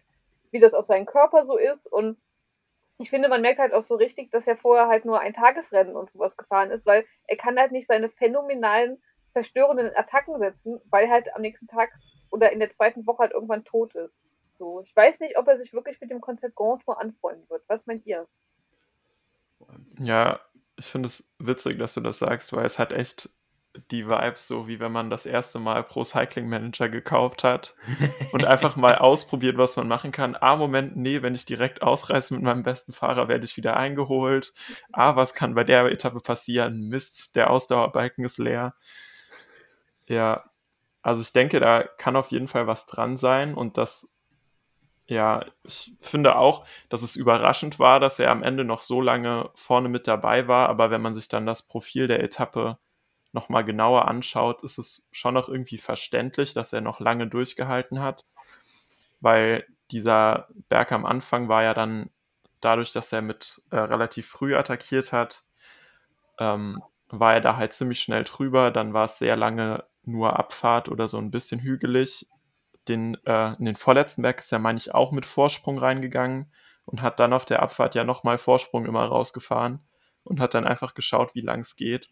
wie 0.52 0.60
das 0.60 0.74
auf 0.74 0.86
seinen 0.86 1.06
Körper 1.06 1.46
so 1.46 1.58
ist. 1.58 1.86
Und 1.86 2.18
ich 2.98 3.10
finde, 3.10 3.30
man 3.30 3.42
merkt 3.42 3.60
halt 3.60 3.74
auch 3.74 3.84
so 3.84 3.96
richtig, 3.96 4.32
dass 4.32 4.48
er 4.48 4.58
vorher 4.58 4.88
halt 4.88 5.06
nur 5.06 5.20
ein 5.20 5.34
Tagesrennen 5.34 5.96
und 5.96 6.12
sowas 6.12 6.38
gefahren 6.38 6.72
ist, 6.72 6.86
weil 6.86 7.06
er 7.28 7.38
kann 7.38 7.60
halt 7.60 7.72
nicht 7.72 7.88
seine 7.88 8.10
phänomenalen, 8.10 9.02
zerstörenden 9.34 9.92
Attacken 9.96 10.38
setzen, 10.40 10.80
weil 10.90 11.10
halt 11.10 11.34
am 11.36 11.42
nächsten 11.42 11.68
Tag 11.68 11.92
oder 12.32 12.52
in 12.52 12.60
der 12.60 12.72
zweiten 12.72 13.06
Woche 13.06 13.20
halt 13.20 13.32
irgendwann 13.32 13.64
tot 13.64 13.94
ist. 13.96 14.20
So, 14.58 14.82
ich 14.82 14.96
weiß 14.96 15.20
nicht, 15.20 15.38
ob 15.38 15.48
er 15.48 15.58
sich 15.58 15.74
wirklich 15.74 16.00
mit 16.00 16.12
dem 16.12 16.22
Konzept 16.22 16.56
Grand 16.56 16.84
Tour 16.84 17.00
anfreunden 17.00 17.50
wird. 17.50 17.64
Was 17.68 17.86
meint 17.88 18.06
ihr? 18.06 18.28
Ja, 20.00 20.40
ich 20.78 20.86
finde 20.86 21.08
es 21.08 21.28
witzig, 21.40 21.80
dass 21.80 21.96
du 21.96 22.02
das 22.02 22.20
sagst, 22.20 22.54
weil 22.54 22.66
es 22.66 22.78
hat 22.78 22.92
echt 22.92 23.30
die 23.92 24.08
Vibes 24.08 24.48
so, 24.48 24.68
wie 24.68 24.80
wenn 24.80 24.92
man 24.92 25.10
das 25.10 25.26
erste 25.26 25.60
Mal 25.60 25.84
Pro 25.84 26.04
Cycling 26.04 26.48
Manager 26.48 26.90
gekauft 26.90 27.44
hat 27.44 27.76
und 28.32 28.46
einfach 28.46 28.76
mal 28.76 28.96
ausprobiert, 29.00 29.58
was 29.58 29.76
man 29.76 29.88
machen 29.88 30.12
kann. 30.12 30.38
Ah, 30.40 30.56
Moment, 30.56 30.96
nee, 30.96 31.22
wenn 31.22 31.34
ich 31.34 31.46
direkt 31.46 31.82
ausreiße 31.82 32.34
mit 32.36 32.44
meinem 32.44 32.64
besten 32.64 32.94
Fahrer, 32.94 33.28
werde 33.28 33.46
ich 33.46 33.58
wieder 33.58 33.76
eingeholt. 33.78 34.54
Ah, 34.92 35.16
was 35.16 35.34
kann 35.34 35.56
bei 35.56 35.64
der 35.64 35.86
Etappe 35.86 36.20
passieren? 36.20 36.88
Mist, 36.90 37.36
der 37.36 37.50
Ausdauerbalken 37.50 38.24
ist 38.24 38.38
leer. 38.38 38.76
Ja, 40.08 40.44
also 41.02 41.22
ich 41.22 41.34
denke, 41.34 41.60
da 41.60 41.84
kann 41.84 42.16
auf 42.16 42.32
jeden 42.32 42.48
Fall 42.48 42.68
was 42.68 42.86
dran 42.86 43.18
sein 43.18 43.56
und 43.56 43.78
das, 43.78 44.10
ja, 45.08 45.46
ich 45.64 45.94
finde 46.00 46.36
auch, 46.38 46.66
dass 46.90 47.02
es 47.02 47.16
überraschend 47.16 47.80
war, 47.80 48.00
dass 48.00 48.20
er 48.20 48.32
am 48.32 48.44
Ende 48.44 48.64
noch 48.64 48.82
so 48.82 49.02
lange 49.02 49.50
vorne 49.56 49.90
mit 49.90 50.08
dabei 50.08 50.48
war, 50.48 50.70
aber 50.70 50.92
wenn 50.92 51.02
man 51.02 51.14
sich 51.14 51.28
dann 51.28 51.46
das 51.46 51.64
Profil 51.64 52.08
der 52.08 52.24
Etappe 52.24 52.78
nochmal 53.34 53.66
genauer 53.66 54.08
anschaut, 54.08 54.64
ist 54.64 54.78
es 54.78 55.08
schon 55.12 55.34
noch 55.34 55.50
irgendwie 55.50 55.78
verständlich, 55.78 56.54
dass 56.54 56.72
er 56.72 56.82
noch 56.82 57.00
lange 57.00 57.28
durchgehalten 57.28 58.00
hat, 58.00 58.26
weil 59.22 59.66
dieser 59.92 60.48
Berg 60.70 60.92
am 60.92 61.06
Anfang 61.06 61.50
war 61.50 61.64
ja 61.64 61.74
dann 61.74 62.10
dadurch, 62.62 62.92
dass 62.94 63.12
er 63.12 63.22
mit 63.22 63.62
äh, 63.72 63.78
relativ 63.78 64.28
früh 64.28 64.56
attackiert 64.56 65.12
hat, 65.12 65.44
ähm, 66.40 66.82
war 67.10 67.34
er 67.36 67.42
da 67.42 67.58
halt 67.58 67.74
ziemlich 67.74 68.02
schnell 68.02 68.24
drüber. 68.24 68.72
Dann 68.72 68.94
war 68.94 69.06
es 69.06 69.20
sehr 69.20 69.36
lange 69.36 69.84
nur 70.04 70.40
Abfahrt 70.40 70.90
oder 70.90 71.08
so 71.08 71.18
ein 71.18 71.32
bisschen 71.32 71.60
hügelig. 71.60 72.28
Den, 72.88 73.18
äh, 73.26 73.54
in 73.56 73.66
den 73.66 73.76
vorletzten 73.76 74.22
Berg 74.22 74.40
ist 74.40 74.52
er, 74.52 74.60
meine 74.60 74.78
ich, 74.78 74.94
auch 74.94 75.12
mit 75.12 75.26
Vorsprung 75.26 75.78
reingegangen 75.78 76.52
und 76.86 77.02
hat 77.02 77.20
dann 77.20 77.34
auf 77.34 77.46
der 77.46 77.62
Abfahrt 77.62 77.96
ja 77.96 78.04
nochmal 78.04 78.38
Vorsprung 78.38 78.86
immer 78.86 79.06
rausgefahren 79.06 79.80
und 80.24 80.40
hat 80.40 80.54
dann 80.54 80.66
einfach 80.66 80.94
geschaut, 80.94 81.36
wie 81.36 81.42
lang 81.42 81.62
es 81.62 81.76
geht. 81.76 82.10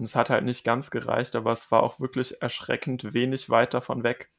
Und 0.00 0.06
es 0.06 0.16
hat 0.16 0.30
halt 0.30 0.46
nicht 0.46 0.64
ganz 0.64 0.90
gereicht, 0.90 1.36
aber 1.36 1.52
es 1.52 1.70
war 1.70 1.82
auch 1.82 2.00
wirklich 2.00 2.40
erschreckend 2.40 3.12
wenig 3.12 3.50
weit 3.50 3.74
davon 3.74 4.02
weg, 4.02 4.30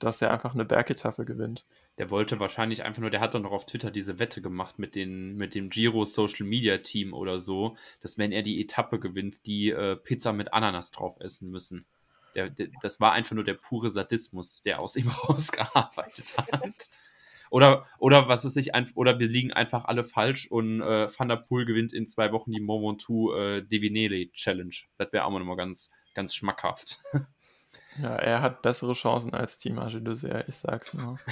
dass 0.00 0.20
er 0.20 0.32
einfach 0.32 0.52
eine 0.52 0.64
Bergetappe 0.64 1.24
gewinnt. 1.24 1.64
Der 1.96 2.10
wollte 2.10 2.40
wahrscheinlich 2.40 2.82
einfach 2.82 3.00
nur, 3.00 3.10
der 3.10 3.20
hat 3.20 3.32
dann 3.32 3.42
noch 3.42 3.52
auf 3.52 3.66
Twitter 3.66 3.92
diese 3.92 4.18
Wette 4.18 4.42
gemacht 4.42 4.80
mit, 4.80 4.96
den, 4.96 5.36
mit 5.36 5.54
dem 5.54 5.70
Giro 5.70 6.04
Social 6.04 6.44
Media 6.44 6.78
Team 6.78 7.14
oder 7.14 7.38
so, 7.38 7.76
dass 8.00 8.18
wenn 8.18 8.32
er 8.32 8.42
die 8.42 8.60
Etappe 8.60 8.98
gewinnt, 8.98 9.46
die 9.46 9.70
äh, 9.70 9.94
Pizza 9.94 10.32
mit 10.32 10.52
Ananas 10.52 10.90
drauf 10.90 11.20
essen 11.20 11.52
müssen. 11.52 11.86
Der, 12.34 12.50
der, 12.50 12.66
das 12.82 12.98
war 12.98 13.12
einfach 13.12 13.36
nur 13.36 13.44
der 13.44 13.54
pure 13.54 13.90
Sadismus, 13.90 14.62
der 14.62 14.80
aus 14.80 14.96
ihm 14.96 15.08
rausgearbeitet 15.28 16.36
hat. 16.36 16.90
Oder, 17.50 17.86
oder 17.98 18.28
was 18.28 18.44
weiß 18.44 18.56
ich, 18.56 18.70
oder 18.94 19.18
wir 19.18 19.28
liegen 19.28 19.52
einfach 19.52 19.84
alle 19.84 20.04
falsch 20.04 20.50
und 20.50 20.80
äh, 20.80 21.08
Van 21.16 21.28
der 21.28 21.36
Poel 21.36 21.66
gewinnt 21.66 21.92
in 21.92 22.06
zwei 22.06 22.32
Wochen 22.32 22.52
die 22.52 22.60
Mont 22.60 22.84
Ventoux 22.84 23.34
äh, 23.34 23.62
Divinelli 23.62 24.30
Challenge. 24.32 24.74
Das 24.96 25.12
wäre 25.12 25.24
auch 25.24 25.30
mal 25.30 25.56
ganz, 25.56 25.90
ganz 26.14 26.34
schmackhaft. 26.34 27.00
Ja, 28.00 28.16
er 28.16 28.40
hat 28.40 28.62
bessere 28.62 28.92
Chancen 28.92 29.34
als 29.34 29.58
Team 29.58 29.78
Agilosea, 29.78 30.44
ich 30.46 30.56
sag's 30.56 30.94
nur. 30.94 31.18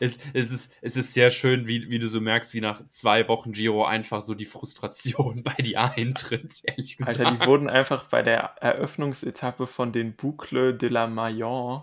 es, 0.00 0.18
es, 0.32 0.50
ist, 0.50 0.72
es 0.80 0.96
ist 0.96 1.12
sehr 1.12 1.30
schön, 1.30 1.68
wie, 1.68 1.90
wie 1.90 1.98
du 1.98 2.08
so 2.08 2.20
merkst, 2.20 2.54
wie 2.54 2.60
nach 2.60 2.82
zwei 2.88 3.28
Wochen 3.28 3.52
Giro 3.52 3.84
einfach 3.84 4.20
so 4.20 4.34
die 4.34 4.46
Frustration 4.46 5.42
bei 5.44 5.62
dir 5.62 5.92
eintritt, 5.94 6.62
ehrlich 6.64 6.96
gesagt. 6.96 7.20
Alter, 7.20 7.32
die 7.32 7.46
wurden 7.46 7.68
einfach 7.68 8.08
bei 8.08 8.22
der 8.22 8.56
Eröffnungsetappe 8.60 9.66
von 9.66 9.92
den 9.92 10.16
Boucle 10.16 10.74
de 10.74 10.88
la 10.88 11.06
Mayenne 11.06 11.82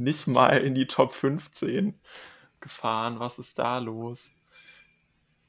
nicht 0.00 0.26
mal 0.26 0.58
in 0.58 0.74
die 0.74 0.86
Top 0.86 1.12
15 1.12 1.98
gefahren. 2.60 3.20
Was 3.20 3.38
ist 3.38 3.58
da 3.58 3.78
los? 3.78 4.32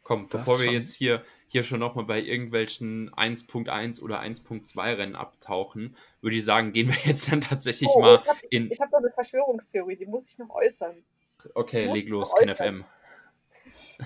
Komm, 0.03 0.27
das 0.29 0.41
bevor 0.41 0.59
wir 0.59 0.65
schon... 0.65 0.73
jetzt 0.75 0.95
hier, 0.95 1.23
hier 1.47 1.63
schon 1.63 1.79
nochmal 1.79 2.05
bei 2.05 2.21
irgendwelchen 2.21 3.11
1.1 3.11 4.01
oder 4.01 4.21
1.2 4.21 4.97
Rennen 4.97 5.15
abtauchen, 5.15 5.95
würde 6.21 6.35
ich 6.35 6.45
sagen, 6.45 6.73
gehen 6.73 6.89
wir 6.89 6.95
jetzt 7.05 7.31
dann 7.31 7.41
tatsächlich 7.41 7.89
oh, 7.93 8.01
mal 8.01 8.19
ich 8.21 8.27
hab, 8.27 8.43
in. 8.49 8.71
Ich 8.71 8.79
habe 8.79 8.91
da 8.91 8.97
eine 8.97 9.11
Verschwörungstheorie, 9.11 9.95
die 9.95 10.05
muss 10.05 10.23
ich 10.27 10.37
noch 10.37 10.49
äußern. 10.49 11.03
Okay, 11.55 11.91
leg 11.91 12.07
los, 12.07 12.33
KenFM. 12.35 12.85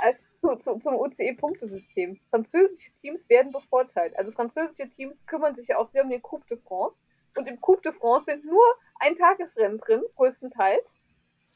also, 0.00 0.18
zu, 0.56 0.78
zum 0.80 0.96
UCE-Punktesystem. 0.96 2.18
Französische 2.30 2.90
Teams 3.00 3.28
werden 3.28 3.52
bevorteilt. 3.52 4.16
Also 4.18 4.32
französische 4.32 4.88
Teams 4.90 5.24
kümmern 5.26 5.54
sich 5.54 5.68
ja 5.68 5.78
auch 5.78 5.88
sehr 5.88 6.04
um 6.04 6.10
den 6.10 6.22
Coupe 6.22 6.46
de 6.48 6.58
France. 6.58 6.96
Und 7.36 7.46
im 7.46 7.60
Coupe 7.60 7.82
de 7.82 7.92
France 7.92 8.26
sind 8.26 8.44
nur 8.44 8.64
ein 9.00 9.16
Tagesrennen 9.16 9.78
drin, 9.78 10.02
größtenteils, 10.16 10.84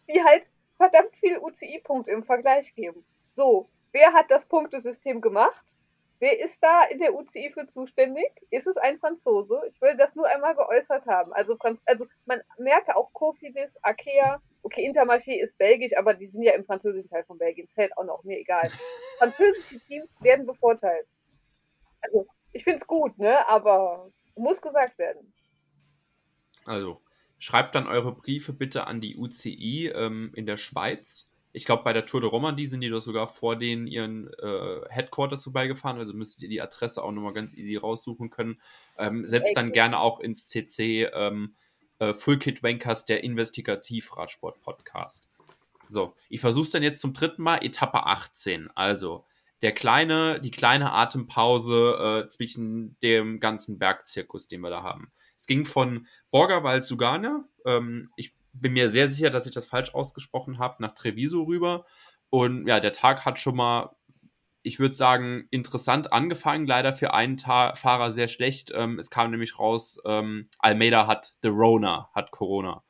die 0.09 0.23
halt 0.23 0.45
verdammt 0.77 1.15
viel 1.17 1.39
UCI-Punkte 1.39 2.11
im 2.11 2.25
Vergleich 2.25 2.75
geben. 2.75 3.05
So, 3.37 3.67
wer 3.93 4.13
hat 4.13 4.31
das 4.31 4.45
Punktesystem 4.47 5.21
gemacht? 5.21 5.65
Wer 6.21 6.41
ist 6.41 6.59
da 6.61 6.85
in 6.85 6.99
der 6.99 7.15
UCI 7.15 7.51
für 7.53 7.69
zuständig? 7.69 8.29
Ist 8.51 8.67
es 8.67 8.77
ein 8.77 8.99
Franzose? 8.99 9.63
Ich 9.73 9.81
will 9.81 9.97
das 9.97 10.17
nur 10.17 10.27
einmal 10.27 10.57
geäußert 10.57 11.07
haben. 11.07 11.33
Also, 11.33 11.57
also 11.85 12.07
man 12.27 12.41
merke 12.59 12.97
auch 12.97 13.13
Kofidis, 13.13 13.71
Akea, 13.83 14.43
okay, 14.63 14.89
Intermarché 14.89 15.41
ist 15.41 15.57
belgisch, 15.59 15.97
aber 15.97 16.15
die 16.15 16.27
sind 16.27 16.43
ja 16.43 16.55
im 16.55 16.65
französischen 16.65 17.09
Teil 17.09 17.23
von 17.25 17.39
Belgien, 17.39 17.69
zählt 17.75 17.97
auch 17.97 18.05
noch, 18.05 18.25
mir 18.25 18.39
egal. 18.39 18.69
Französische 19.19 19.79
Teams 19.87 20.09
werden 20.21 20.45
bevorteilt. 20.47 21.07
Also, 22.01 22.27
ich 22.53 22.65
finde 22.65 22.81
es 22.81 22.87
gut, 22.87 23.17
ne, 23.19 23.47
aber 23.49 24.11
muss 24.35 24.61
gesagt 24.61 24.99
werden. 24.99 25.33
Also, 26.65 27.01
schreibt 27.39 27.75
dann 27.75 27.87
eure 27.87 28.13
Briefe 28.13 28.53
bitte 28.53 28.87
an 28.87 29.01
die 29.01 29.17
UCI 29.17 29.93
ähm, 29.95 30.33
in 30.35 30.47
der 30.47 30.57
Schweiz. 30.57 31.31
Ich 31.53 31.65
glaube, 31.65 31.83
bei 31.83 31.93
der 31.93 32.07
Tour 32.07 32.21
de 32.21 32.29
Romandie 32.29 32.67
sind 32.67 32.83
die 32.83 32.91
doch 32.91 33.01
sogar 33.01 33.27
vor 33.27 33.57
denen 33.57 33.87
ihren 33.87 34.29
äh, 34.35 34.81
Headquarters 34.91 35.45
vorbeigefahren, 35.45 35.99
also 35.99 36.15
müsstet 36.15 36.43
ihr 36.43 36.49
die 36.49 36.61
Adresse 36.61 37.03
auch 37.03 37.11
nochmal 37.11 37.33
ganz 37.33 37.55
easy 37.55 37.77
raussuchen 37.77 38.31
können. 38.31 38.61
Ähm, 38.99 39.27
setzt 39.27 39.57
dann 39.57 39.73
gerne 39.73 39.99
auch 39.99 40.21
ins 40.21 40.47
CC 40.47 41.09
ähm, 41.15 41.55
äh, 41.99 42.13
Full 42.13 42.39
Kit 42.39 42.63
Wankers, 42.63 43.07
der 43.07 43.25
Investigativ-Radsport-Podcast. 43.25 45.29
So, 45.87 46.15
ich 46.29 46.41
versuche 46.41 46.65
es 46.65 46.71
dann 46.71 46.83
jetzt 46.83 47.01
zum 47.01 47.15
dritten 47.15 47.43
Mal, 47.43 47.65
Etappe 47.65 48.05
18. 48.05 48.71
Also, 48.75 49.25
der 49.63 49.73
kleine, 49.73 50.41
die 50.41 50.51
kleine 50.51 50.93
Atempause 50.93 52.25
äh, 52.25 52.29
zwischen 52.29 52.97
dem 53.03 53.41
ganzen 53.41 53.79
Bergzirkus, 53.79 54.49
den 54.49 54.61
wir 54.61 54.71
da 54.71 54.83
haben. 54.83 55.11
Es 55.39 55.47
ging 55.47 55.65
von 55.65 56.09
Borgerwald 56.33 56.85
Sugane, 56.85 57.45
ähm, 57.65 58.11
ich 58.17 58.35
bin 58.53 58.73
mir 58.73 58.89
sehr 58.89 59.07
sicher, 59.07 59.31
dass 59.31 59.47
ich 59.47 59.55
das 59.55 59.67
falsch 59.67 59.95
ausgesprochen 59.95 60.59
habe, 60.59 60.83
nach 60.83 60.93
Treviso 60.93 61.45
rüber. 61.45 61.87
Und 62.29 62.67
ja, 62.67 62.81
der 62.81 62.93
Tag 62.93 63.25
hat 63.25 63.39
schon 63.39 63.55
mal, 63.55 63.95
ich 64.63 64.81
würde 64.81 64.97
sagen, 64.97 65.47
interessant 65.51 66.13
angefangen. 66.13 66.67
Leider 66.67 66.93
für 66.93 67.15
einen 67.15 67.37
Ta 67.37 67.77
Fahrer 67.77 68.11
sehr 68.11 68.27
schlecht. 68.27 68.73
Ähm, 68.75 68.99
es 68.99 69.11
kam 69.11 69.31
nämlich 69.31 69.61
raus, 69.61 70.01
ähm, 70.05 70.49
Almeida 70.59 71.07
hat 71.07 71.35
The 71.43 71.49
Rona, 71.49 72.11
hat 72.15 72.33
Corona. 72.33 72.83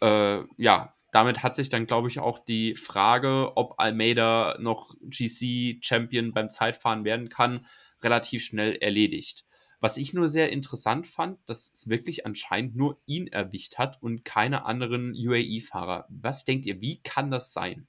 Äh, 0.00 0.42
ja, 0.56 0.94
damit 1.10 1.42
hat 1.42 1.56
sich 1.56 1.70
dann, 1.70 1.86
glaube 1.86 2.06
ich, 2.08 2.20
auch 2.20 2.38
die 2.38 2.76
Frage, 2.76 3.56
ob 3.56 3.78
Almeida 3.78 4.56
noch 4.60 4.94
GC-Champion 5.02 6.32
beim 6.32 6.50
Zeitfahren 6.50 7.04
werden 7.04 7.28
kann, 7.28 7.66
relativ 8.00 8.44
schnell 8.44 8.76
erledigt. 8.76 9.44
Was 9.80 9.96
ich 9.96 10.14
nur 10.14 10.28
sehr 10.28 10.50
interessant 10.50 11.06
fand, 11.06 11.38
dass 11.48 11.70
es 11.72 11.88
wirklich 11.88 12.24
anscheinend 12.26 12.76
nur 12.76 12.98
ihn 13.06 13.26
erwischt 13.26 13.76
hat 13.76 14.02
und 14.02 14.24
keine 14.24 14.64
anderen 14.64 15.12
UAE-Fahrer. 15.12 16.06
Was 16.08 16.44
denkt 16.44 16.66
ihr, 16.66 16.80
wie 16.80 17.02
kann 17.02 17.30
das 17.30 17.52
sein? 17.52 17.86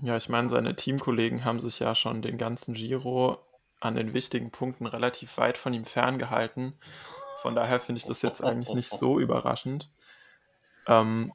Ja, 0.00 0.16
ich 0.16 0.28
meine, 0.28 0.48
seine 0.48 0.76
Teamkollegen 0.76 1.44
haben 1.44 1.60
sich 1.60 1.80
ja 1.80 1.94
schon 1.94 2.22
den 2.22 2.38
ganzen 2.38 2.74
Giro 2.74 3.44
an 3.80 3.94
den 3.94 4.14
wichtigen 4.14 4.50
Punkten 4.50 4.86
relativ 4.86 5.36
weit 5.38 5.58
von 5.58 5.72
ihm 5.72 5.84
ferngehalten. 5.84 6.74
Von 7.42 7.54
daher 7.54 7.80
finde 7.80 7.98
ich 7.98 8.04
das 8.04 8.22
jetzt 8.22 8.42
eigentlich 8.42 8.74
nicht 8.74 8.90
so 8.90 9.18
überraschend. 9.20 9.90
Ähm, 10.86 11.32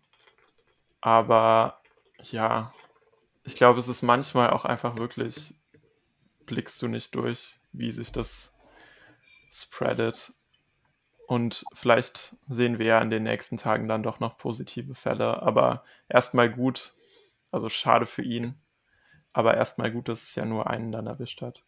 aber 1.01 1.81
ja, 2.21 2.71
ich 3.43 3.55
glaube, 3.55 3.79
es 3.79 3.88
ist 3.88 4.01
manchmal 4.01 4.51
auch 4.51 4.65
einfach 4.65 4.95
wirklich, 4.95 5.55
blickst 6.45 6.81
du 6.81 6.88
nicht 6.88 7.15
durch, 7.15 7.59
wie 7.71 7.91
sich 7.91 8.12
das 8.12 8.52
spreadet. 9.61 10.33
Und 11.27 11.63
vielleicht 11.73 12.35
sehen 12.49 12.79
wir 12.79 12.85
ja 12.85 13.01
in 13.01 13.09
den 13.09 13.23
nächsten 13.23 13.57
Tagen 13.57 13.87
dann 13.87 14.03
doch 14.03 14.19
noch 14.19 14.37
positive 14.37 14.93
Fälle. 14.93 15.41
Aber 15.41 15.84
erstmal 16.09 16.51
gut, 16.51 16.93
also 17.51 17.69
schade 17.69 18.05
für 18.05 18.23
ihn. 18.23 18.55
Aber 19.32 19.55
erstmal 19.55 19.91
gut, 19.91 20.09
dass 20.09 20.23
es 20.23 20.36
ja 20.36 20.45
nur 20.45 20.67
einen 20.67 20.91
dann 20.91 21.07
erwischt 21.07 21.41
hat. 21.41 21.63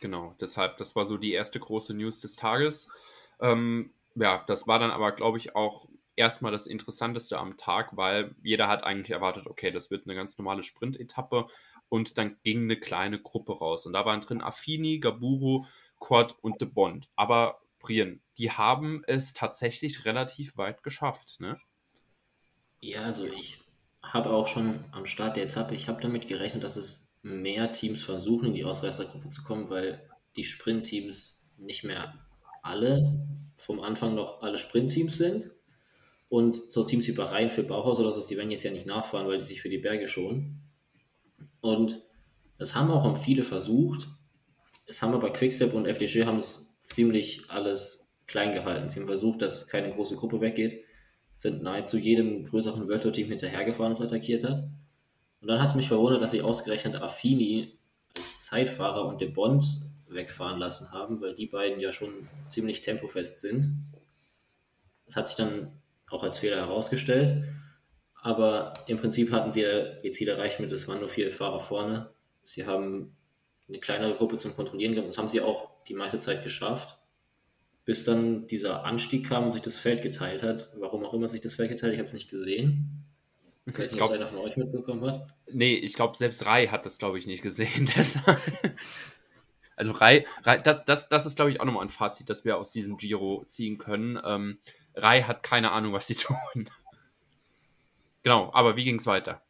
Genau, 0.00 0.34
deshalb, 0.40 0.78
das 0.78 0.96
war 0.96 1.04
so 1.04 1.16
die 1.16 1.32
erste 1.32 1.60
große 1.60 1.94
News 1.94 2.20
des 2.20 2.36
Tages. 2.36 2.90
Ähm, 3.40 3.92
ja, 4.14 4.42
das 4.46 4.66
war 4.66 4.78
dann 4.78 4.90
aber, 4.90 5.12
glaube 5.12 5.38
ich, 5.38 5.54
auch 5.54 5.88
erstmal 6.16 6.52
das 6.52 6.66
Interessanteste 6.66 7.38
am 7.38 7.56
Tag, 7.56 7.96
weil 7.96 8.34
jeder 8.42 8.68
hat 8.68 8.84
eigentlich 8.84 9.10
erwartet, 9.10 9.46
okay, 9.46 9.70
das 9.70 9.90
wird 9.90 10.06
eine 10.06 10.14
ganz 10.14 10.38
normale 10.38 10.62
Sprint-Etappe 10.62 11.46
und 11.88 12.18
dann 12.18 12.36
ging 12.42 12.62
eine 12.62 12.76
kleine 12.76 13.20
Gruppe 13.20 13.58
raus. 13.58 13.86
Und 13.86 13.92
da 13.92 14.04
waren 14.04 14.20
drin 14.20 14.42
Affini, 14.42 14.98
Gaburu, 14.98 15.66
Quad 16.02 16.36
und 16.42 16.56
The 16.58 16.66
Bond. 16.66 17.08
Aber 17.16 17.62
Brian, 17.78 18.20
die 18.36 18.50
haben 18.50 19.02
es 19.06 19.32
tatsächlich 19.32 20.04
relativ 20.04 20.56
weit 20.56 20.82
geschafft, 20.82 21.40
ne? 21.40 21.58
Ja, 22.80 23.04
also 23.04 23.24
ich 23.24 23.60
habe 24.02 24.30
auch 24.30 24.48
schon 24.48 24.84
am 24.90 25.06
Start 25.06 25.36
der 25.36 25.44
Etappe, 25.44 25.74
ich 25.74 25.88
habe 25.88 26.02
damit 26.02 26.26
gerechnet, 26.26 26.64
dass 26.64 26.76
es 26.76 27.08
mehr 27.22 27.70
Teams 27.70 28.02
versuchen, 28.02 28.48
in 28.48 28.54
die 28.54 28.64
Ausreißergruppe 28.64 29.30
zu 29.30 29.44
kommen, 29.44 29.70
weil 29.70 30.10
die 30.34 30.44
Sprintteams 30.44 31.40
nicht 31.56 31.84
mehr 31.84 32.14
alle 32.62 33.24
vom 33.56 33.80
Anfang 33.80 34.16
noch 34.16 34.42
alle 34.42 34.58
Sprintteams 34.58 35.16
sind. 35.16 35.50
Und 36.28 36.56
so 36.70 36.84
Teams 36.84 37.06
wie 37.06 37.12
Bahrain 37.12 37.50
für 37.50 37.62
Bauhaus 37.62 38.00
oder 38.00 38.12
so, 38.12 38.26
die 38.26 38.36
werden 38.36 38.50
jetzt 38.50 38.64
ja 38.64 38.72
nicht 38.72 38.86
nachfahren, 38.86 39.28
weil 39.28 39.38
die 39.38 39.44
sich 39.44 39.60
für 39.60 39.68
die 39.68 39.78
Berge 39.78 40.08
schonen. 40.08 40.62
Und 41.60 42.02
das 42.58 42.74
haben 42.74 42.90
auch 42.90 43.16
viele 43.16 43.44
versucht. 43.44 44.08
Es 44.86 45.02
haben 45.02 45.14
aber 45.14 45.32
Quickstep 45.32 45.72
und 45.74 45.86
FDG 45.86 46.24
haben 46.24 46.38
es 46.38 46.76
ziemlich 46.82 47.48
alles 47.48 48.06
klein 48.26 48.52
gehalten. 48.52 48.88
Sie 48.88 49.00
haben 49.00 49.06
versucht, 49.06 49.42
dass 49.42 49.68
keine 49.68 49.90
große 49.90 50.16
Gruppe 50.16 50.40
weggeht, 50.40 50.84
sind 51.36 51.62
nahezu 51.62 51.98
jedem 51.98 52.44
größeren 52.44 52.88
World 52.88 53.02
Tour 53.02 53.12
Team 53.12 53.28
hinterhergefahren, 53.28 53.92
das 53.92 54.00
attackiert 54.00 54.44
hat. 54.44 54.64
Und 55.40 55.48
dann 55.48 55.60
hat 55.60 55.70
es 55.70 55.74
mich 55.74 55.88
verwundert, 55.88 56.22
dass 56.22 56.30
sie 56.30 56.42
ausgerechnet 56.42 56.94
Affini 56.96 57.78
als 58.16 58.40
Zeitfahrer 58.40 59.06
und 59.06 59.20
De 59.20 59.28
Bond 59.28 59.64
wegfahren 60.08 60.58
lassen 60.58 60.92
haben, 60.92 61.20
weil 61.20 61.34
die 61.34 61.46
beiden 61.46 61.80
ja 61.80 61.90
schon 61.92 62.28
ziemlich 62.46 62.80
tempofest 62.80 63.40
sind. 63.40 63.86
Das 65.06 65.16
hat 65.16 65.28
sich 65.28 65.36
dann 65.36 65.72
auch 66.08 66.22
als 66.22 66.38
Fehler 66.38 66.56
herausgestellt. 66.56 67.44
Aber 68.14 68.72
im 68.86 68.98
Prinzip 68.98 69.32
hatten 69.32 69.50
sie 69.50 69.62
ihr 69.62 70.12
Ziel 70.12 70.28
erreicht 70.28 70.60
mit, 70.60 70.70
es 70.70 70.86
waren 70.86 71.00
nur 71.00 71.08
vier 71.08 71.30
Fahrer 71.30 71.58
vorne. 71.58 72.10
Sie 72.42 72.66
haben 72.66 73.16
eine 73.68 73.78
kleinere 73.78 74.14
Gruppe 74.14 74.38
zum 74.38 74.54
Kontrollieren 74.54 74.92
gehabt 74.92 75.06
und 75.06 75.10
das 75.10 75.18
haben 75.18 75.28
sie 75.28 75.40
auch 75.40 75.70
die 75.88 75.94
meiste 75.94 76.18
Zeit 76.18 76.42
geschafft. 76.42 76.98
Bis 77.84 78.04
dann 78.04 78.46
dieser 78.46 78.84
Anstieg 78.84 79.28
kam 79.28 79.44
und 79.44 79.52
sich 79.52 79.62
das 79.62 79.76
Feld 79.76 80.02
geteilt 80.02 80.44
hat. 80.44 80.70
Warum 80.76 81.04
auch 81.04 81.14
immer 81.14 81.28
sich 81.28 81.40
das 81.40 81.54
Feld 81.54 81.68
geteilt 81.68 81.90
hat, 81.90 81.94
ich 81.94 81.98
habe 81.98 82.06
es 82.06 82.12
nicht 82.12 82.30
gesehen. 82.30 83.04
Ich 83.66 83.78
weiß 83.78 83.92
nicht, 83.92 84.02
ob 84.02 84.10
es 84.10 84.14
einer 84.14 84.26
von 84.26 84.38
euch 84.38 84.56
mitbekommen 84.56 85.04
hat. 85.04 85.26
Nee, 85.50 85.74
ich 85.74 85.94
glaube, 85.94 86.16
selbst 86.16 86.46
Rai 86.46 86.66
hat 86.66 86.86
das, 86.86 86.98
glaube 86.98 87.18
ich, 87.18 87.26
nicht 87.26 87.42
gesehen. 87.42 87.90
also 89.76 89.92
Rai, 89.92 90.26
Rai 90.42 90.58
das, 90.58 90.84
das, 90.84 91.08
das 91.08 91.26
ist, 91.26 91.36
glaube 91.36 91.52
ich, 91.52 91.60
auch 91.60 91.64
nochmal 91.64 91.84
ein 91.84 91.90
Fazit, 91.90 92.28
das 92.28 92.44
wir 92.44 92.56
aus 92.56 92.72
diesem 92.72 92.96
Giro 92.96 93.44
ziehen 93.46 93.78
können. 93.78 94.20
Ähm, 94.24 94.58
Rai 94.94 95.22
hat 95.22 95.42
keine 95.42 95.70
Ahnung, 95.72 95.92
was 95.92 96.06
sie 96.06 96.14
tun. 96.16 96.68
genau, 98.22 98.50
aber 98.52 98.76
wie 98.76 98.84
ging 98.84 98.98
es 98.98 99.06
weiter? 99.06 99.42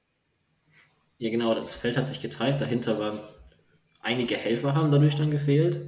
Ja, 1.19 1.31
genau, 1.31 1.55
das 1.55 1.77
Feld 1.77 1.97
hat 1.97 2.09
sich 2.09 2.21
geteilt. 2.21 2.61
Dahinter 2.61 2.99
waren 2.99 3.19
einige 4.03 4.37
Helfer 4.37 4.75
haben 4.75 4.91
dadurch 4.91 5.17
dann 5.17 5.31
gefehlt. 5.31 5.81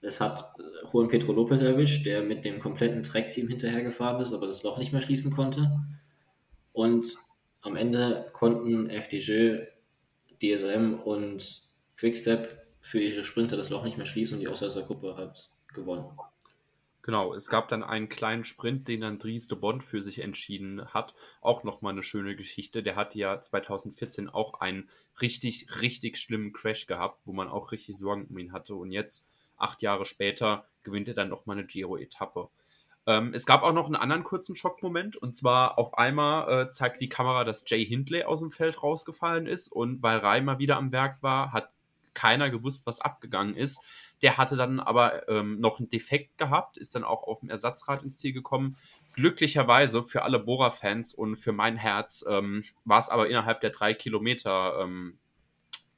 Es 0.00 0.20
hat 0.20 0.52
äh, 0.58 0.86
Juan 0.92 1.08
Pedro 1.08 1.32
Lopez 1.32 1.62
erwischt, 1.62 2.04
der 2.04 2.22
mit 2.22 2.44
dem 2.44 2.58
kompletten 2.58 3.02
Track-Team 3.02 3.48
hinterhergefahren 3.48 4.20
ist, 4.20 4.32
aber 4.32 4.46
das 4.46 4.62
Loch 4.62 4.78
nicht 4.78 4.92
mehr 4.92 5.00
schließen 5.00 5.32
konnte. 5.32 5.70
Und 6.72 7.16
am 7.60 7.76
Ende 7.76 8.26
konnten 8.32 8.90
FDJ, 8.90 9.58
DSM 10.42 10.94
und 11.04 11.62
Quickstep 11.96 12.58
für 12.80 13.00
ihre 13.00 13.24
Sprinter 13.24 13.56
das 13.56 13.70
Loch 13.70 13.84
nicht 13.84 13.96
mehr 13.96 14.06
schließen 14.06 14.36
und 14.36 14.40
die 14.40 14.48
Ausreißergruppe 14.48 15.16
hat 15.16 15.50
gewonnen. 15.72 16.04
Genau, 17.02 17.34
es 17.34 17.48
gab 17.48 17.66
dann 17.66 17.82
einen 17.82 18.08
kleinen 18.08 18.44
Sprint, 18.44 18.86
den 18.86 19.00
dann 19.00 19.18
Dries 19.18 19.48
de 19.48 19.58
Bond 19.58 19.82
für 19.82 20.00
sich 20.00 20.20
entschieden 20.20 20.84
hat. 20.94 21.14
Auch 21.40 21.64
nochmal 21.64 21.92
eine 21.92 22.04
schöne 22.04 22.36
Geschichte. 22.36 22.84
Der 22.84 22.94
hat 22.94 23.16
ja 23.16 23.40
2014 23.40 24.28
auch 24.28 24.60
einen 24.60 24.88
richtig, 25.20 25.80
richtig 25.80 26.18
schlimmen 26.18 26.52
Crash 26.52 26.86
gehabt, 26.86 27.20
wo 27.24 27.32
man 27.32 27.48
auch 27.48 27.72
richtig 27.72 27.98
Sorgen 27.98 28.26
um 28.30 28.38
ihn 28.38 28.52
hatte. 28.52 28.76
Und 28.76 28.92
jetzt, 28.92 29.28
acht 29.56 29.82
Jahre 29.82 30.06
später, 30.06 30.68
gewinnt 30.84 31.08
er 31.08 31.14
dann 31.14 31.28
nochmal 31.28 31.58
eine 31.58 31.66
Giro-Etappe. 31.66 32.48
Ähm, 33.06 33.34
es 33.34 33.46
gab 33.46 33.64
auch 33.64 33.72
noch 33.72 33.86
einen 33.86 33.96
anderen 33.96 34.22
kurzen 34.22 34.54
Schockmoment. 34.54 35.16
Und 35.16 35.34
zwar 35.34 35.78
auf 35.78 35.98
einmal 35.98 36.66
äh, 36.66 36.70
zeigt 36.70 37.00
die 37.00 37.08
Kamera, 37.08 37.42
dass 37.42 37.64
Jay 37.66 37.84
Hindley 37.84 38.22
aus 38.22 38.40
dem 38.40 38.52
Feld 38.52 38.80
rausgefallen 38.80 39.46
ist. 39.46 39.72
Und 39.72 40.04
weil 40.04 40.18
Reimer 40.18 40.60
wieder 40.60 40.76
am 40.76 40.92
Werk 40.92 41.20
war, 41.20 41.52
hat 41.52 41.72
keiner 42.14 42.50
gewusst, 42.50 42.86
was 42.86 43.00
abgegangen 43.00 43.56
ist. 43.56 43.80
Der 44.22 44.38
hatte 44.38 44.56
dann 44.56 44.80
aber 44.80 45.28
ähm, 45.28 45.60
noch 45.60 45.78
einen 45.78 45.90
Defekt 45.90 46.38
gehabt, 46.38 46.76
ist 46.76 46.94
dann 46.94 47.04
auch 47.04 47.24
auf 47.24 47.40
dem 47.40 47.50
Ersatzrad 47.50 48.02
ins 48.02 48.18
Ziel 48.18 48.32
gekommen. 48.32 48.76
Glücklicherweise 49.14 50.02
für 50.02 50.22
alle 50.22 50.38
Bora-Fans 50.38 51.12
und 51.12 51.36
für 51.36 51.52
mein 51.52 51.76
Herz 51.76 52.24
ähm, 52.28 52.64
war 52.84 53.00
es 53.00 53.08
aber 53.08 53.28
innerhalb 53.28 53.60
der 53.60 53.70
drei 53.70 53.94
Kilometer 53.94 54.80
ähm, 54.80 55.18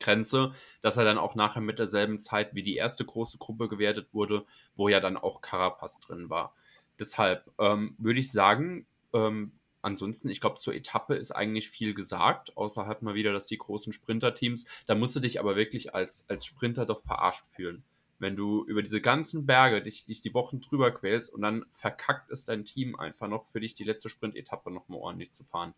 Grenze, 0.01 0.53
dass 0.81 0.97
er 0.97 1.05
dann 1.05 1.19
auch 1.19 1.35
nachher 1.35 1.61
mit 1.61 1.79
derselben 1.79 2.19
Zeit 2.21 2.55
wie 2.55 2.63
die 2.63 2.77
erste 2.77 3.05
große 3.05 3.39
Gruppe 3.39 3.69
gewertet 3.69 4.09
wurde, 4.13 4.45
wo 4.75 4.89
ja 4.89 5.01
dann 5.01 5.17
auch 5.17 5.41
Carapaz 5.41 6.01
drin 6.01 6.31
war. 6.31 6.55
Deshalb 6.99 7.51
ähm, 7.59 7.95
würde 7.99 8.21
ich 8.21 8.31
sagen, 8.31 8.87
ähm, 9.13 9.53
ansonsten, 9.83 10.29
ich 10.29 10.41
glaube, 10.41 10.59
zur 10.59 10.75
Etappe 10.75 11.15
ist 11.15 11.31
eigentlich 11.31 11.71
viel 11.71 11.95
gesagt, 11.95 12.57
außer 12.57 12.87
halt 12.87 13.03
mal 13.03 13.15
wieder, 13.15 13.33
dass 13.33 13.47
die 13.47 13.59
großen 13.59 13.93
Sprinterteams, 13.93 14.67
da 14.87 14.95
musst 14.95 15.15
du 15.17 15.21
dich 15.21 15.41
aber 15.41 15.57
wirklich 15.57 15.95
als, 15.95 16.25
als 16.29 16.45
Sprinter 16.47 16.87
doch 16.87 17.01
verarscht 17.01 17.47
fühlen. 17.47 17.85
Wenn 18.19 18.37
du 18.37 18.65
über 18.65 18.83
diese 18.83 19.01
ganzen 19.01 19.47
Berge 19.47 19.83
dich, 19.83 20.07
dich 20.07 20.21
die 20.21 20.35
Wochen 20.35 20.61
drüber 20.61 20.91
quälst 20.93 21.33
und 21.33 21.43
dann 21.43 21.67
verkackt 21.73 22.31
es 22.31 22.45
dein 22.45 22.65
Team 22.65 22.97
einfach 22.97 23.29
noch 23.29 23.47
für 23.49 23.61
dich 23.61 23.75
die 23.75 23.85
letzte 23.85 24.09
Sprint-Etappe 24.09 24.71
nochmal 24.71 25.01
ordentlich 25.01 25.33
zu 25.33 25.45
fahren. 25.45 25.75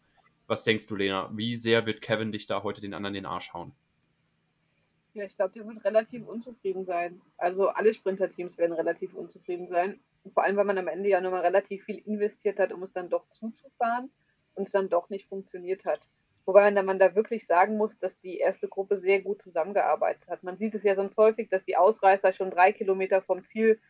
Was 0.47 0.63
denkst 0.63 0.87
du, 0.87 0.97
Lena? 0.97 1.31
Wie 1.35 1.57
sehr 1.57 1.87
wird 1.87 2.03
Kevin 2.03 2.33
dich 2.33 2.47
da 2.47 2.63
heute 2.63 2.81
den 2.81 2.95
anderen 2.95 3.15
den 3.15 3.27
Arsch 3.27 3.53
hauen? 3.53 3.73
Ja, 5.15 5.25
ich 5.25 5.35
glaube, 5.35 5.55
der 5.55 5.67
wird 5.67 5.83
relativ 5.85 6.27
unzufrieden 6.29 6.85
sein. 6.85 7.23
Also 7.39 7.69
alle 7.69 7.95
Sprinterteams 7.95 8.59
werden 8.59 8.75
relativ 8.75 9.15
unzufrieden 9.15 9.69
sein. 9.69 9.99
Vor 10.35 10.45
allem, 10.45 10.57
weil 10.57 10.67
man 10.67 10.79
am 10.79 10.89
Ende 10.89 11.09
ja 11.09 11.21
nochmal 11.21 11.41
relativ 11.41 11.85
viel 11.85 11.99
investiert 11.99 12.59
hat, 12.59 12.71
um 12.71 12.83
es 12.83 12.93
dann 12.93 13.09
doch 13.09 13.27
zuzufahren 13.31 14.11
und 14.55 14.67
es 14.67 14.73
dann 14.73 14.91
doch 14.91 15.09
nicht 15.09 15.27
funktioniert 15.27 15.85
hat. 15.87 16.01
Wobei 16.47 16.71
man 16.71 16.99
da 17.01 17.15
wirklich 17.17 17.47
sagen 17.47 17.77
muss, 17.77 17.99
dass 17.99 18.19
die 18.21 18.39
erste 18.39 18.69
Gruppe 18.69 19.01
sehr 19.01 19.21
gut 19.21 19.43
zusammengearbeitet 19.43 20.29
hat. 20.29 20.45
Man 20.45 20.57
sieht 20.57 20.75
es 20.77 20.85
ja 20.85 20.95
sonst 20.95 21.17
häufig, 21.17 21.49
dass 21.49 21.65
die 21.65 21.77
Ausreißer 21.77 22.33
schon 22.33 22.53
drei 22.53 22.73
Kilometer 22.73 23.21
vom 23.21 23.45
Ziel 23.47 23.81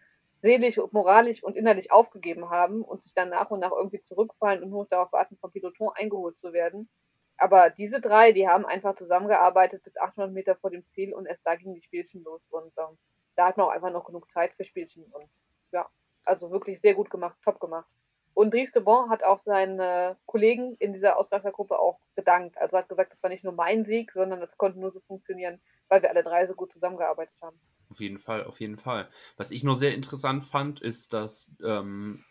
seelisch, 0.40 0.80
moralisch 0.92 1.42
und 1.42 1.54
innerlich 1.54 1.92
aufgegeben 1.92 2.48
haben 2.48 2.82
und 2.82 3.02
sich 3.02 3.12
dann 3.12 3.28
nach 3.28 3.50
und 3.50 3.60
nach 3.60 3.72
irgendwie 3.72 4.02
zurückfallen 4.04 4.62
und 4.62 4.70
nur 4.70 4.86
darauf 4.86 5.12
warten, 5.12 5.36
vom 5.36 5.52
Piloton 5.52 5.90
eingeholt 5.94 6.38
zu 6.38 6.54
werden. 6.54 6.88
Aber 7.36 7.68
diese 7.68 8.00
drei, 8.00 8.32
die 8.32 8.48
haben 8.48 8.64
einfach 8.64 8.96
zusammengearbeitet 8.96 9.82
bis 9.82 9.96
800 9.98 10.32
Meter 10.32 10.56
vor 10.56 10.70
dem 10.70 10.86
Ziel 10.94 11.12
und 11.12 11.26
erst 11.26 11.46
da 11.46 11.56
gingen 11.56 11.74
die 11.74 11.82
Spielchen 11.82 12.24
los. 12.24 12.40
Und 12.48 12.72
ähm, 12.78 12.96
da 13.36 13.48
hat 13.48 13.58
man 13.58 13.66
auch 13.66 13.72
einfach 13.72 13.92
noch 13.92 14.06
genug 14.06 14.30
Zeit 14.32 14.54
für 14.54 14.64
Spielchen. 14.64 15.04
Und 15.04 15.28
ja, 15.72 15.86
also 16.24 16.50
wirklich 16.50 16.80
sehr 16.80 16.94
gut 16.94 17.10
gemacht, 17.10 17.36
top 17.44 17.60
gemacht. 17.60 17.90
Und 18.36 18.52
Dries 18.52 18.70
de 18.72 18.82
Bon 18.82 19.08
hat 19.08 19.24
auch 19.24 19.40
seinen 19.40 19.80
äh, 19.80 20.14
Kollegen 20.26 20.76
in 20.78 20.92
dieser 20.92 21.16
Ausreißergruppe 21.16 21.78
auch 21.78 21.98
gedankt. 22.16 22.58
Also 22.58 22.76
hat 22.76 22.86
gesagt, 22.86 23.10
das 23.10 23.22
war 23.22 23.30
nicht 23.30 23.44
nur 23.44 23.54
mein 23.54 23.86
Sieg, 23.86 24.12
sondern 24.12 24.40
das 24.40 24.58
konnte 24.58 24.78
nur 24.78 24.90
so 24.90 25.00
funktionieren, 25.00 25.58
weil 25.88 26.02
wir 26.02 26.10
alle 26.10 26.22
drei 26.22 26.46
so 26.46 26.52
gut 26.52 26.70
zusammengearbeitet 26.70 27.34
haben. 27.40 27.58
Auf 27.88 27.98
jeden 27.98 28.18
Fall, 28.18 28.44
auf 28.44 28.60
jeden 28.60 28.76
Fall. 28.76 29.08
Was 29.38 29.52
ich 29.52 29.64
nur 29.64 29.74
sehr 29.74 29.94
interessant 29.94 30.44
fand, 30.44 30.82
ist, 30.82 31.14
dass 31.14 31.56
ähm, 31.64 32.26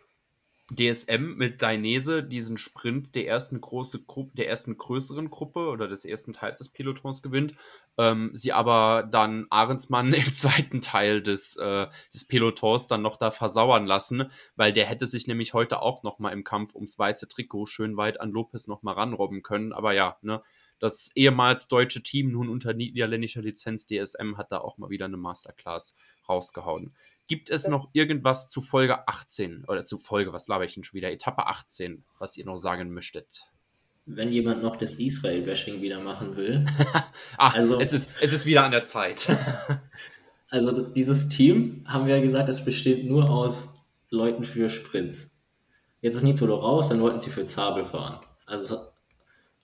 DSM 0.72 1.36
mit 1.36 1.62
Dainese 1.62 2.24
diesen 2.24 2.58
Sprint 2.58 3.14
der 3.14 3.28
ersten 3.28 3.62
große 3.62 4.04
Gruppe, 4.04 4.32
der 4.36 4.50
ersten 4.50 4.78
größeren 4.78 5.30
Gruppe 5.30 5.68
oder 5.68 5.88
des 5.88 6.06
ersten 6.06 6.34
Teils 6.34 6.58
des 6.58 6.70
Pelotons 6.70 7.22
gewinnt, 7.22 7.54
ähm, 7.98 8.32
sie 8.34 8.52
aber 8.52 9.08
dann 9.10 9.46
Ahrensmann 9.52 10.12
im 10.14 10.34
zweiten 10.34 10.82
Teil 10.82 11.22
des, 11.22 11.56
äh, 11.58 11.88
des 12.12 12.28
Pelotons 12.28 12.88
dann 12.88 13.04
noch 13.04 13.18
da 13.18 13.30
versauern 13.30 13.86
lassen, 13.86 14.32
weil 14.56 14.74
der 14.74 14.88
hätte 14.88 15.06
sich 15.06 15.28
nämlich 15.28 15.54
heute 15.54 15.82
auch 15.82 16.02
noch 16.02 16.18
mal 16.18 16.32
im 16.32 16.44
Kampf 16.44 16.74
ums 16.74 16.98
weiße 16.98 17.28
Trikot 17.28 17.68
schön 17.68 17.96
weit 17.96 18.20
an 18.20 18.32
Lopez 18.32 18.68
noch 18.68 18.82
mal 18.82 18.94
ranrobben 18.94 19.44
können, 19.44 19.72
aber 19.72 19.94
ja, 19.94 20.18
ne, 20.22 20.42
das 20.80 21.12
ehemals 21.16 21.68
deutsche 21.68 22.04
Team 22.04 22.32
nun 22.32 22.50
unter 22.50 22.74
niederländischer 22.74 23.42
Lizenz 23.42 23.88
DSM 23.88 24.38
hat 24.38 24.52
da 24.52 24.60
auch 24.60 24.78
mal 24.78 24.90
wieder 24.90 25.06
eine 25.06 25.18
Masterclass 25.18 25.96
rausgehauen. 26.28 26.94
Gibt 27.28 27.50
es 27.50 27.68
noch 27.68 27.90
irgendwas 27.94 28.50
zu 28.50 28.62
Folge 28.62 29.08
18 29.08 29.66
oder 29.68 29.84
zu 29.84 29.98
Folge, 29.98 30.32
was 30.32 30.48
laber 30.48 30.66
ich 30.66 30.76
denn 30.76 30.84
schon 30.84 30.96
wieder, 30.96 31.12
Etappe 31.12 31.48
18, 31.48 32.04
was 32.20 32.38
ihr 32.38 32.46
noch 32.46 32.56
sagen 32.56 32.92
möchtet? 32.92 33.48
Wenn 34.06 34.32
jemand 34.32 34.62
noch 34.62 34.76
das 34.76 34.96
Israel-Bashing 34.96 35.82
wieder 35.82 36.00
machen 36.00 36.36
will. 36.36 36.68
Ach, 37.38 37.54
also, 37.56 37.80
es, 37.80 37.94
ist, 37.94 38.12
es 38.22 38.32
ist 38.32 38.46
wieder 38.46 38.64
an 38.64 38.70
der 38.70 38.84
Zeit. 38.84 39.36
also 40.50 40.84
dieses 40.84 41.28
Team, 41.28 41.84
haben 41.88 42.06
wir 42.06 42.18
ja 42.18 42.22
gesagt, 42.22 42.48
es 42.48 42.64
besteht 42.64 43.06
nur 43.06 43.28
aus 43.28 43.74
Leuten 44.12 44.44
für 44.44 44.70
Sprints. 44.70 45.42
Jetzt 46.02 46.18
ist 46.18 46.24
Nizolo 46.24 46.58
raus, 46.58 46.90
dann 46.90 47.02
wollten 47.02 47.20
sie 47.20 47.32
für 47.32 47.48
Zabel 47.48 47.86
fahren. 47.86 48.20
Also, 48.46 48.78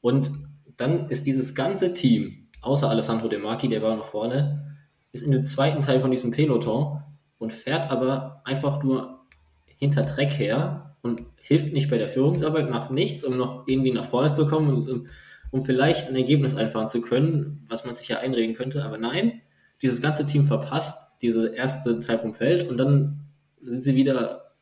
und 0.02 0.32
dann 0.78 1.10
ist 1.10 1.28
dieses 1.28 1.54
ganze 1.54 1.94
Team, 1.94 2.50
außer 2.62 2.90
Alessandro 2.90 3.28
De 3.28 3.38
Marchi, 3.38 3.68
der 3.68 3.84
war 3.84 3.96
noch 3.96 4.06
vorne, 4.06 4.80
ist 5.12 5.22
in 5.22 5.32
dem 5.32 5.44
zweiten 5.44 5.82
Teil 5.82 6.02
von 6.02 6.10
diesem 6.10 6.32
Peloton 6.32 7.04
und 7.42 7.52
fährt 7.52 7.90
aber 7.90 8.42
einfach 8.46 8.84
nur 8.84 9.26
hinter 9.66 10.04
Dreck 10.04 10.30
her 10.38 10.96
und 11.02 11.24
hilft 11.42 11.74
nicht 11.74 11.90
bei 11.90 11.98
der 11.98 12.08
Führungsarbeit, 12.08 12.70
macht 12.70 12.92
nichts, 12.92 13.24
um 13.24 13.36
noch 13.36 13.64
irgendwie 13.66 13.92
nach 13.92 14.06
vorne 14.06 14.32
zu 14.32 14.48
kommen 14.48 14.70
und 14.70 14.90
um, 14.90 15.08
um 15.50 15.66
vielleicht 15.66 16.08
ein 16.08 16.16
Ergebnis 16.16 16.56
einfahren 16.56 16.88
zu 16.88 17.02
können, 17.02 17.66
was 17.68 17.84
man 17.84 17.96
sich 17.96 18.08
ja 18.08 18.20
einreden 18.20 18.56
könnte. 18.56 18.86
Aber 18.86 19.00
nein, 19.00 19.42
dieses 19.82 20.04
ganze 20.04 20.28
Team 20.28 20.46
verpasst 20.46 21.14
diese 21.24 21.56
erste 21.56 22.00
Teil 22.00 22.20
vom 22.20 22.36
Feld 22.36 22.70
und 22.70 22.78
dann 22.78 23.22
sind 23.60 23.84
sie 23.84 23.96
wieder. 23.96 24.54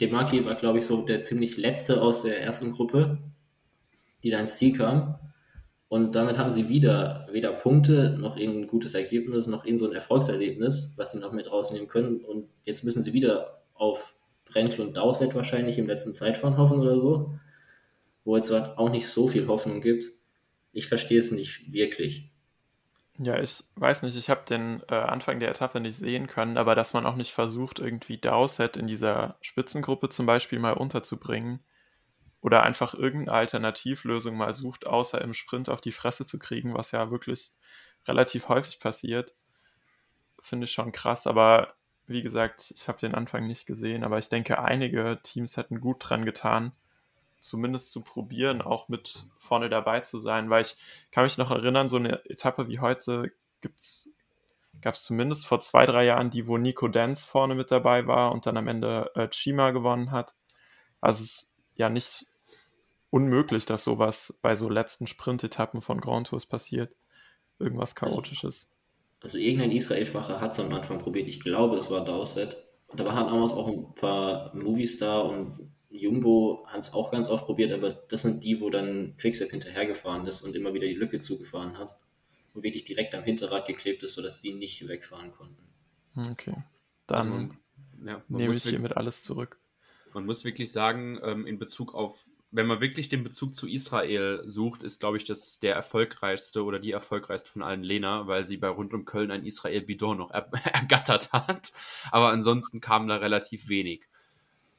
Demarki 0.00 0.42
war, 0.46 0.54
glaube 0.54 0.78
ich, 0.78 0.86
so 0.86 1.02
der 1.02 1.22
ziemlich 1.22 1.58
letzte 1.58 2.00
aus 2.00 2.22
der 2.22 2.40
ersten 2.40 2.72
Gruppe, 2.72 3.18
die 4.22 4.30
da 4.30 4.38
ins 4.38 4.56
Ziel 4.56 4.74
kam. 4.74 5.18
Und 5.94 6.16
damit 6.16 6.38
haben 6.38 6.50
sie 6.50 6.68
wieder 6.68 7.28
weder 7.30 7.52
Punkte, 7.52 8.18
noch 8.18 8.36
ein 8.36 8.66
gutes 8.66 8.94
Ergebnis, 8.94 9.46
noch 9.46 9.64
so 9.64 9.86
ein 9.86 9.94
Erfolgserlebnis, 9.94 10.92
was 10.96 11.12
sie 11.12 11.20
noch 11.20 11.30
mit 11.30 11.48
rausnehmen 11.48 11.86
können. 11.86 12.24
Und 12.24 12.48
jetzt 12.64 12.82
müssen 12.82 13.04
sie 13.04 13.12
wieder 13.12 13.62
auf 13.74 14.16
Brenkel 14.44 14.80
und 14.80 14.96
Dowsett 14.96 15.36
wahrscheinlich 15.36 15.78
im 15.78 15.86
letzten 15.86 16.12
Zeitfahren 16.12 16.58
hoffen 16.58 16.80
oder 16.80 16.98
so, 16.98 17.38
wo 18.24 18.36
es 18.36 18.50
auch 18.50 18.90
nicht 18.90 19.06
so 19.06 19.28
viel 19.28 19.46
Hoffnung 19.46 19.80
gibt. 19.80 20.06
Ich 20.72 20.88
verstehe 20.88 21.20
es 21.20 21.30
nicht 21.30 21.72
wirklich. 21.72 22.28
Ja, 23.20 23.40
ich 23.40 23.62
weiß 23.76 24.02
nicht, 24.02 24.16
ich 24.16 24.28
habe 24.28 24.40
den 24.48 24.82
äh, 24.88 24.96
Anfang 24.96 25.38
der 25.38 25.50
Etappe 25.50 25.78
nicht 25.78 25.94
sehen 25.94 26.26
können, 26.26 26.56
aber 26.56 26.74
dass 26.74 26.92
man 26.92 27.06
auch 27.06 27.14
nicht 27.14 27.30
versucht, 27.30 27.78
irgendwie 27.78 28.18
Dowsett 28.18 28.76
in 28.76 28.88
dieser 28.88 29.36
Spitzengruppe 29.42 30.08
zum 30.08 30.26
Beispiel 30.26 30.58
mal 30.58 30.72
unterzubringen 30.72 31.60
oder 32.44 32.62
einfach 32.62 32.92
irgendeine 32.92 33.38
Alternativlösung 33.38 34.36
mal 34.36 34.52
sucht, 34.54 34.86
außer 34.86 35.18
im 35.22 35.32
Sprint 35.32 35.70
auf 35.70 35.80
die 35.80 35.92
Fresse 35.92 36.26
zu 36.26 36.38
kriegen, 36.38 36.74
was 36.74 36.90
ja 36.90 37.10
wirklich 37.10 37.52
relativ 38.06 38.50
häufig 38.50 38.80
passiert, 38.80 39.34
finde 40.42 40.66
ich 40.66 40.72
schon 40.72 40.92
krass. 40.92 41.26
Aber 41.26 41.72
wie 42.06 42.20
gesagt, 42.20 42.70
ich 42.76 42.86
habe 42.86 42.98
den 42.98 43.14
Anfang 43.14 43.46
nicht 43.46 43.64
gesehen, 43.64 44.04
aber 44.04 44.18
ich 44.18 44.28
denke, 44.28 44.58
einige 44.58 45.20
Teams 45.22 45.56
hätten 45.56 45.80
gut 45.80 45.96
dran 46.00 46.26
getan, 46.26 46.72
zumindest 47.40 47.90
zu 47.90 48.02
probieren, 48.02 48.60
auch 48.60 48.90
mit 48.90 49.24
vorne 49.38 49.70
dabei 49.70 50.00
zu 50.00 50.20
sein, 50.20 50.50
weil 50.50 50.60
ich 50.60 50.76
kann 51.12 51.24
mich 51.24 51.38
noch 51.38 51.50
erinnern, 51.50 51.88
so 51.88 51.96
eine 51.96 52.26
Etappe 52.26 52.68
wie 52.68 52.78
heute 52.78 53.32
gab 54.82 54.94
es 54.96 55.04
zumindest 55.04 55.46
vor 55.46 55.60
zwei, 55.60 55.86
drei 55.86 56.04
Jahren 56.04 56.28
die, 56.28 56.46
wo 56.46 56.58
Nico 56.58 56.88
Dance 56.88 57.26
vorne 57.26 57.54
mit 57.54 57.70
dabei 57.70 58.06
war 58.06 58.32
und 58.32 58.44
dann 58.44 58.58
am 58.58 58.68
Ende 58.68 59.10
äh, 59.14 59.28
Chima 59.28 59.70
gewonnen 59.70 60.10
hat. 60.10 60.36
Also 61.00 61.24
es 61.24 61.30
ist 61.30 61.54
ja 61.76 61.88
nicht 61.88 62.26
unmöglich, 63.14 63.64
dass 63.64 63.84
sowas 63.84 64.36
bei 64.42 64.56
so 64.56 64.68
letzten 64.68 65.06
Sprint-Etappen 65.06 65.80
von 65.80 66.00
Grand 66.00 66.26
Tours 66.26 66.46
passiert. 66.46 66.92
Irgendwas 67.60 67.96
also, 67.96 68.06
Chaotisches. 68.06 68.68
Also, 69.20 69.36
also 69.36 69.38
irgendein 69.38 69.70
Israel-Facher 69.70 70.40
hat 70.40 70.52
es 70.52 70.58
am 70.58 70.72
Anfang 70.72 70.98
probiert. 70.98 71.28
Ich 71.28 71.38
glaube, 71.38 71.76
es 71.76 71.90
war 71.92 72.04
Dowsett. 72.04 72.56
Und 72.88 72.98
da 72.98 73.12
haben 73.12 73.28
auch 73.28 73.68
ein 73.68 73.94
paar 73.94 74.52
Movistar 74.56 75.26
und 75.26 75.70
Jumbo 75.90 76.66
haben 76.66 76.80
es 76.80 76.92
auch 76.92 77.12
ganz 77.12 77.28
oft 77.28 77.44
probiert, 77.44 77.70
aber 77.70 77.90
das 77.90 78.22
sind 78.22 78.42
die, 78.42 78.60
wo 78.60 78.68
dann 78.68 79.16
Quickstep 79.16 79.52
hinterhergefahren 79.52 80.26
ist 80.26 80.42
und 80.42 80.56
immer 80.56 80.74
wieder 80.74 80.88
die 80.88 80.94
Lücke 80.94 81.20
zugefahren 81.20 81.78
hat 81.78 81.96
und 82.52 82.64
wirklich 82.64 82.82
direkt 82.82 83.14
am 83.14 83.22
Hinterrad 83.22 83.68
geklebt 83.68 84.02
ist, 84.02 84.14
sodass 84.14 84.40
die 84.40 84.54
nicht 84.54 84.88
wegfahren 84.88 85.30
konnten. 85.30 85.62
Okay, 86.16 86.56
dann 87.06 87.18
also 87.18 87.30
man, 87.30 87.58
ja, 88.04 88.22
nehme 88.26 88.56
ich 88.56 88.64
hiermit 88.64 88.96
alles 88.96 89.22
zurück. 89.22 89.56
Man 90.14 90.26
muss 90.26 90.44
wirklich 90.44 90.72
sagen, 90.72 91.20
ähm, 91.22 91.46
in 91.46 91.58
Bezug 91.58 91.94
auf, 91.94 92.24
wenn 92.54 92.66
man 92.66 92.80
wirklich 92.80 93.08
den 93.08 93.24
Bezug 93.24 93.56
zu 93.56 93.68
Israel 93.68 94.40
sucht, 94.44 94.84
ist, 94.84 95.00
glaube 95.00 95.16
ich, 95.16 95.24
das 95.24 95.58
der 95.58 95.74
erfolgreichste 95.74 96.62
oder 96.62 96.78
die 96.78 96.92
erfolgreichste 96.92 97.50
von 97.50 97.62
allen 97.62 97.82
Lena, 97.82 98.28
weil 98.28 98.44
sie 98.44 98.56
bei 98.56 98.68
rund 98.68 98.94
um 98.94 99.04
Köln 99.04 99.32
ein 99.32 99.44
Israel 99.44 99.80
Bidon 99.80 100.18
noch 100.18 100.30
er 100.30 100.48
ergattert 100.72 101.32
hat. 101.32 101.72
Aber 102.12 102.28
ansonsten 102.28 102.80
kam 102.80 103.08
da 103.08 103.16
relativ 103.16 103.68
wenig. 103.68 104.04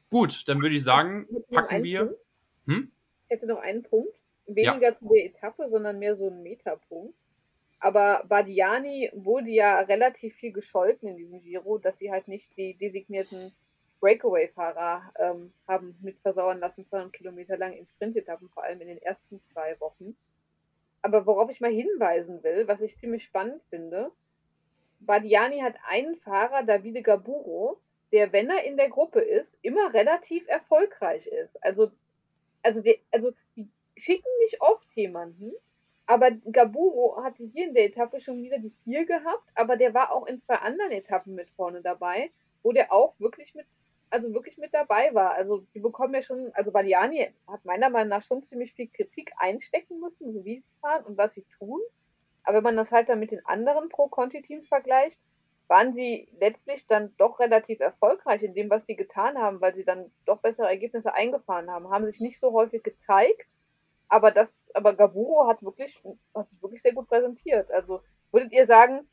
Gut, 0.09 0.47
dann 0.47 0.61
würde 0.61 0.76
ich 0.76 0.86
sagen, 0.86 1.28
packen 1.51 1.84
wir. 1.84 2.17
Hm? 2.65 2.91
Ich 3.26 3.36
hätte 3.36 3.45
noch 3.45 3.59
einen 3.59 3.84
Punkt. 3.84 4.15
Weniger 4.47 4.80
ja. 4.80 4.95
zu 4.95 5.09
der 5.09 5.26
Etappe, 5.26 5.67
sondern 5.69 5.99
mehr 5.99 6.15
so 6.15 6.30
ein 6.30 6.43
Metapunkt. 6.43 7.15
Aber 7.80 8.23
Badiani 8.30 9.11
wurde 9.13 9.49
ja 9.49 9.82
relativ 9.82 10.34
viel 10.36 10.53
gescholten 10.53 11.09
in 11.09 11.17
diesem 11.17 11.41
Giro, 11.41 11.78
dass 11.78 11.97
sie 11.97 12.09
halt 12.09 12.30
nicht 12.30 12.55
die 12.55 12.76
designierten 12.76 13.51
Breakaway-Fahrer 14.00 15.12
ähm, 15.20 15.54
haben 15.68 15.98
mit 16.02 16.20
versauern 16.20 16.60
lassen, 16.60 16.86
200 16.88 17.14
Kilometer 17.14 17.58
lang 17.58 17.74
in 17.74 17.88
Sprintetappen, 17.88 18.50
vor 18.50 18.64
allem 18.64 18.82
in 18.82 18.88
den 18.88 19.02
ersten 19.02 19.41
zwei 19.52 19.80
Wochen. 19.80 20.16
Aber 21.02 21.26
worauf 21.26 21.50
ich 21.50 21.62
mal 21.62 21.72
hinweisen 21.72 22.43
will, 22.43 22.68
was 22.68 22.82
ich 22.82 22.98
ziemlich 22.98 23.24
spannend 23.24 23.62
finde, 23.70 24.12
Badiani 25.00 25.60
hat 25.60 25.76
einen 25.88 26.16
Fahrer, 26.18 26.64
Davide 26.64 27.02
Gaburo, 27.02 27.80
der, 28.12 28.32
wenn 28.32 28.50
er 28.50 28.64
in 28.64 28.78
der 28.78 28.89
Gruppe 28.89 29.20
ist, 29.20 29.58
immer 29.62 29.93
relativ 29.93 30.48
erfolgreich 30.48 31.28
ist. 31.28 31.62
Also, 31.64 31.91
also, 32.64 32.82
der, 32.82 32.96
also 33.12 33.32
die 33.56 33.68
schicken 33.98 34.30
nicht 34.43 34.62
oft 34.62 34.88
jemanden, 34.93 35.52
aber 36.06 36.32
Gaburo 36.32 37.24
hatte 37.24 37.43
hier 37.43 37.68
in 37.68 37.74
der 37.74 37.86
Etappe 37.86 38.22
schon 38.22 38.43
wieder 38.43 38.60
die 38.60 38.74
vier 38.84 39.06
gehabt, 39.06 39.50
aber 39.56 39.76
der 39.76 39.93
war 39.93 40.12
auch 40.12 40.28
in 40.28 40.39
zwei 40.39 40.56
anderen 40.56 40.91
Etappen 40.91 41.34
mit 41.34 41.50
vorne 41.52 41.82
dabei, 41.82 42.32
wo 42.62 42.72
der 42.72 42.91
auch 42.91 43.20
wirklich 43.20 43.56
mit, 43.56 43.66
also 44.10 44.34
wirklich 44.34 44.58
mit 44.58 44.74
dabei 44.74 45.14
war. 45.14 45.34
Also 45.34 45.66
die 45.74 45.80
bekommen 45.80 46.14
ja 46.14 46.22
schon, 46.22 46.51
also 46.53 46.72
Baliani 46.72 47.32
hat 47.47 47.66
meiner 47.66 47.89
Meinung 47.89 48.10
nach 48.10 48.24
schon 48.24 48.43
ziemlich 48.43 48.74
viel 48.74 48.88
Kritik 48.88 49.32
einstecken 49.38 49.99
müssen, 49.99 50.34
so 50.34 50.45
wie 50.45 50.58
sie 50.58 50.80
fahren 50.82 51.06
und 51.06 51.18
was 51.18 51.34
sie 51.34 51.45
tun. 51.58 51.80
Aber 52.43 52.58
wenn 52.58 52.64
man 52.64 52.78
das 52.78 52.91
halt 52.91 53.10
dann 53.10 53.20
mit 53.20 53.32
den 53.32 53.45
anderen 53.45 53.89
Pro-Conti-Teams 53.89 54.68
vergleicht, 54.68 55.20
waren 55.68 55.93
sie 55.93 56.28
letztlich 56.39 56.86
dann 56.88 57.14
doch 57.18 57.39
relativ 57.39 57.80
erfolgreich 57.80 58.43
in 58.43 58.53
dem, 58.53 58.70
was 58.70 58.86
sie 58.86 58.95
getan 58.95 59.38
haben, 59.38 59.62
weil 59.62 59.74
sie 59.74 59.84
dann 59.84 60.12
doch 60.26 60.39
bessere 60.39 60.68
Ergebnisse 60.68 61.14
eingefahren 61.14 61.72
haben, 61.72 61.89
haben 61.89 62.06
sich 62.06 62.20
nicht 62.20 62.39
so 62.39 62.53
häufig 62.53 62.84
gezeigt, 62.84 63.49
aber 64.08 64.30
das, 64.32 64.70
aber 64.76 64.93
Gaburo 64.93 65.47
hat 65.47 65.64
wirklich, 65.64 65.99
hat 66.36 66.47
sich 66.49 66.62
wirklich 66.62 66.84
sehr 66.84 66.93
gut 66.93 67.08
präsentiert. 67.08 67.72
Also 67.72 68.01
würdet 68.32 68.51
ihr 68.51 68.68
sagen, 68.68 69.08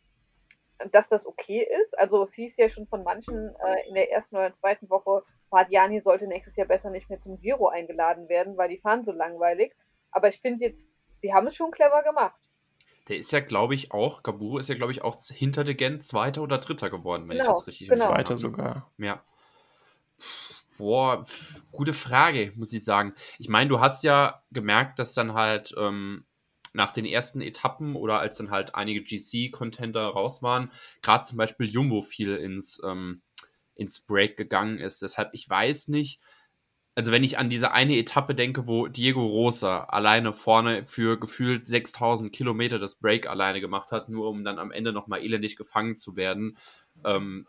dass 0.91 1.09
das 1.09 1.27
okay 1.27 1.67
ist? 1.83 1.99
Also 1.99 2.23
es 2.25 2.33
hieß 2.35 2.57
ja 2.57 2.69
schon 2.69 2.87
von 2.87 3.03
manchen 3.05 3.55
äh, 3.57 3.89
in 3.89 3.95
der 3.95 4.11
ersten 4.11 4.37
oder 4.37 4.55
zweiten 4.55 4.91
Woche, 4.91 5.23
Bardiani 5.51 6.01
sollte 6.01 6.27
nächstes 6.27 6.57
Jahr 6.57 6.67
besser 6.67 6.91
nicht 6.91 7.11
mehr 7.11 7.21
zum 7.21 7.39
Giro 7.39 7.69
eingeladen 7.69 8.29
werden, 8.29 8.57
weil 8.57 8.71
die 8.71 8.79
fahren 8.79 9.05
so 9.05 9.13
langweilig. 9.13 9.75
Aber 10.11 10.29
ich 10.29 10.41
finde 10.41 10.67
jetzt, 10.67 10.81
sie 11.21 11.33
haben 11.33 11.47
es 11.47 11.55
schon 11.55 11.71
clever 11.71 12.03
gemacht. 12.03 12.41
Der 13.09 13.17
ist 13.17 13.33
ja, 13.33 13.41
glaube 13.41 13.75
ich, 13.75 13.93
auch, 13.93 14.23
Gaburo 14.23 14.59
ist 14.59 14.69
ja, 14.69 14.75
glaube 14.75 14.93
ich, 14.93 15.03
auch 15.03 15.17
hinter 15.21 15.65
de 15.65 15.75
Gent 15.75 16.05
Zweiter 16.05 16.43
oder 16.43 16.59
Dritter 16.59 16.89
geworden, 16.89 17.29
wenn 17.29 17.39
genau, 17.39 17.51
ich 17.51 17.57
das 17.59 17.67
richtig 17.67 17.89
genau. 17.89 18.07
Zweiter 18.07 18.39
sogar. 18.39 18.91
Ja. 18.99 19.23
Boah, 20.79 21.25
gute 21.71 21.93
Frage, 21.93 22.53
muss 22.57 22.73
ich 22.73 22.85
sagen. 22.85 23.15
Ich 23.39 23.49
meine, 23.49 23.69
du 23.69 23.81
hast 23.81 24.05
ja 24.05 24.43
gemerkt, 24.53 24.99
dass 24.99 25.15
dann 25.15 25.35
halt 25.35 25.75
ähm, 25.77 26.25
nach 26.73 26.93
den 26.93 27.05
ersten 27.05 27.41
Etappen 27.41 27.97
oder 27.97 28.21
als 28.21 28.39
dann 28.39 28.51
halt 28.51 28.75
einige 28.75 29.03
GC-Contender 29.03 30.07
raus 30.07 30.43
waren, 30.43 30.71
gerade 31.03 31.25
zum 31.25 31.39
Beispiel 31.39 31.69
Jumbo 31.69 32.03
viel 32.03 32.37
ins, 32.37 32.81
ähm, 32.85 33.23
ins 33.75 34.01
Break 34.01 34.37
gegangen 34.37 34.79
ist. 34.79 35.03
Deshalb, 35.03 35.31
ich 35.35 35.49
weiß 35.49 35.89
nicht, 35.89 36.21
also 36.95 37.11
wenn 37.11 37.25
ich 37.25 37.39
an 37.39 37.49
diese 37.49 37.73
eine 37.73 37.97
Etappe 37.97 38.35
denke, 38.35 38.67
wo 38.67 38.87
Diego 38.87 39.25
Rosa 39.25 39.85
alleine 39.85 40.33
vorne 40.33 40.85
für 40.85 41.19
gefühlt 41.19 41.67
6000 41.67 42.33
Kilometer 42.33 42.79
das 42.79 42.97
Break 42.97 43.27
alleine 43.27 43.61
gemacht 43.61 43.93
hat, 43.93 44.09
nur 44.09 44.29
um 44.29 44.45
dann 44.45 44.59
am 44.59 44.71
Ende 44.71 44.93
nochmal 44.93 45.23
elendig 45.23 45.57
gefangen 45.57 45.97
zu 45.97 46.17
werden, 46.17 46.59
ähm, 47.05 47.47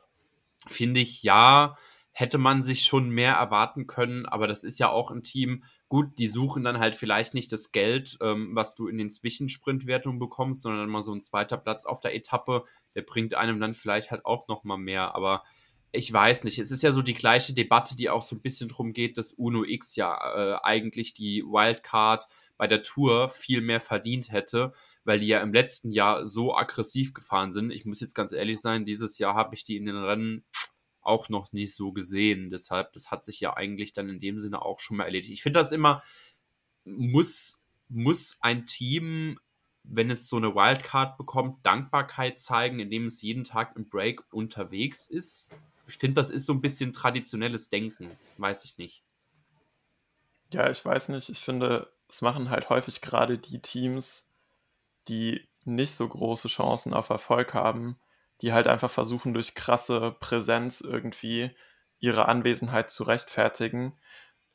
finde 0.67 1.01
ich, 1.01 1.23
ja, 1.23 1.77
hätte 2.13 2.37
man 2.37 2.63
sich 2.63 2.85
schon 2.85 3.09
mehr 3.09 3.33
erwarten 3.33 3.87
können, 3.87 4.25
aber 4.25 4.47
das 4.47 4.63
ist 4.63 4.79
ja 4.79 4.89
auch 4.89 5.11
ein 5.11 5.23
Team, 5.23 5.63
gut, 5.89 6.17
die 6.19 6.27
suchen 6.27 6.63
dann 6.63 6.79
halt 6.79 6.95
vielleicht 6.95 7.33
nicht 7.33 7.51
das 7.51 7.71
Geld, 7.71 8.17
ähm, 8.21 8.51
was 8.53 8.75
du 8.75 8.87
in 8.87 8.97
den 8.97 9.09
Zwischensprintwertungen 9.09 10.19
bekommst, 10.19 10.61
sondern 10.61 10.89
mal 10.89 11.01
so 11.01 11.13
ein 11.13 11.23
zweiter 11.23 11.57
Platz 11.57 11.85
auf 11.85 11.99
der 11.99 12.15
Etappe, 12.15 12.63
der 12.95 13.01
bringt 13.01 13.33
einem 13.33 13.59
dann 13.59 13.73
vielleicht 13.73 14.11
halt 14.11 14.25
auch 14.25 14.47
nochmal 14.47 14.77
mehr, 14.77 15.15
aber 15.15 15.43
ich 15.91 16.11
weiß 16.11 16.43
nicht, 16.43 16.57
es 16.57 16.71
ist 16.71 16.81
ja 16.81 16.91
so 16.91 17.03
die 17.03 17.13
gleiche 17.13 17.53
Debatte, 17.53 17.95
die 17.95 18.09
auch 18.09 18.23
so 18.23 18.35
ein 18.35 18.41
bisschen 18.41 18.69
darum 18.69 18.93
geht, 18.93 19.17
dass 19.17 19.31
Uno 19.31 19.63
X 19.63 19.95
ja 19.95 20.17
äh, 20.35 20.59
eigentlich 20.63 21.13
die 21.13 21.43
Wildcard 21.43 22.27
bei 22.57 22.67
der 22.67 22.81
Tour 22.81 23.29
viel 23.29 23.61
mehr 23.61 23.79
verdient 23.79 24.31
hätte, 24.31 24.73
weil 25.03 25.19
die 25.19 25.27
ja 25.27 25.41
im 25.41 25.53
letzten 25.53 25.91
Jahr 25.91 26.25
so 26.25 26.55
aggressiv 26.55 27.13
gefahren 27.13 27.53
sind. 27.53 27.71
Ich 27.71 27.85
muss 27.85 27.99
jetzt 27.99 28.15
ganz 28.15 28.33
ehrlich 28.33 28.59
sein, 28.59 28.85
dieses 28.85 29.19
Jahr 29.19 29.35
habe 29.35 29.53
ich 29.53 29.63
die 29.63 29.77
in 29.77 29.85
den 29.85 29.97
Rennen 29.97 30.45
auch 31.03 31.29
noch 31.29 31.53
nicht 31.53 31.75
so 31.75 31.91
gesehen. 31.91 32.49
Deshalb, 32.49 32.93
das 32.93 33.11
hat 33.11 33.23
sich 33.23 33.39
ja 33.39 33.55
eigentlich 33.55 33.93
dann 33.93 34.09
in 34.09 34.19
dem 34.19 34.39
Sinne 34.39 34.61
auch 34.61 34.79
schon 34.79 34.97
mal 34.97 35.05
erledigt. 35.05 35.33
Ich 35.33 35.43
finde 35.43 35.59
das 35.59 35.71
immer, 35.71 36.03
muss, 36.85 37.63
muss 37.89 38.37
ein 38.41 38.65
Team 38.65 39.39
wenn 39.83 40.09
es 40.09 40.29
so 40.29 40.37
eine 40.37 40.55
Wildcard 40.55 41.17
bekommt, 41.17 41.65
Dankbarkeit 41.65 42.39
zeigen, 42.39 42.79
indem 42.79 43.05
es 43.05 43.21
jeden 43.21 43.43
Tag 43.43 43.75
im 43.75 43.89
Break 43.89 44.23
unterwegs 44.31 45.05
ist? 45.05 45.53
Ich 45.87 45.97
finde, 45.97 46.15
das 46.15 46.29
ist 46.29 46.45
so 46.45 46.53
ein 46.53 46.61
bisschen 46.61 46.93
traditionelles 46.93 47.69
Denken. 47.69 48.09
Weiß 48.37 48.63
ich 48.63 48.77
nicht. 48.77 49.03
Ja, 50.53 50.69
ich 50.69 50.83
weiß 50.83 51.09
nicht. 51.09 51.29
Ich 51.29 51.39
finde, 51.39 51.91
es 52.07 52.21
machen 52.21 52.49
halt 52.49 52.69
häufig 52.69 53.01
gerade 53.01 53.37
die 53.37 53.59
Teams, 53.59 54.25
die 55.09 55.45
nicht 55.65 55.91
so 55.91 56.07
große 56.07 56.47
Chancen 56.47 56.93
auf 56.93 57.09
Erfolg 57.09 57.53
haben, 57.53 57.97
die 58.43 58.53
halt 58.53 58.67
einfach 58.67 58.91
versuchen, 58.91 59.33
durch 59.33 59.55
krasse 59.55 60.15
Präsenz 60.19 60.81
irgendwie 60.81 61.51
ihre 61.99 62.27
Anwesenheit 62.27 62.91
zu 62.91 63.03
rechtfertigen. 63.03 63.97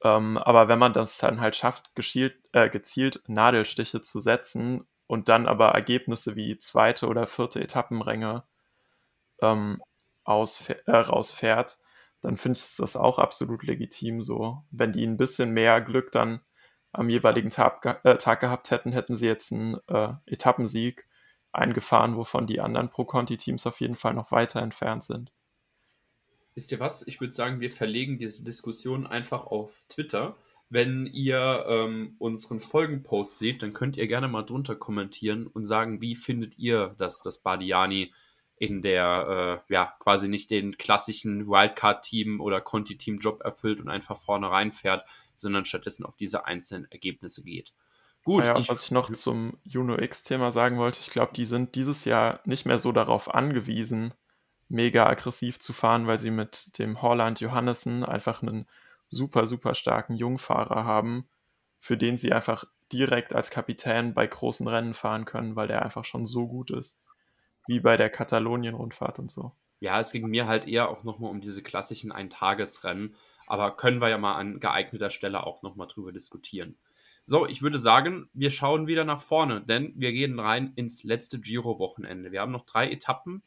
Ähm, 0.05 0.36
aber 0.36 0.68
wenn 0.68 0.78
man 0.78 0.93
das 0.93 1.16
dann 1.18 1.41
halt 1.41 1.57
schafft, 1.57 1.95
geschielt, 1.95 2.36
äh, 2.53 2.68
gezielt 2.68 3.22
Nadelstiche 3.26 4.03
zu 4.03 4.20
setzen 4.20 4.86
und 5.07 5.30
dann 5.30 5.49
aber 5.49 5.70
Ergebnisse 5.70 6.36
wie 6.36 6.59
zweite 6.59 7.09
oder 7.09 7.26
vierte 7.26 7.61
Etappenränge 7.61 8.45
ähm, 9.41 9.82
äh, 10.26 10.97
rausfährt, 10.97 11.78
dann 12.20 12.36
finde 12.36 12.59
ich 12.59 12.76
das 12.76 12.95
auch 12.95 13.18
absolut 13.18 13.62
legitim 13.62 14.20
so. 14.20 14.64
Wenn 14.70 14.93
die 14.93 15.07
ein 15.07 15.16
bisschen 15.16 15.53
mehr 15.53 15.80
Glück 15.80 16.12
dann 16.12 16.41
am 16.93 17.09
jeweiligen 17.09 17.51
Tag, 17.51 18.01
äh, 18.05 18.18
Tag 18.18 18.41
gehabt 18.41 18.70
hätten, 18.70 18.93
hätten 18.93 19.16
sie 19.16 19.26
jetzt 19.26 19.51
einen 19.51 19.78
äh, 19.89 20.12
Etappensieg 21.53 21.68
eingefahren, 21.68 22.16
wovon 22.16 22.46
die 22.46 22.61
anderen 22.61 22.90
Pro-Conti-Teams 22.90 23.66
auf 23.66 23.80
jeden 23.80 23.96
Fall 23.96 24.14
noch 24.14 24.30
weiter 24.30 24.61
entfernt 24.61 25.05
sind. 25.05 25.32
Wisst 26.55 26.72
ihr 26.72 26.80
was? 26.80 27.07
Ich 27.07 27.20
würde 27.20 27.32
sagen, 27.32 27.61
wir 27.61 27.70
verlegen 27.70 28.18
diese 28.18 28.42
Diskussion 28.42 29.07
einfach 29.07 29.46
auf 29.46 29.84
Twitter. 29.88 30.36
Wenn 30.70 31.07
ihr 31.07 31.64
ähm, 31.68 32.16
unseren 32.18 32.61
Folgenpost 32.61 33.38
seht, 33.38 33.62
dann 33.62 33.72
könnt 33.72 33.96
ihr 33.96 34.07
gerne 34.07 34.28
mal 34.28 34.42
drunter 34.42 34.74
kommentieren 34.74 35.46
und 35.46 35.66
sagen, 35.66 36.03
wie 36.03 36.14
findet 36.14 36.59
ihr, 36.59 36.94
dass 36.99 37.20
das 37.22 37.38
Badiani 37.38 38.12
in 38.57 38.82
der, 38.82 39.62
äh, 39.68 39.72
ja, 39.72 39.94
quasi 40.01 40.28
nicht 40.28 40.51
den 40.51 40.76
klassischen 40.76 41.46
Wildcard-Team 41.46 42.40
oder 42.40 42.61
Conti-Team-Job 42.61 43.40
erfüllt 43.44 43.80
und 43.80 43.88
einfach 43.88 44.18
vorne 44.18 44.51
reinfährt, 44.51 45.07
sondern 45.36 45.64
stattdessen 45.64 46.05
auf 46.05 46.16
diese 46.16 46.44
einzelnen 46.44 46.90
Ergebnisse 46.90 47.44
geht. 47.44 47.72
Gut. 48.29 48.45
Ja, 48.45 48.59
ich, 48.59 48.68
was 48.68 48.85
ich 48.85 48.91
noch 48.91 49.11
zum 49.14 49.57
Juno 49.64 49.97
X-Thema 49.99 50.53
sagen 50.53 50.76
wollte, 50.76 51.01
ich 51.01 51.09
glaube, 51.09 51.33
die 51.35 51.47
sind 51.47 51.74
dieses 51.74 52.05
Jahr 52.05 52.41
nicht 52.45 52.66
mehr 52.66 52.76
so 52.76 52.93
darauf 52.93 53.35
angewiesen, 53.35 54.12
mega 54.68 55.07
aggressiv 55.07 55.59
zu 55.61 55.72
fahren, 55.72 56.07
weil 56.07 56.18
sie 56.18 56.31
mit 56.31 56.79
dem 56.79 57.01
Holland 57.01 57.41
Johannessen 57.41 58.05
einfach 58.05 58.43
einen 58.43 58.66
super, 59.09 59.47
super 59.47 59.74
starken 59.74 60.14
Jungfahrer 60.14 60.85
haben, 60.85 61.26
für 61.81 61.97
den 61.97 62.18
sie 62.18 62.31
einfach 62.31 62.66
direkt 62.93 63.35
als 63.35 63.49
Kapitän 63.49 64.12
bei 64.12 64.26
großen 64.26 64.68
Rennen 64.68 64.93
fahren 64.93 65.24
können, 65.24 65.57
weil 65.57 65.68
der 65.68 65.81
einfach 65.81 66.05
schon 66.05 66.26
so 66.26 66.47
gut 66.47 66.70
ist. 66.70 67.01
Wie 67.66 67.81
bei 67.81 67.97
der 67.97 68.11
Katalonien-Rundfahrt 68.11 69.18
und 69.20 69.31
so. 69.31 69.53
Ja, 69.81 70.01
es 70.01 70.12
ging 70.12 70.29
mir 70.29 70.47
halt 70.47 70.68
eher 70.68 70.91
auch 70.91 71.03
nochmal 71.03 71.31
um 71.31 71.41
diese 71.41 71.62
klassischen 71.62 72.12
Eintagesrennen, 72.12 73.16
aber 73.47 73.74
können 73.74 74.03
wir 74.03 74.11
ja 74.11 74.18
mal 74.18 74.35
an 74.35 74.61
geeigneter 74.61 75.09
Stelle 75.09 75.47
auch 75.47 75.62
nochmal 75.62 75.87
drüber 75.87 76.12
diskutieren. 76.12 76.76
So, 77.31 77.47
ich 77.47 77.61
würde 77.61 77.79
sagen, 77.79 78.31
wir 78.33 78.51
schauen 78.51 78.87
wieder 78.87 79.05
nach 79.05 79.20
vorne, 79.20 79.61
denn 79.61 79.93
wir 79.97 80.12
gehen 80.12 80.41
rein 80.41 80.72
ins 80.76 81.05
letzte 81.05 81.39
Giro-Wochenende. 81.39 82.33
Wir 82.33 82.41
haben 82.41 82.53
noch 82.53 82.64
drei 82.64 82.91
Etappen 82.91 83.43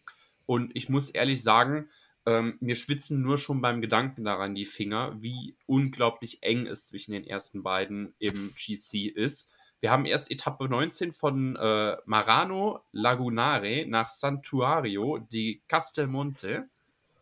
und 0.45 0.69
ich 0.75 0.87
muss 0.87 1.09
ehrlich 1.09 1.41
sagen, 1.41 1.89
ähm, 2.27 2.59
mir 2.59 2.75
schwitzen 2.75 3.23
nur 3.23 3.39
schon 3.39 3.59
beim 3.59 3.81
Gedanken 3.81 4.23
daran 4.23 4.53
die 4.53 4.67
Finger, 4.67 5.19
wie 5.19 5.55
unglaublich 5.65 6.43
eng 6.43 6.67
es 6.67 6.85
zwischen 6.85 7.11
den 7.11 7.25
ersten 7.25 7.63
beiden 7.63 8.13
im 8.19 8.53
GC 8.53 9.07
ist. 9.15 9.51
Wir 9.79 9.89
haben 9.89 10.05
erst 10.05 10.29
Etappe 10.29 10.69
19 10.69 11.11
von 11.11 11.55
äh, 11.55 11.97
Marano 12.05 12.81
Lagunare 12.91 13.87
nach 13.87 14.09
Santuario 14.09 15.17
di 15.17 15.59
Castelmonte. 15.67 16.69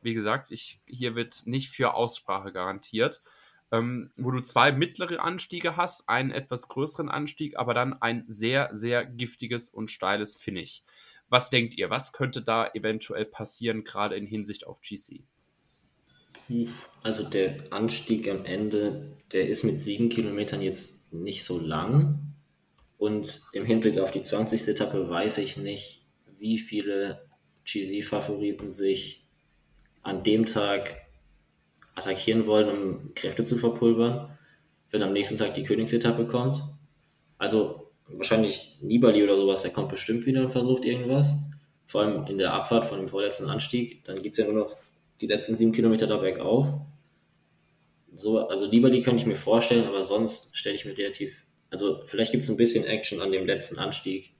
Wie 0.02 0.14
gesagt, 0.14 0.52
ich, 0.52 0.82
hier 0.86 1.16
wird 1.16 1.44
nicht 1.46 1.70
für 1.70 1.94
Aussprache 1.94 2.52
garantiert. 2.52 3.22
Ähm, 3.72 4.12
wo 4.18 4.32
du 4.32 4.42
zwei 4.42 4.72
mittlere 4.72 5.22
Anstiege 5.22 5.78
hast, 5.78 6.10
einen 6.10 6.32
etwas 6.32 6.68
größeren 6.70 7.10
Anstieg, 7.10 7.58
aber 7.58 7.74
dann 7.74 7.94
ein 8.02 8.24
sehr, 8.28 8.70
sehr 8.72 9.06
giftiges 9.06 9.70
und 9.70 9.92
steiles 9.92 10.36
Finish. 10.36 10.82
Was 11.30 11.52
denkt 11.52 11.78
ihr? 11.78 11.92
Was 11.92 12.12
könnte 12.12 12.42
da 12.42 12.68
eventuell 12.74 13.26
passieren, 13.26 13.84
gerade 13.84 14.16
in 14.16 14.26
Hinsicht 14.26 14.66
auf 14.66 14.82
GC? 14.82 15.22
Also 17.04 17.24
der 17.24 17.58
Anstieg 17.70 18.28
am 18.28 18.44
Ende, 18.46 19.12
der 19.32 19.48
ist 19.48 19.64
mit 19.64 19.80
sieben 19.80 20.10
Kilometern 20.10 20.62
jetzt 20.62 21.14
nicht 21.14 21.44
so 21.44 21.60
lang. 21.60 22.20
Und 22.98 23.44
im 23.54 23.66
Hinblick 23.66 24.00
auf 24.00 24.12
die 24.12 24.24
20. 24.24 24.68
Etappe 24.68 25.10
weiß 25.10 25.38
ich 25.38 25.58
nicht, 25.58 26.02
wie 26.40 26.58
viele 26.58 27.26
GC-Favoriten 27.66 28.74
sich 28.74 29.24
an 30.02 30.24
dem 30.24 30.46
Tag 30.46 30.98
attackieren 32.00 32.48
wollen, 32.48 32.70
um 32.70 33.14
Kräfte 33.14 33.44
zu 33.44 33.58
verpulvern, 33.58 34.38
wenn 34.90 35.04
am 35.04 35.14
nächsten 35.14 35.38
Tag 35.38 35.54
die 35.54 35.64
Königsetappe 35.64 36.26
kommt. 36.26 36.64
Also 37.38 37.92
wahrscheinlich 38.08 38.78
Nibali 38.82 39.24
oder 39.24 39.38
sowas, 39.38 39.62
der 39.62 39.72
kommt 39.72 39.90
bestimmt 39.90 40.26
wieder 40.26 40.42
und 40.42 40.52
versucht 40.52 40.86
irgendwas. 40.86 41.36
Vor 41.86 42.02
allem 42.02 42.26
in 42.28 42.38
der 42.38 42.54
Abfahrt 42.54 42.86
von 42.86 43.00
dem 43.00 43.08
vorletzten 43.08 43.46
Anstieg. 43.46 44.04
Dann 44.06 44.22
gibt 44.22 44.34
es 44.34 44.46
ja 44.46 44.52
nur 44.52 44.64
noch 44.64 44.76
die 45.22 45.28
letzten 45.28 45.56
sieben 45.56 45.72
Kilometer 45.72 46.08
da 46.08 46.18
bergauf. 46.18 46.68
So, 48.16 48.40
also 48.40 48.68
Nibali 48.68 49.02
könnte 49.02 49.22
ich 49.22 49.28
mir 49.28 49.36
vorstellen, 49.36 49.88
aber 49.88 50.04
sonst 50.04 50.56
stelle 50.56 50.76
ich 50.76 50.86
mir 50.86 50.98
relativ. 50.98 51.46
Also 51.70 52.02
vielleicht 52.06 52.32
gibt 52.32 52.44
es 52.44 52.50
ein 52.50 52.58
bisschen 52.58 52.86
Action 52.86 53.22
an 53.22 53.32
dem 53.32 53.46
letzten 53.46 53.78
Anstieg. 53.78 54.34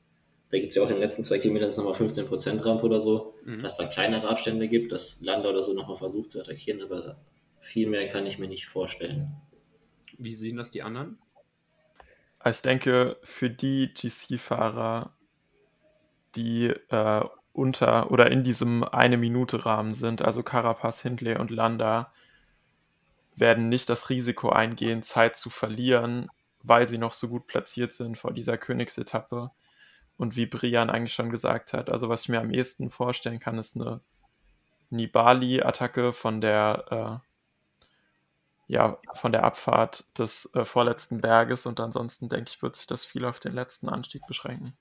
Da 0.50 0.58
gibt 0.58 0.72
es 0.72 0.76
ja 0.76 0.84
auch 0.84 0.88
in 0.88 0.96
den 0.96 1.02
letzten 1.02 1.24
zwei 1.24 1.38
Kilometern 1.38 1.70
nochmal 1.70 1.94
15% 1.94 2.66
Rampe 2.66 2.86
oder 2.86 3.00
so, 3.00 3.36
mhm. 3.46 3.62
dass 3.62 3.78
da 3.78 3.86
kleinere 3.86 4.28
Abstände 4.28 4.68
gibt, 4.68 4.92
dass 4.92 5.20
Landa 5.22 5.50
oder 5.50 5.62
so 5.62 5.74
nochmal 5.74 5.98
versucht 5.98 6.32
zu 6.32 6.40
attackieren, 6.40 6.82
aber 6.82 7.18
viel 7.60 7.90
mehr 7.90 8.08
kann 8.08 8.26
ich 8.26 8.40
mir 8.40 8.48
nicht 8.48 8.68
vorstellen. 8.68 9.36
Wie 10.18 10.34
sehen 10.34 10.58
das 10.58 10.72
die 10.72 10.84
anderen? 10.84 11.18
Also 12.40 12.58
ich 12.58 12.62
denke, 12.62 13.18
für 13.24 13.50
die 13.50 13.94
GC-Fahrer, 13.94 15.14
die 16.36 16.68
äh, 16.68 17.26
unter 17.54 18.12
oder 18.12 18.32
in 18.32 18.44
diesem 18.44 18.84
eine 18.84 19.18
Minute 19.18 19.66
Rahmen 19.66 19.94
sind, 19.94 20.22
also 20.22 20.44
Carapaz, 20.44 21.02
Hindley 21.02 21.38
und 21.38 21.52
Landa, 21.52 22.14
werden 23.36 23.70
nicht 23.70 23.90
das 23.90 24.10
Risiko 24.10 24.50
eingehen, 24.50 25.04
Zeit 25.04 25.38
zu 25.38 25.50
verlieren, 25.50 26.30
weil 26.64 26.88
sie 26.88 26.98
noch 26.98 27.14
so 27.14 27.28
gut 27.28 27.48
platziert 27.48 27.94
sind 27.94 28.18
vor 28.18 28.34
dieser 28.34 28.58
Königsetappe. 28.58 29.52
Und 30.18 30.36
wie 30.36 30.46
Brian 30.46 30.90
eigentlich 30.90 31.14
schon 31.14 31.30
gesagt 31.30 31.74
hat, 31.74 31.90
also 31.90 32.10
was 32.10 32.24
ich 32.24 32.30
mir 32.30 32.42
am 32.42 32.52
ehesten 32.52 32.90
vorstellen 32.90 33.40
kann, 33.40 33.58
ist 33.58 33.76
eine 33.76 34.02
Nibali-Attacke 34.90 36.12
von 36.14 36.42
der 36.42 37.22
äh, 37.24 37.29
ja, 38.70 39.00
von 39.16 39.32
der 39.32 39.44
Abfahrt 39.44 40.06
des 40.16 40.54
äh, 40.54 40.64
vorletzten 40.64 41.22
Berges 41.22 41.66
und 41.66 41.80
ansonsten 41.80 42.30
denke 42.30 42.52
ich, 42.54 42.62
wird 42.62 42.76
sich 42.76 42.86
das 42.86 43.04
viel 43.04 43.26
auf 43.26 43.40
den 43.40 43.54
letzten 43.54 43.90
Anstieg 43.90 44.22
beschränken. 44.28 44.78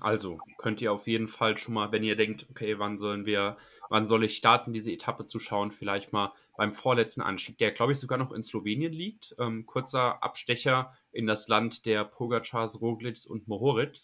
Also 0.00 0.38
könnt 0.58 0.80
ihr 0.80 0.92
auf 0.92 1.08
jeden 1.08 1.26
Fall 1.26 1.58
schon 1.58 1.74
mal, 1.74 1.90
wenn 1.90 2.04
ihr 2.04 2.14
denkt, 2.14 2.46
okay, 2.50 2.78
wann 2.78 2.96
sollen 2.98 3.26
wir, 3.26 3.56
wann 3.90 4.06
soll 4.06 4.22
ich 4.22 4.36
starten, 4.36 4.72
diese 4.72 4.92
Etappe 4.92 5.26
zu 5.26 5.40
schauen, 5.40 5.72
vielleicht 5.72 6.12
mal 6.12 6.32
beim 6.56 6.72
vorletzten 6.72 7.20
Anstieg, 7.20 7.58
der 7.58 7.72
glaube 7.72 7.92
ich 7.92 7.98
sogar 7.98 8.16
noch 8.16 8.30
in 8.30 8.44
Slowenien 8.44 8.92
liegt. 8.92 9.34
Ähm, 9.40 9.66
kurzer 9.66 10.22
Abstecher 10.22 10.96
in 11.10 11.26
das 11.26 11.48
Land 11.48 11.86
der 11.86 12.04
Pogacars, 12.04 12.80
Roglic 12.80 13.26
und 13.28 13.48
Mohoric. 13.48 13.98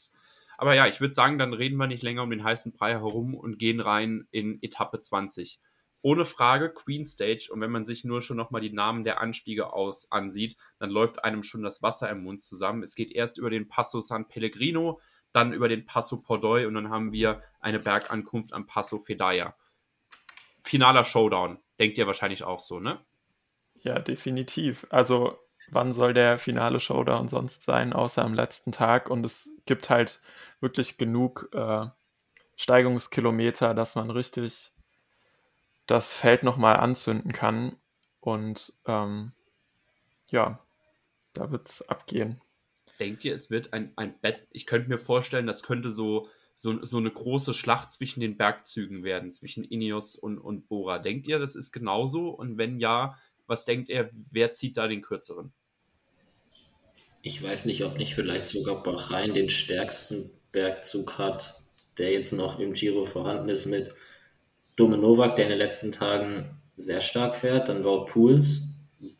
Aber 0.58 0.74
ja, 0.74 0.88
ich 0.88 1.00
würde 1.00 1.14
sagen, 1.14 1.38
dann 1.38 1.54
reden 1.54 1.76
wir 1.76 1.86
nicht 1.86 2.02
länger 2.02 2.24
um 2.24 2.30
den 2.30 2.42
heißen 2.42 2.72
Brei 2.72 2.90
herum 2.90 3.34
und 3.34 3.60
gehen 3.60 3.78
rein 3.78 4.26
in 4.32 4.60
Etappe 4.62 4.98
20 4.98 5.60
ohne 6.02 6.24
Frage 6.24 6.70
Queen 6.72 7.04
Stage. 7.04 7.48
Und 7.50 7.60
wenn 7.60 7.70
man 7.70 7.84
sich 7.84 8.04
nur 8.04 8.22
schon 8.22 8.36
nochmal 8.36 8.60
die 8.60 8.72
Namen 8.72 9.04
der 9.04 9.20
Anstiege 9.20 9.72
aus 9.72 10.10
ansieht, 10.10 10.56
dann 10.78 10.90
läuft 10.90 11.24
einem 11.24 11.42
schon 11.42 11.62
das 11.62 11.82
Wasser 11.82 12.10
im 12.10 12.22
Mund 12.22 12.42
zusammen. 12.42 12.82
Es 12.82 12.94
geht 12.94 13.12
erst 13.12 13.38
über 13.38 13.50
den 13.50 13.68
Passo 13.68 14.00
San 14.00 14.28
Pellegrino, 14.28 15.00
dann 15.32 15.52
über 15.52 15.68
den 15.68 15.86
Passo 15.86 16.18
Pordoi 16.18 16.66
und 16.66 16.74
dann 16.74 16.90
haben 16.90 17.12
wir 17.12 17.42
eine 17.60 17.78
Bergankunft 17.78 18.52
am 18.52 18.66
Passo 18.66 18.98
Fedaya. 18.98 19.54
Finaler 20.62 21.04
Showdown. 21.04 21.58
Denkt 21.78 21.98
ihr 21.98 22.06
wahrscheinlich 22.06 22.44
auch 22.44 22.60
so, 22.60 22.80
ne? 22.80 23.00
Ja, 23.82 23.98
definitiv. 23.98 24.86
Also, 24.90 25.38
wann 25.70 25.92
soll 25.92 26.12
der 26.12 26.38
finale 26.38 26.80
Showdown 26.80 27.28
sonst 27.28 27.62
sein, 27.62 27.92
außer 27.92 28.22
am 28.22 28.34
letzten 28.34 28.72
Tag? 28.72 29.08
Und 29.08 29.24
es 29.24 29.50
gibt 29.64 29.88
halt 29.88 30.20
wirklich 30.60 30.98
genug 30.98 31.48
äh, 31.54 31.86
Steigungskilometer, 32.56 33.72
dass 33.72 33.94
man 33.94 34.10
richtig 34.10 34.72
das 35.90 36.14
Feld 36.14 36.42
nochmal 36.42 36.76
anzünden 36.76 37.32
kann. 37.32 37.76
Und 38.20 38.72
ähm, 38.86 39.32
ja, 40.30 40.64
da 41.32 41.50
wird 41.50 41.68
es 41.68 41.88
abgehen. 41.88 42.40
Denkt 43.00 43.24
ihr, 43.24 43.34
es 43.34 43.50
wird 43.50 43.72
ein, 43.72 43.92
ein 43.96 44.18
Bett? 44.20 44.46
Ich 44.50 44.66
könnte 44.66 44.88
mir 44.88 44.98
vorstellen, 44.98 45.46
das 45.46 45.62
könnte 45.62 45.90
so, 45.90 46.28
so, 46.54 46.84
so 46.84 46.98
eine 46.98 47.10
große 47.10 47.54
Schlacht 47.54 47.92
zwischen 47.92 48.20
den 48.20 48.36
Bergzügen 48.36 49.02
werden, 49.02 49.32
zwischen 49.32 49.64
Ineos 49.64 50.16
und, 50.16 50.38
und 50.38 50.68
Bora. 50.68 50.98
Denkt 50.98 51.26
ihr, 51.26 51.38
das 51.38 51.56
ist 51.56 51.72
genauso? 51.72 52.28
Und 52.28 52.58
wenn 52.58 52.78
ja, 52.78 53.18
was 53.46 53.64
denkt 53.64 53.88
ihr, 53.88 54.10
wer 54.30 54.52
zieht 54.52 54.76
da 54.76 54.86
den 54.86 55.02
kürzeren? 55.02 55.52
Ich 57.22 57.42
weiß 57.42 57.64
nicht, 57.64 57.84
ob 57.84 57.98
nicht 57.98 58.14
vielleicht 58.14 58.46
sogar 58.46 58.82
Bahrain 58.82 59.34
den 59.34 59.50
stärksten 59.50 60.30
Bergzug 60.52 61.18
hat, 61.18 61.62
der 61.98 62.12
jetzt 62.12 62.32
noch 62.32 62.58
im 62.60 62.74
Giro 62.74 63.04
vorhanden 63.06 63.48
ist 63.48 63.66
mit 63.66 63.92
Dome 64.80 64.96
Novak, 64.96 65.36
der 65.36 65.44
in 65.44 65.50
den 65.50 65.58
letzten 65.58 65.92
Tagen 65.92 66.56
sehr 66.76 67.02
stark 67.02 67.34
fährt, 67.34 67.68
dann 67.68 67.84
Wout 67.84 68.06
Pools, 68.06 68.62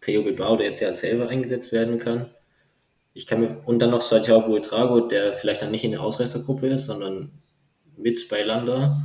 Peo 0.01 0.23
Bilbao, 0.23 0.57
der 0.57 0.71
jetzt 0.71 0.81
ja 0.81 0.89
als 0.89 1.03
Helfer 1.03 1.29
eingesetzt 1.29 1.71
werden 1.71 1.99
kann. 1.99 2.31
Ich 3.13 3.27
kann 3.27 3.41
mir, 3.41 3.61
und 3.67 3.81
dann 3.81 3.91
noch 3.91 4.01
Santiago 4.01 4.47
Buitrago, 4.47 5.01
der 5.01 5.35
vielleicht 5.35 5.61
dann 5.61 5.71
nicht 5.71 5.85
in 5.85 5.91
der 5.91 6.03
Ausreißergruppe 6.03 6.69
ist, 6.69 6.87
sondern 6.87 7.33
mit 7.97 8.27
bei 8.31 8.43
Landa. 8.43 9.05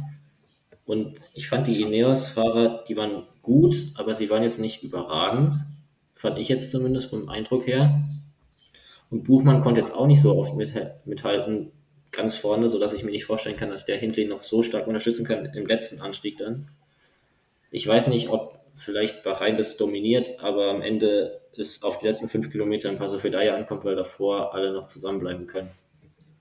Und 0.85 1.19
ich 1.33 1.49
fand 1.49 1.67
die 1.67 1.81
Ineos-Fahrer, 1.81 2.85
die 2.87 2.95
waren 2.95 3.23
gut, 3.41 3.75
aber 3.95 4.13
sie 4.13 4.29
waren 4.29 4.43
jetzt 4.43 4.59
nicht 4.59 4.81
überragend. 4.81 5.55
Fand 6.13 6.39
ich 6.39 6.47
jetzt 6.47 6.71
zumindest 6.71 7.09
vom 7.09 7.27
Eindruck 7.27 7.67
her. 7.67 8.01
Und 9.09 9.23
Buchmann 9.23 9.59
konnte 9.59 9.81
jetzt 9.81 9.93
auch 9.93 10.07
nicht 10.07 10.21
so 10.21 10.37
oft 10.37 10.53
mithalten 10.55 11.73
ganz 12.11 12.35
vorne, 12.35 12.69
sodass 12.69 12.93
ich 12.93 13.03
mir 13.03 13.11
nicht 13.11 13.25
vorstellen 13.25 13.57
kann, 13.57 13.69
dass 13.69 13.85
der 13.85 13.97
Hindley 13.97 14.25
noch 14.25 14.41
so 14.41 14.63
stark 14.63 14.87
unterstützen 14.87 15.25
kann 15.25 15.45
im 15.45 15.67
letzten 15.67 16.01
Anstieg 16.01 16.37
dann. 16.37 16.69
Ich 17.71 17.85
weiß 17.87 18.07
nicht, 18.07 18.29
ob 18.29 18.59
vielleicht 18.73 19.23
Bahrain 19.23 19.57
das 19.57 19.77
dominiert, 19.77 20.39
aber 20.39 20.69
am 20.69 20.81
Ende 20.81 21.41
es 21.57 21.83
auf 21.83 21.99
die 21.99 22.07
letzten 22.07 22.27
fünf 22.27 22.51
Kilometer 22.51 22.89
in 22.89 22.97
Paso 22.97 23.17
Fedaya 23.17 23.55
ankommt, 23.55 23.85
weil 23.85 23.95
davor 23.95 24.53
alle 24.53 24.73
noch 24.73 24.87
zusammenbleiben 24.87 25.45
können. 25.45 25.71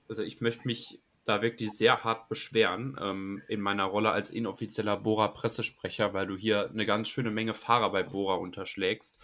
Also 0.08 0.22
ich 0.22 0.40
möchte 0.40 0.66
mich 0.66 1.00
da 1.24 1.40
wirklich 1.40 1.72
sehr 1.72 2.04
hart 2.04 2.28
beschweren 2.28 2.98
ähm, 3.00 3.42
in 3.48 3.60
meiner 3.60 3.84
Rolle 3.84 4.10
als 4.10 4.30
inoffizieller 4.30 4.96
Bora-Pressesprecher, 4.96 6.12
weil 6.12 6.26
du 6.26 6.36
hier 6.36 6.68
eine 6.70 6.84
ganz 6.84 7.08
schöne 7.08 7.30
Menge 7.30 7.54
Fahrer 7.54 7.90
bei 7.90 8.02
Bora 8.02 8.34
unterschlägst. 8.34 9.18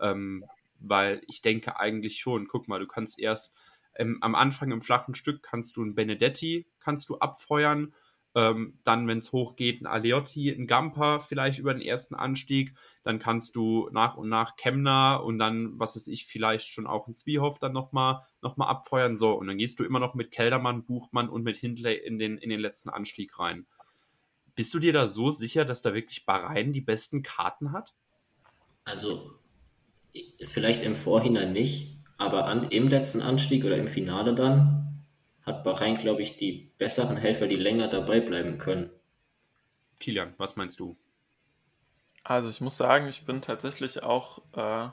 Ähm, 0.00 0.44
weil 0.78 1.22
ich 1.28 1.42
denke 1.42 1.78
eigentlich 1.78 2.18
schon, 2.18 2.48
guck 2.48 2.68
mal, 2.68 2.80
du 2.80 2.86
kannst 2.86 3.20
erst 3.20 3.56
ähm, 3.96 4.18
am 4.20 4.34
Anfang 4.34 4.70
im 4.70 4.82
flachen 4.82 5.14
Stück 5.14 5.42
kannst 5.42 5.76
du 5.76 5.82
einen 5.82 5.94
Benedetti 5.94 6.66
kannst 6.80 7.08
du 7.08 7.18
abfeuern 7.18 7.92
ähm, 8.34 8.78
dann, 8.84 9.06
wenn 9.08 9.18
es 9.18 9.32
hochgeht, 9.32 9.82
ein 9.82 9.86
Aleotti, 9.86 10.50
ein 10.50 10.66
Gamper 10.66 11.20
vielleicht 11.20 11.58
über 11.58 11.74
den 11.74 11.82
ersten 11.82 12.14
Anstieg. 12.14 12.74
Dann 13.02 13.18
kannst 13.18 13.56
du 13.56 13.90
nach 13.92 14.16
und 14.16 14.28
nach 14.28 14.56
Kemner 14.56 15.22
und 15.22 15.38
dann, 15.38 15.78
was 15.78 15.96
weiß 15.96 16.06
ich, 16.08 16.24
vielleicht 16.24 16.68
schon 16.68 16.86
auch 16.86 17.08
ein 17.08 17.14
Zwiehoff 17.14 17.58
dann 17.58 17.72
nochmal 17.72 18.22
noch 18.40 18.56
mal 18.56 18.68
abfeuern. 18.68 19.16
So, 19.16 19.34
und 19.34 19.48
dann 19.48 19.58
gehst 19.58 19.78
du 19.78 19.84
immer 19.84 20.00
noch 20.00 20.14
mit 20.14 20.30
Keldermann, 20.30 20.84
Buchmann 20.84 21.28
und 21.28 21.42
mit 21.42 21.56
Hindley 21.56 21.94
in 21.94 22.18
den, 22.18 22.38
in 22.38 22.48
den 22.48 22.60
letzten 22.60 22.88
Anstieg 22.88 23.38
rein. 23.38 23.66
Bist 24.54 24.72
du 24.72 24.78
dir 24.78 24.92
da 24.92 25.06
so 25.06 25.30
sicher, 25.30 25.64
dass 25.64 25.82
da 25.82 25.92
wirklich 25.92 26.24
Bahrain 26.24 26.72
die 26.72 26.80
besten 26.80 27.22
Karten 27.22 27.72
hat? 27.72 27.94
Also, 28.84 29.38
vielleicht 30.40 30.82
im 30.82 30.96
Vorhinein 30.96 31.52
nicht, 31.52 31.91
aber 32.22 32.46
an, 32.46 32.64
im 32.70 32.88
letzten 32.88 33.20
Anstieg 33.20 33.64
oder 33.64 33.76
im 33.76 33.88
Finale 33.88 34.34
dann 34.34 35.04
hat 35.42 35.64
Bahrain, 35.64 35.98
glaube 35.98 36.22
ich, 36.22 36.36
die 36.36 36.70
besseren 36.78 37.16
Helfer, 37.16 37.46
die 37.46 37.56
länger 37.56 37.88
dabei 37.88 38.20
bleiben 38.20 38.58
können. 38.58 38.90
Kilian, 39.98 40.34
was 40.38 40.56
meinst 40.56 40.80
du? 40.80 40.96
Also 42.24 42.48
ich 42.48 42.60
muss 42.60 42.76
sagen, 42.76 43.08
ich 43.08 43.24
bin 43.24 43.40
tatsächlich 43.40 44.02
auch 44.02 44.42
äh, 44.54 44.88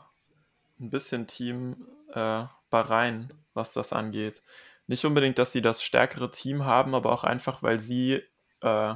ein 0.79 0.89
bisschen 0.89 1.27
Team 1.27 1.87
äh, 2.13 2.45
Bahrain, 2.69 3.31
was 3.53 3.71
das 3.71 3.93
angeht. 3.93 4.41
Nicht 4.87 5.05
unbedingt, 5.05 5.37
dass 5.37 5.51
sie 5.51 5.61
das 5.61 5.83
stärkere 5.83 6.31
Team 6.31 6.65
haben, 6.65 6.95
aber 6.95 7.11
auch 7.11 7.23
einfach, 7.23 7.61
weil 7.61 7.79
sie 7.79 8.23
äh, 8.61 8.95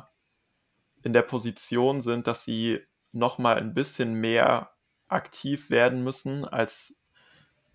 in 1.04 1.14
der 1.14 1.22
Position 1.22 2.02
sind, 2.02 2.26
dass 2.26 2.44
sie 2.46 2.80
nochmal 3.12 3.58
ein 3.58 3.76
bisschen 3.76 4.16
mehr 4.16 4.72
aktiv 5.08 5.70
werden 5.70 6.04
müssen 6.04 6.46
als, 6.46 6.98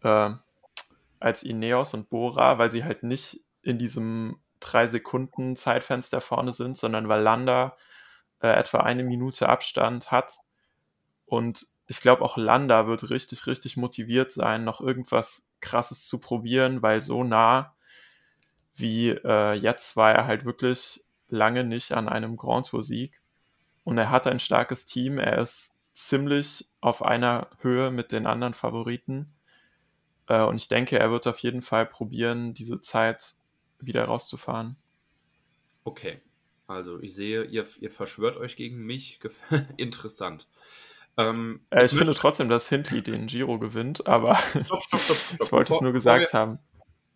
äh, 0.02 0.30
als 1.20 1.42
Ineos 1.42 1.94
und 1.94 2.10
Bora, 2.10 2.58
weil 2.58 2.70
sie 2.70 2.84
halt 2.84 3.02
nicht 3.02 3.40
in 3.62 3.78
diesem 3.78 4.38
drei 4.60 4.86
Sekunden 4.86 5.56
Zeitfenster 5.56 6.20
vorne 6.20 6.52
sind, 6.52 6.76
sondern 6.76 7.08
weil 7.08 7.22
Landa 7.22 7.76
äh, 8.40 8.48
etwa 8.48 8.80
eine 8.80 9.04
Minute 9.04 9.48
Abstand 9.48 10.10
hat. 10.10 10.38
Und 11.26 11.66
ich 11.86 12.00
glaube 12.00 12.22
auch 12.22 12.36
Landa 12.36 12.86
wird 12.86 13.10
richtig, 13.10 13.46
richtig 13.46 13.76
motiviert 13.76 14.32
sein, 14.32 14.64
noch 14.64 14.80
irgendwas 14.80 15.44
Krasses 15.60 16.06
zu 16.06 16.18
probieren, 16.18 16.82
weil 16.82 17.00
so 17.00 17.24
nah 17.24 17.74
wie 18.78 19.10
äh, 19.10 19.54
jetzt 19.54 19.96
war 19.96 20.12
er 20.12 20.26
halt 20.26 20.44
wirklich 20.44 21.04
lange 21.28 21.64
nicht 21.64 21.92
an 21.92 22.08
einem 22.08 22.36
Grand 22.36 22.68
Tour 22.68 22.82
Sieg. 22.82 23.20
Und 23.84 23.98
er 23.98 24.10
hat 24.10 24.26
ein 24.26 24.40
starkes 24.40 24.86
Team. 24.86 25.18
Er 25.18 25.38
ist 25.38 25.74
ziemlich 25.94 26.68
auf 26.80 27.02
einer 27.02 27.48
Höhe 27.60 27.90
mit 27.90 28.12
den 28.12 28.26
anderen 28.26 28.54
Favoriten. 28.54 29.34
Äh, 30.28 30.42
und 30.42 30.56
ich 30.56 30.68
denke, 30.68 30.98
er 30.98 31.10
wird 31.10 31.26
auf 31.26 31.38
jeden 31.40 31.62
Fall 31.62 31.86
probieren, 31.86 32.54
diese 32.54 32.80
Zeit 32.80 33.34
wieder 33.80 34.04
rauszufahren. 34.04 34.76
Okay, 35.84 36.20
also 36.66 37.00
ich 37.00 37.14
sehe, 37.14 37.44
ihr, 37.44 37.66
ihr 37.80 37.90
verschwört 37.90 38.36
euch 38.36 38.56
gegen 38.56 38.84
mich. 38.84 39.18
Interessant. 39.76 40.46
Ähm, 41.16 41.60
äh, 41.70 41.84
ich, 41.84 41.92
ich 41.92 41.98
finde 41.98 42.14
trotzdem, 42.14 42.48
dass 42.48 42.68
Hindley 42.68 43.02
den 43.02 43.26
Giro 43.26 43.58
gewinnt, 43.58 44.06
aber 44.06 44.36
stopp, 44.60 44.82
stopp, 44.82 45.00
stopp, 45.00 45.40
ich 45.42 45.52
wollte 45.52 45.74
es 45.74 45.80
nur 45.80 45.92
gesagt 45.92 46.32
wir, 46.32 46.38
haben. 46.38 46.58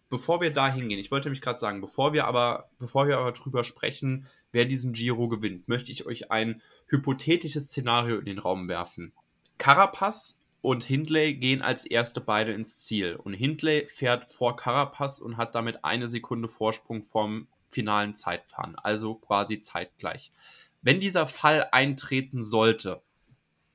Bevor 0.08 0.40
wir 0.40 0.50
da 0.50 0.70
hingehen, 0.72 0.98
ich 0.98 1.10
wollte 1.10 1.30
mich 1.30 1.40
gerade 1.40 1.58
sagen, 1.58 1.80
bevor 1.80 2.12
wir 2.12 2.26
aber, 2.26 2.70
bevor 2.78 3.06
wir 3.06 3.18
aber 3.18 3.32
drüber 3.32 3.62
sprechen, 3.62 4.26
wer 4.50 4.64
diesen 4.64 4.92
Giro 4.92 5.28
gewinnt, 5.28 5.68
möchte 5.68 5.92
ich 5.92 6.06
euch 6.06 6.30
ein 6.30 6.62
hypothetisches 6.86 7.66
Szenario 7.66 8.18
in 8.18 8.24
den 8.24 8.38
Raum 8.38 8.68
werfen. 8.68 9.12
Carapaz 9.58 10.38
und 10.62 10.84
Hindley 10.84 11.34
gehen 11.34 11.60
als 11.60 11.84
erste 11.84 12.20
beide 12.20 12.52
ins 12.52 12.78
Ziel. 12.78 13.16
Und 13.16 13.34
Hindley 13.34 13.86
fährt 13.88 14.30
vor 14.30 14.56
Carapaz 14.56 15.20
und 15.20 15.36
hat 15.36 15.54
damit 15.54 15.84
eine 15.84 16.06
Sekunde 16.06 16.48
Vorsprung 16.48 17.02
vom 17.02 17.48
finalen 17.68 18.14
Zeitfahren, 18.14 18.76
also 18.76 19.16
quasi 19.16 19.60
zeitgleich. 19.60 20.30
Wenn 20.80 21.00
dieser 21.00 21.26
Fall 21.26 21.68
eintreten 21.72 22.44
sollte, 22.44 23.02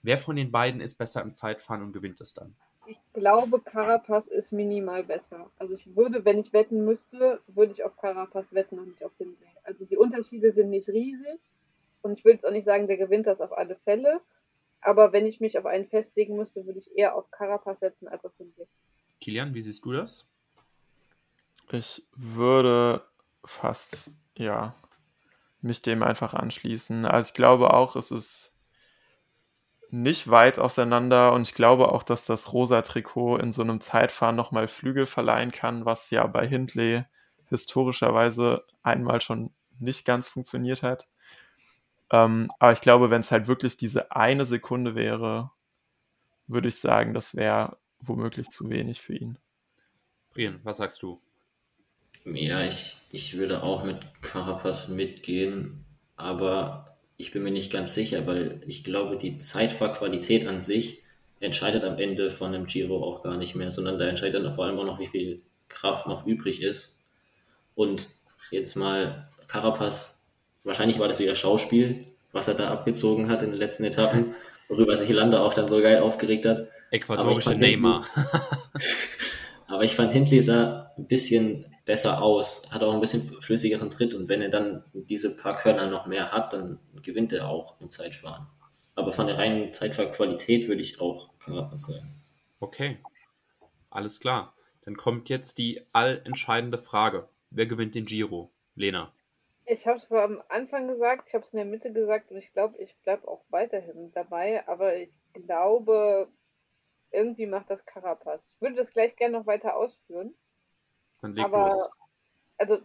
wer 0.01 0.17
von 0.17 0.35
den 0.35 0.51
beiden 0.51 0.81
ist 0.81 0.95
besser 0.95 1.21
im 1.21 1.33
Zeitfahren 1.33 1.83
und 1.83 1.93
gewinnt 1.93 2.21
es 2.21 2.33
dann? 2.33 2.55
Ich 2.85 2.99
glaube, 3.13 3.59
Carapaz 3.59 4.27
ist 4.27 4.53
minimal 4.53 5.03
besser. 5.03 5.49
Also 5.59 5.75
ich 5.75 5.93
würde, 5.95 6.23
wenn 6.23 6.39
ich 6.39 6.53
wetten 6.53 6.85
müsste, 6.85 7.41
würde 7.47 7.73
ich 7.73 7.83
auf 7.83 7.97
Carapaz 7.97 8.45
wetten 8.51 8.79
und 8.79 8.87
nicht 8.89 9.03
auf 9.03 9.11
Hindley. 9.17 9.47
Also 9.63 9.83
die 9.83 9.97
Unterschiede 9.97 10.53
sind 10.53 10.69
nicht 10.69 10.87
riesig 10.87 11.39
und 12.01 12.17
ich 12.17 12.23
will 12.23 12.33
jetzt 12.33 12.45
auch 12.45 12.51
nicht 12.51 12.65
sagen, 12.65 12.87
der 12.87 12.95
gewinnt 12.95 13.27
das 13.27 13.41
auf 13.41 13.51
alle 13.57 13.75
Fälle. 13.83 14.21
Aber 14.81 15.11
wenn 15.11 15.25
ich 15.25 15.39
mich 15.39 15.57
auf 15.57 15.65
einen 15.65 15.87
festlegen 15.87 16.35
müsste, 16.35 16.65
würde 16.65 16.79
ich 16.79 16.95
eher 16.95 17.15
auf 17.15 17.29
Carapaz 17.31 17.79
setzen 17.79 18.07
als 18.07 18.23
auf 18.23 18.31
Hindley. 18.37 18.67
Kilian, 19.19 19.53
wie 19.53 19.61
siehst 19.61 19.83
du 19.83 19.93
das? 19.93 20.29
Ich 21.71 22.07
würde 22.15 23.03
fast, 23.43 24.11
ja, 24.37 24.75
mich 25.61 25.81
dem 25.81 26.03
einfach 26.03 26.33
anschließen. 26.33 27.05
Also 27.05 27.29
ich 27.29 27.33
glaube 27.33 27.73
auch, 27.73 27.95
es 27.95 28.11
ist 28.11 28.53
nicht 29.89 30.29
weit 30.29 30.59
auseinander 30.59 31.33
und 31.33 31.43
ich 31.43 31.53
glaube 31.53 31.89
auch, 31.91 32.03
dass 32.03 32.25
das 32.25 32.51
rosa 32.53 32.81
Trikot 32.81 33.37
in 33.37 33.51
so 33.51 33.61
einem 33.61 33.79
Zeitfahren 33.79 34.35
nochmal 34.35 34.67
Flügel 34.67 35.05
verleihen 35.05 35.51
kann, 35.51 35.85
was 35.85 36.09
ja 36.11 36.27
bei 36.27 36.47
Hindley 36.47 37.05
historischerweise 37.45 38.65
einmal 38.83 39.21
schon 39.21 39.53
nicht 39.79 40.05
ganz 40.05 40.27
funktioniert 40.27 40.83
hat. 40.83 41.07
Ähm, 42.11 42.51
aber 42.59 42.71
ich 42.71 42.81
glaube, 42.81 43.09
wenn 43.09 43.21
es 43.21 43.31
halt 43.31 43.47
wirklich 43.47 43.77
diese 43.77 44.11
eine 44.11 44.45
Sekunde 44.45 44.95
wäre, 44.95 45.51
würde 46.47 46.69
ich 46.69 46.77
sagen, 46.77 47.13
das 47.13 47.35
wäre 47.35 47.77
womöglich 47.99 48.49
zu 48.49 48.69
wenig 48.69 49.01
für 49.01 49.15
ihn. 49.15 49.37
Brian, 50.33 50.59
was 50.63 50.77
sagst 50.77 51.01
du? 51.01 51.21
Ja, 52.25 52.65
ich, 52.65 52.97
ich 53.11 53.37
würde 53.37 53.63
auch 53.63 53.83
mit 53.83 54.21
Carapaz 54.21 54.87
mitgehen, 54.87 55.85
aber 56.15 56.97
ich 57.17 57.31
bin 57.31 57.43
mir 57.43 57.51
nicht 57.51 57.71
ganz 57.71 57.93
sicher, 57.93 58.27
weil 58.27 58.61
ich 58.67 58.83
glaube, 58.83 59.17
die 59.17 59.39
Zeitfahrqualität 59.39 60.45
an 60.45 60.61
sich 60.61 61.01
entscheidet 61.39 61.83
am 61.83 61.97
Ende 61.97 62.29
von 62.29 62.53
einem 62.53 62.65
Giro 62.65 63.03
auch 63.03 63.23
gar 63.23 63.37
nicht 63.37 63.55
mehr, 63.55 63.71
sondern 63.71 63.97
da 63.97 64.05
entscheidet 64.05 64.43
dann 64.43 64.53
vor 64.53 64.65
allem 64.65 64.79
auch 64.79 64.85
noch, 64.85 64.99
wie 64.99 65.07
viel 65.07 65.41
Kraft 65.67 66.07
noch 66.07 66.25
übrig 66.25 66.61
ist. 66.61 66.97
Und 67.75 68.09
jetzt 68.51 68.75
mal 68.75 69.29
Carapaz 69.47 70.16
wahrscheinlich 70.63 70.99
war 70.99 71.07
das 71.07 71.19
wieder 71.19 71.35
Schauspiel, 71.35 72.07
was 72.31 72.47
er 72.47 72.55
da 72.55 72.69
abgezogen 72.69 73.29
hat 73.29 73.41
in 73.41 73.51
den 73.51 73.59
letzten 73.59 73.83
Etappen, 73.83 74.35
worüber 74.69 74.95
sich 74.95 75.09
Landa 75.09 75.43
auch 75.43 75.53
dann 75.53 75.69
so 75.69 75.81
geil 75.81 75.99
aufgeregt 75.99 76.45
hat. 76.45 76.67
Ecuadorische 76.91 77.55
Neymar. 77.55 78.05
aber 79.67 79.83
ich 79.83 79.95
fand 79.95 80.11
Hindley 80.11 80.41
sah 80.41 80.91
ein 80.97 81.07
bisschen 81.07 81.65
besser 81.85 82.21
aus, 82.21 82.63
hat 82.69 82.83
auch 82.83 82.93
ein 82.93 83.01
bisschen 83.01 83.21
flüssigeren 83.41 83.89
Tritt 83.89 84.13
und 84.13 84.27
wenn 84.29 84.41
er 84.41 84.49
dann 84.49 84.83
diese 84.93 85.35
paar 85.35 85.55
Körner 85.55 85.89
noch 85.89 86.05
mehr 86.05 86.31
hat, 86.31 86.53
dann 86.53 86.79
gewinnt 87.01 87.31
er 87.33 87.47
auch 87.47 87.79
im 87.79 87.89
Zeitfahren. 87.89 88.47
Aber 88.95 89.11
von 89.11 89.27
der 89.27 89.37
reinen 89.37 89.73
Zeitfahrqualität 89.73 90.67
würde 90.67 90.81
ich 90.81 90.99
auch 90.99 91.29
Carapaz 91.39 91.85
sagen. 91.85 92.21
Okay, 92.59 92.97
alles 93.89 94.19
klar. 94.19 94.53
Dann 94.81 94.97
kommt 94.97 95.29
jetzt 95.29 95.57
die 95.57 95.81
allentscheidende 95.93 96.77
Frage. 96.77 97.27
Wer 97.49 97.65
gewinnt 97.65 97.93
den 97.95 98.05
Giro? 98.05 98.51
Lena. 98.75 99.13
Ich 99.69 99.85
habe 99.85 99.97
es 99.97 100.09
am 100.09 100.41
Anfang 100.47 100.87
gesagt, 100.87 101.27
ich 101.27 101.33
habe 101.33 101.43
es 101.43 101.51
in 101.51 101.57
der 101.57 101.65
Mitte 101.65 101.91
gesagt 101.91 102.31
und 102.31 102.37
ich 102.37 102.53
glaube, 102.53 102.77
ich 102.77 102.95
bleibe 103.03 103.27
auch 103.27 103.43
weiterhin 103.49 104.13
dabei, 104.13 104.65
aber 104.65 104.95
ich 104.95 105.11
glaube, 105.33 106.29
irgendwie 107.11 107.47
macht 107.47 107.69
das 107.69 107.85
Carapaz. 107.85 108.41
Ich 108.55 108.61
würde 108.61 108.77
das 108.77 108.89
gleich 108.91 109.17
gerne 109.17 109.37
noch 109.37 109.45
weiter 109.45 109.75
ausführen. 109.75 110.33
Dann 111.21 111.35
leg 111.35 111.43
aber, 111.43 111.65
los. 111.65 111.89
also 112.57 112.77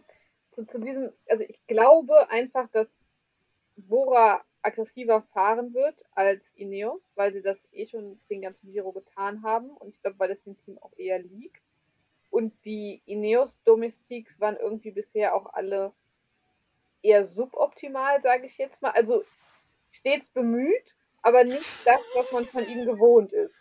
zu, 0.51 0.65
zu 0.65 0.77
diesem, 0.79 1.13
also 1.29 1.43
ich 1.47 1.65
glaube 1.67 2.29
einfach, 2.29 2.69
dass 2.71 2.89
Bora 3.77 4.43
aggressiver 4.61 5.21
fahren 5.33 5.73
wird 5.73 5.95
als 6.11 6.43
Ineos, 6.53 7.01
weil 7.15 7.31
sie 7.31 7.41
das 7.41 7.57
eh 7.71 7.87
schon 7.87 8.19
den 8.29 8.41
ganzen 8.41 8.73
Giro 8.73 8.91
getan 8.91 9.41
haben 9.41 9.69
und 9.69 9.89
ich 9.95 10.01
glaube, 10.01 10.19
weil 10.19 10.29
das 10.29 10.43
dem 10.43 10.57
Team 10.65 10.77
auch 10.79 10.91
eher 10.97 11.19
liegt. 11.19 11.63
Und 12.29 12.53
die 12.65 13.01
Ineos 13.05 13.57
Domestiques 13.63 14.37
waren 14.39 14.57
irgendwie 14.57 14.91
bisher 14.91 15.33
auch 15.33 15.53
alle 15.53 15.93
eher 17.03 17.27
suboptimal, 17.27 18.21
sage 18.21 18.47
ich 18.47 18.57
jetzt 18.57 18.81
mal. 18.81 18.91
Also 18.91 19.23
stets 19.91 20.27
bemüht, 20.29 20.95
aber 21.21 21.43
nicht 21.43 21.67
das, 21.85 22.01
was 22.15 22.31
man 22.31 22.45
von 22.45 22.67
ihm 22.67 22.85
gewohnt 22.85 23.31
ist. 23.33 23.55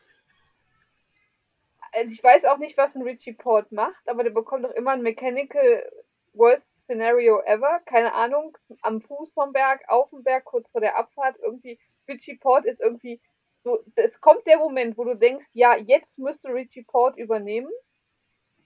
Also 1.93 2.11
ich 2.11 2.25
weiß 2.25 2.45
auch 2.47 2.57
nicht, 2.57 2.79
was 2.79 2.97
ein 2.97 3.03
Richie 3.03 3.35
Port 3.35 3.71
macht, 3.71 4.09
aber 4.09 4.23
der 4.25 4.31
bekommt 4.31 4.65
doch 4.65 4.71
immer 4.71 4.93
ein 4.93 5.03
Mechanical 5.03 5.91
Worst 6.33 6.79
Scenario 6.85 7.41
ever. 7.43 7.81
Keine 7.85 8.15
Ahnung, 8.15 8.57
am 8.81 9.03
Fuß 9.03 9.33
vom 9.35 9.53
Berg, 9.53 9.83
auf 9.89 10.09
dem 10.11 10.23
Berg, 10.23 10.45
kurz 10.45 10.69
vor 10.71 10.81
der 10.81 10.97
Abfahrt. 10.97 11.37
Irgendwie, 11.41 11.79
Richie 12.09 12.37
Port 12.37 12.65
ist 12.65 12.81
irgendwie 12.81 13.21
so, 13.63 13.85
es 13.95 14.21
kommt 14.21 14.47
der 14.47 14.59
Moment, 14.59 14.97
wo 14.99 15.05
du 15.05 15.15
denkst, 15.15 15.47
ja, 15.53 15.77
jetzt 15.77 16.19
müsste 16.19 16.53
Richie 16.53 16.83
Port 16.83 17.17
übernehmen. 17.17 17.71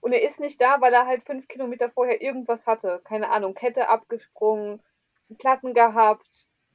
Und 0.01 0.13
er 0.13 0.21
ist 0.21 0.39
nicht 0.39 0.61
da, 0.61 0.79
weil 0.81 0.93
er 0.93 1.05
halt 1.05 1.23
fünf 1.23 1.47
Kilometer 1.47 1.89
vorher 1.89 2.21
irgendwas 2.21 2.65
hatte. 2.65 3.01
Keine 3.03 3.29
Ahnung, 3.29 3.53
Kette 3.53 3.89
abgesprungen, 3.89 4.81
Platten 5.37 5.73
gehabt, 5.73 6.25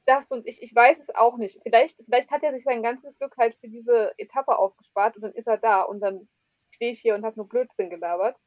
das 0.05 0.31
und 0.31 0.47
ich, 0.47 0.61
ich 0.61 0.75
weiß 0.75 0.99
es 0.99 1.15
auch 1.15 1.37
nicht. 1.37 1.59
Vielleicht, 1.63 2.01
vielleicht 2.03 2.31
hat 2.31 2.43
er 2.43 2.53
sich 2.53 2.63
sein 2.63 2.83
ganzes 2.83 3.17
Glück 3.17 3.35
halt 3.37 3.55
für 3.55 3.69
diese 3.69 4.13
Etappe 4.17 4.57
aufgespart 4.57 5.15
und 5.15 5.21
dann 5.21 5.33
ist 5.33 5.47
er 5.47 5.57
da 5.57 5.81
und 5.81 6.01
dann 6.01 6.27
stehe 6.71 6.91
ich 6.91 6.99
hier 6.99 7.15
und 7.15 7.23
habe 7.23 7.37
nur 7.37 7.47
Blödsinn 7.47 7.89
gelabert. 7.89 8.37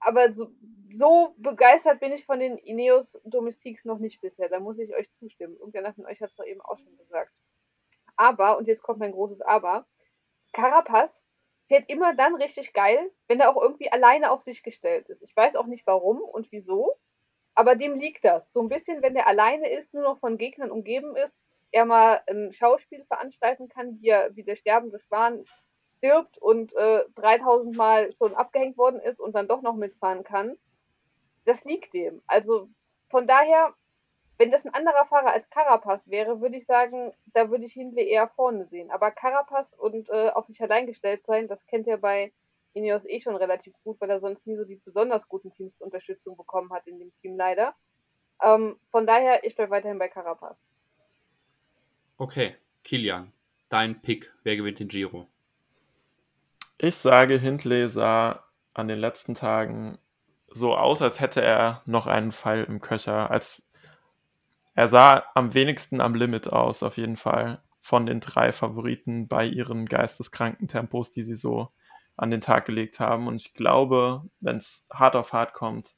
Aber 0.00 0.32
so, 0.32 0.50
so 0.92 1.34
begeistert 1.38 2.00
bin 2.00 2.12
ich 2.12 2.26
von 2.26 2.38
den 2.38 2.58
Ineos 2.58 3.18
Domestiques 3.24 3.84
noch 3.84 3.98
nicht 3.98 4.20
bisher. 4.20 4.48
Da 4.48 4.60
muss 4.60 4.78
ich 4.78 4.94
euch 4.94 5.10
zustimmen. 5.14 5.56
Irgendwer 5.56 5.94
von 5.94 6.06
euch 6.06 6.20
hat 6.20 6.28
es 6.28 6.36
doch 6.36 6.44
eben 6.44 6.60
auch 6.60 6.78
schon 6.78 6.96
gesagt. 6.98 7.32
Aber, 8.16 8.58
und 8.58 8.68
jetzt 8.68 8.82
kommt 8.82 9.00
mein 9.00 9.12
großes 9.12 9.40
Aber, 9.40 9.86
Carapaz 10.52 11.10
fährt 11.68 11.88
immer 11.88 12.14
dann 12.14 12.34
richtig 12.34 12.72
geil, 12.72 13.10
wenn 13.28 13.40
er 13.40 13.50
auch 13.50 13.60
irgendwie 13.60 13.90
alleine 13.90 14.30
auf 14.30 14.42
sich 14.42 14.62
gestellt 14.62 15.08
ist. 15.08 15.22
Ich 15.22 15.36
weiß 15.36 15.56
auch 15.56 15.66
nicht 15.66 15.86
warum 15.86 16.20
und 16.20 16.50
wieso, 16.52 16.94
aber 17.54 17.76
dem 17.76 17.98
liegt 17.98 18.24
das. 18.24 18.52
So 18.52 18.60
ein 18.60 18.68
bisschen, 18.68 19.02
wenn 19.02 19.14
der 19.14 19.26
alleine 19.26 19.70
ist, 19.70 19.94
nur 19.94 20.02
noch 20.02 20.18
von 20.18 20.38
Gegnern 20.38 20.70
umgeben 20.70 21.16
ist, 21.16 21.46
er 21.70 21.84
mal 21.84 22.22
ein 22.28 22.52
Schauspiel 22.52 23.04
veranstalten 23.04 23.68
kann, 23.68 24.00
wie, 24.00 24.08
er, 24.08 24.34
wie 24.36 24.44
der 24.44 24.56
sterbende 24.56 25.00
Schwan 25.00 25.44
stirbt 25.98 26.38
und 26.38 26.74
äh, 26.74 27.04
3000 27.16 27.76
Mal 27.76 28.12
schon 28.12 28.34
abgehängt 28.34 28.76
worden 28.76 29.00
ist 29.00 29.20
und 29.20 29.34
dann 29.34 29.48
doch 29.48 29.62
noch 29.62 29.74
mitfahren 29.74 30.22
kann. 30.22 30.56
Das 31.44 31.64
liegt 31.64 31.92
dem. 31.94 32.22
Also 32.26 32.68
von 33.10 33.26
daher, 33.26 33.74
wenn 34.38 34.50
das 34.50 34.64
ein 34.64 34.74
anderer 34.74 35.06
Fahrer 35.06 35.32
als 35.32 35.48
Carapaz 35.50 36.08
wäre, 36.08 36.40
würde 36.40 36.56
ich 36.56 36.66
sagen, 36.66 37.12
da 37.32 37.50
würde 37.50 37.64
ich 37.64 37.72
Hindley 37.72 38.08
eher 38.08 38.28
vorne 38.28 38.66
sehen. 38.66 38.90
Aber 38.90 39.10
Carapaz 39.10 39.74
und 39.74 40.08
äh, 40.10 40.30
auf 40.30 40.46
sich 40.46 40.60
allein 40.60 40.86
gestellt 40.86 41.24
sein, 41.26 41.46
das 41.48 41.64
kennt 41.66 41.86
er 41.86 41.98
bei 41.98 42.32
Ineos 42.72 43.04
eh 43.06 43.20
schon 43.20 43.36
relativ 43.36 43.74
gut, 43.84 44.00
weil 44.00 44.10
er 44.10 44.20
sonst 44.20 44.46
nie 44.46 44.56
so 44.56 44.64
die 44.64 44.80
besonders 44.84 45.28
guten 45.28 45.52
Teams 45.52 45.80
Unterstützung 45.80 46.36
bekommen 46.36 46.72
hat 46.72 46.86
in 46.86 46.98
dem 46.98 47.12
Team 47.20 47.36
leider. 47.36 47.74
Ähm, 48.42 48.76
von 48.90 49.06
daher, 49.06 49.44
ich 49.44 49.54
bleibe 49.54 49.70
weiterhin 49.70 49.98
bei 49.98 50.08
Carapaz. 50.08 50.56
Okay, 52.18 52.56
Kilian, 52.82 53.32
dein 53.68 54.00
Pick. 54.00 54.32
Wer 54.42 54.56
gewinnt 54.56 54.80
den 54.80 54.88
Giro? 54.88 55.28
Ich 56.78 56.96
sage, 56.96 57.38
Hindley 57.38 57.88
sah 57.88 58.44
an 58.72 58.88
den 58.88 58.98
letzten 58.98 59.34
Tagen 59.34 59.98
so 60.48 60.76
aus, 60.76 61.02
als 61.02 61.20
hätte 61.20 61.42
er 61.42 61.82
noch 61.86 62.08
einen 62.08 62.32
Pfeil 62.32 62.64
im 62.64 62.80
Köcher. 62.80 63.30
Als 63.30 63.68
er 64.74 64.88
sah 64.88 65.24
am 65.34 65.54
wenigsten 65.54 66.00
am 66.00 66.14
Limit 66.14 66.52
aus, 66.52 66.82
auf 66.82 66.96
jeden 66.96 67.16
Fall, 67.16 67.62
von 67.80 68.06
den 68.06 68.20
drei 68.20 68.52
Favoriten 68.52 69.28
bei 69.28 69.46
ihren 69.46 69.86
geisteskranken 69.86 70.68
Tempos, 70.68 71.10
die 71.10 71.22
sie 71.22 71.34
so 71.34 71.70
an 72.16 72.30
den 72.30 72.40
Tag 72.40 72.66
gelegt 72.66 72.98
haben. 73.00 73.26
Und 73.26 73.36
ich 73.36 73.54
glaube, 73.54 74.22
wenn 74.40 74.56
es 74.56 74.86
hart 74.90 75.16
auf 75.16 75.32
hart 75.32 75.52
kommt, 75.52 75.94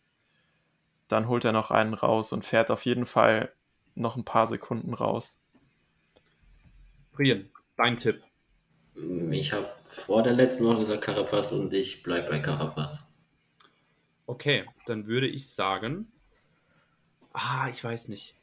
dann 1.08 1.28
holt 1.28 1.44
er 1.44 1.52
noch 1.52 1.70
einen 1.70 1.94
raus 1.94 2.32
und 2.32 2.44
fährt 2.44 2.70
auf 2.70 2.84
jeden 2.84 3.06
Fall 3.06 3.52
noch 3.94 4.16
ein 4.16 4.24
paar 4.24 4.46
Sekunden 4.46 4.94
raus. 4.94 5.38
Brian, 7.12 7.48
dein 7.76 7.98
Tipp. 7.98 8.22
Ich 9.30 9.52
habe 9.52 9.68
vor 9.84 10.22
der 10.22 10.32
letzten 10.32 10.64
Woche 10.64 10.80
gesagt 10.80 11.04
Carapaz 11.04 11.52
und 11.52 11.72
ich 11.72 12.02
bleibe 12.02 12.30
bei 12.30 12.38
Carapaz. 12.40 13.04
Okay, 14.26 14.66
dann 14.86 15.06
würde 15.06 15.28
ich 15.28 15.50
sagen. 15.50 16.10
Ah, 17.32 17.68
ich 17.70 17.82
weiß 17.82 18.08
nicht. 18.08 18.34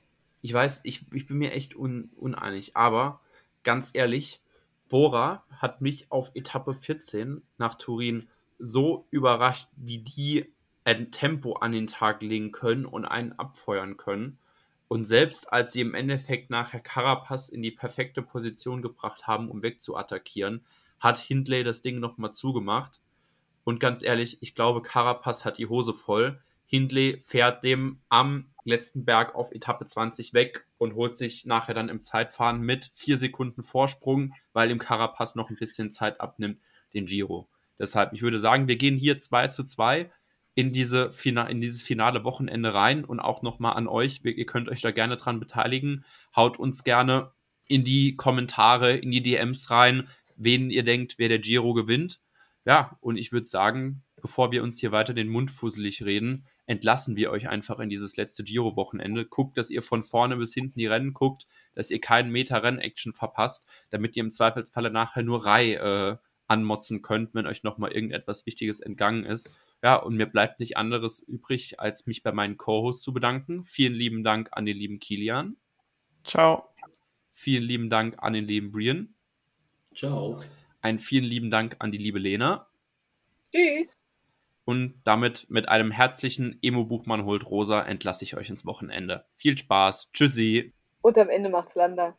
Ich 0.44 0.54
weiß, 0.54 0.82
ich, 0.84 1.06
ich 1.14 1.26
bin 1.26 1.38
mir 1.38 1.54
echt 1.54 1.76
un, 1.76 2.12
uneinig. 2.18 2.76
Aber 2.76 3.22
ganz 3.64 3.91
ehrlich, 3.96 4.41
Bora 4.89 5.46
hat 5.58 5.82
mich 5.82 6.12
auf 6.12 6.32
Etappe 6.36 6.74
14 6.74 7.41
nach 7.58 7.76
Turin 7.76 8.28
so 8.60 9.08
überrascht, 9.10 9.70
wie 9.78 10.00
die 10.00 10.54
ein 10.84 11.12
Tempo 11.12 11.54
an 11.54 11.72
den 11.72 11.88
Tag 11.88 12.22
legen 12.22 12.52
können 12.52 12.86
und 12.86 13.06
einen 13.06 13.32
abfeuern 13.39 13.96
können. 13.96 14.38
Und 14.89 15.06
selbst 15.06 15.52
als 15.52 15.72
sie 15.72 15.82
im 15.82 15.96
Endeffekt 15.96 16.50
nachher 16.50 16.82
Carapaz 16.82 17.48
in 17.48 17.62
die 17.62 17.72
perfekte 17.72 18.22
Position 18.22 18.82
gebracht 18.82 19.26
haben, 19.26 19.50
um 19.50 19.64
wegzuattackieren, 19.64 20.66
hat 21.00 21.20
Hindley 21.20 21.64
das 21.64 21.82
Ding 21.82 22.00
nochmal 22.00 22.34
zugemacht. 22.34 23.00
Und 23.64 23.80
ganz 23.80 24.04
ehrlich, 24.04 24.39
ich 24.41 24.56
glaube, 24.56 24.82
Carapaz 24.82 25.46
hat 25.46 25.58
die 25.58 25.68
Hose 25.68 25.94
voll. 25.94 26.41
Hindley 26.74 27.20
fährt 27.22 27.64
dem 27.64 28.02
am 28.10 28.52
letzten 28.66 29.06
Berg 29.06 29.36
auf 29.36 29.52
Etappe 29.52 29.86
20 29.86 30.34
weg 30.34 30.66
und 30.80 30.96
holt 30.96 31.16
sich 31.16 31.46
nachher 31.46 31.76
dann 31.76 31.88
im 31.88 32.02
Zeitfahren 32.02 32.62
mit 32.62 32.90
vier 32.96 33.20
Sekunden 33.20 33.62
Vorsprung, 33.62 34.34
weil 34.54 34.72
ihm 34.72 34.80
Carapaz 34.80 35.36
noch 35.36 35.52
ein 35.52 35.56
bisschen 35.56 35.92
Zeit 35.92 36.20
abnimmt, 36.20 36.60
den 36.96 37.06
Giro. 37.06 37.48
Deshalb, 37.78 38.14
ich 38.14 38.24
würde 38.24 38.40
sagen, 38.40 38.68
wir 38.68 38.76
gehen 38.76 38.98
hier 38.98 39.20
2 39.20 39.50
zu 39.50 39.64
2 39.64 40.10
in, 40.56 40.72
diese 40.72 41.12
in 41.48 41.62
dieses 41.62 41.84
finale 41.84 42.24
Wochenende 42.24 42.74
rein 42.74 43.06
und 43.06 43.20
auch 43.20 43.44
nochmal 43.44 43.76
an 43.76 43.88
euch. 43.88 44.22
Ihr 44.24 44.46
könnt 44.48 44.68
euch 44.68 44.82
da 44.82 44.90
gerne 44.90 45.18
dran 45.18 45.40
beteiligen. 45.40 46.06
Haut 46.36 46.58
uns 46.58 46.84
gerne 46.84 47.34
in 47.68 47.84
die 47.84 48.16
Kommentare, 48.16 48.98
in 48.98 49.12
die 49.12 49.22
DMs 49.22 49.70
rein, 49.70 50.08
wen 50.38 50.72
ihr 50.72 50.84
denkt, 50.84 51.20
wer 51.20 51.30
der 51.30 51.38
Giro 51.38 51.76
gewinnt. 51.76 52.20
Ja, 52.66 52.98
und 53.00 53.18
ich 53.18 53.32
würde 53.32 53.46
sagen, 53.46 54.02
bevor 54.20 54.52
wir 54.52 54.64
uns 54.64 54.80
hier 54.80 54.92
weiter 54.92 55.14
den 55.14 55.30
Mund 55.30 55.52
fusselig 55.52 56.04
reden, 56.04 56.48
entlassen 56.66 57.16
wir 57.16 57.32
euch 57.32 57.49
einfach 57.49 57.80
in 57.80 57.89
dieses 57.89 58.16
letzte 58.16 58.43
Giro-Wochenende. 58.43 59.26
Guckt, 59.26 59.57
dass 59.57 59.70
ihr 59.70 59.82
von 59.82 60.03
vorne 60.03 60.38
bis 60.38 60.53
hinten 60.53 60.80
die 60.80 60.88
Rennen 60.88 61.14
guckt, 61.14 61.47
dass 61.76 61.91
ihr 61.91 61.99
keinen 61.99 62.32
Meter 62.32 62.64
Rennaction 62.64 63.14
verpasst, 63.14 63.68
damit 63.89 64.16
ihr 64.16 64.24
im 64.24 64.32
Zweifelsfalle 64.32 64.89
nachher 64.89 65.24
nur 65.24 65.45
Rei 65.45 65.74
äh, 65.74 66.18
anmotzen 66.47 67.01
könnt, 67.01 67.34
wenn 67.34 67.47
euch 67.47 67.64
nochmal 67.64 67.91
irgendetwas 67.91 68.45
Wichtiges 68.45 68.80
entgangen 68.80 69.26
ist. 69.26 69.55
Ja, 69.82 69.95
und 69.95 70.16
mir 70.16 70.28
bleibt 70.28 70.59
nicht 70.59 70.78
anderes 70.78 71.20
übrig, 71.20 71.80
als 71.80 72.05
mich 72.05 72.24
bei 72.24 72.32
meinen 72.32 72.57
Co-Hosts 72.57 73.03
zu 73.03 73.14
bedanken. 73.14 73.66
Vielen 73.66 73.93
lieben 73.93 74.24
Dank 74.24 74.49
an 74.51 74.66
den 74.66 74.78
lieben 74.78 74.99
Kilian. 74.99 75.57
Ciao. 76.24 76.70
Vielen 77.34 77.64
lieben 77.64 77.89
Dank 77.89 78.16
an 78.20 78.34
den 78.34 78.45
lieben 78.45 78.72
Brian. 78.72 79.14
Ciao. 79.93 80.41
Einen 80.82 80.99
vielen 80.99 81.26
lieben 81.26 81.49
Dank 81.49 81.76
an 81.80 81.91
die 81.91 81.97
liebe 81.97 82.20
Lena. 82.20 82.68
Tschüss. 83.51 84.03
Und 84.66 85.01
damit 85.03 85.45
mit 85.49 85.68
einem 85.68 85.91
herzlichen 85.91 86.57
Emo 86.61 86.86
Buchmann 86.86 87.26
holt 87.26 87.45
Rosa 87.45 87.82
entlasse 87.82 88.24
ich 88.24 88.38
euch 88.38 88.49
ins 88.49 88.66
Wochenende. 88.66 89.26
Viel 89.36 89.57
Spaß. 89.57 90.11
Tschüssi. 90.14 90.74
Und 91.01 91.18
am 91.18 91.30
Ende 91.30 91.49
macht's 91.49 91.76
Lander. 91.76 92.16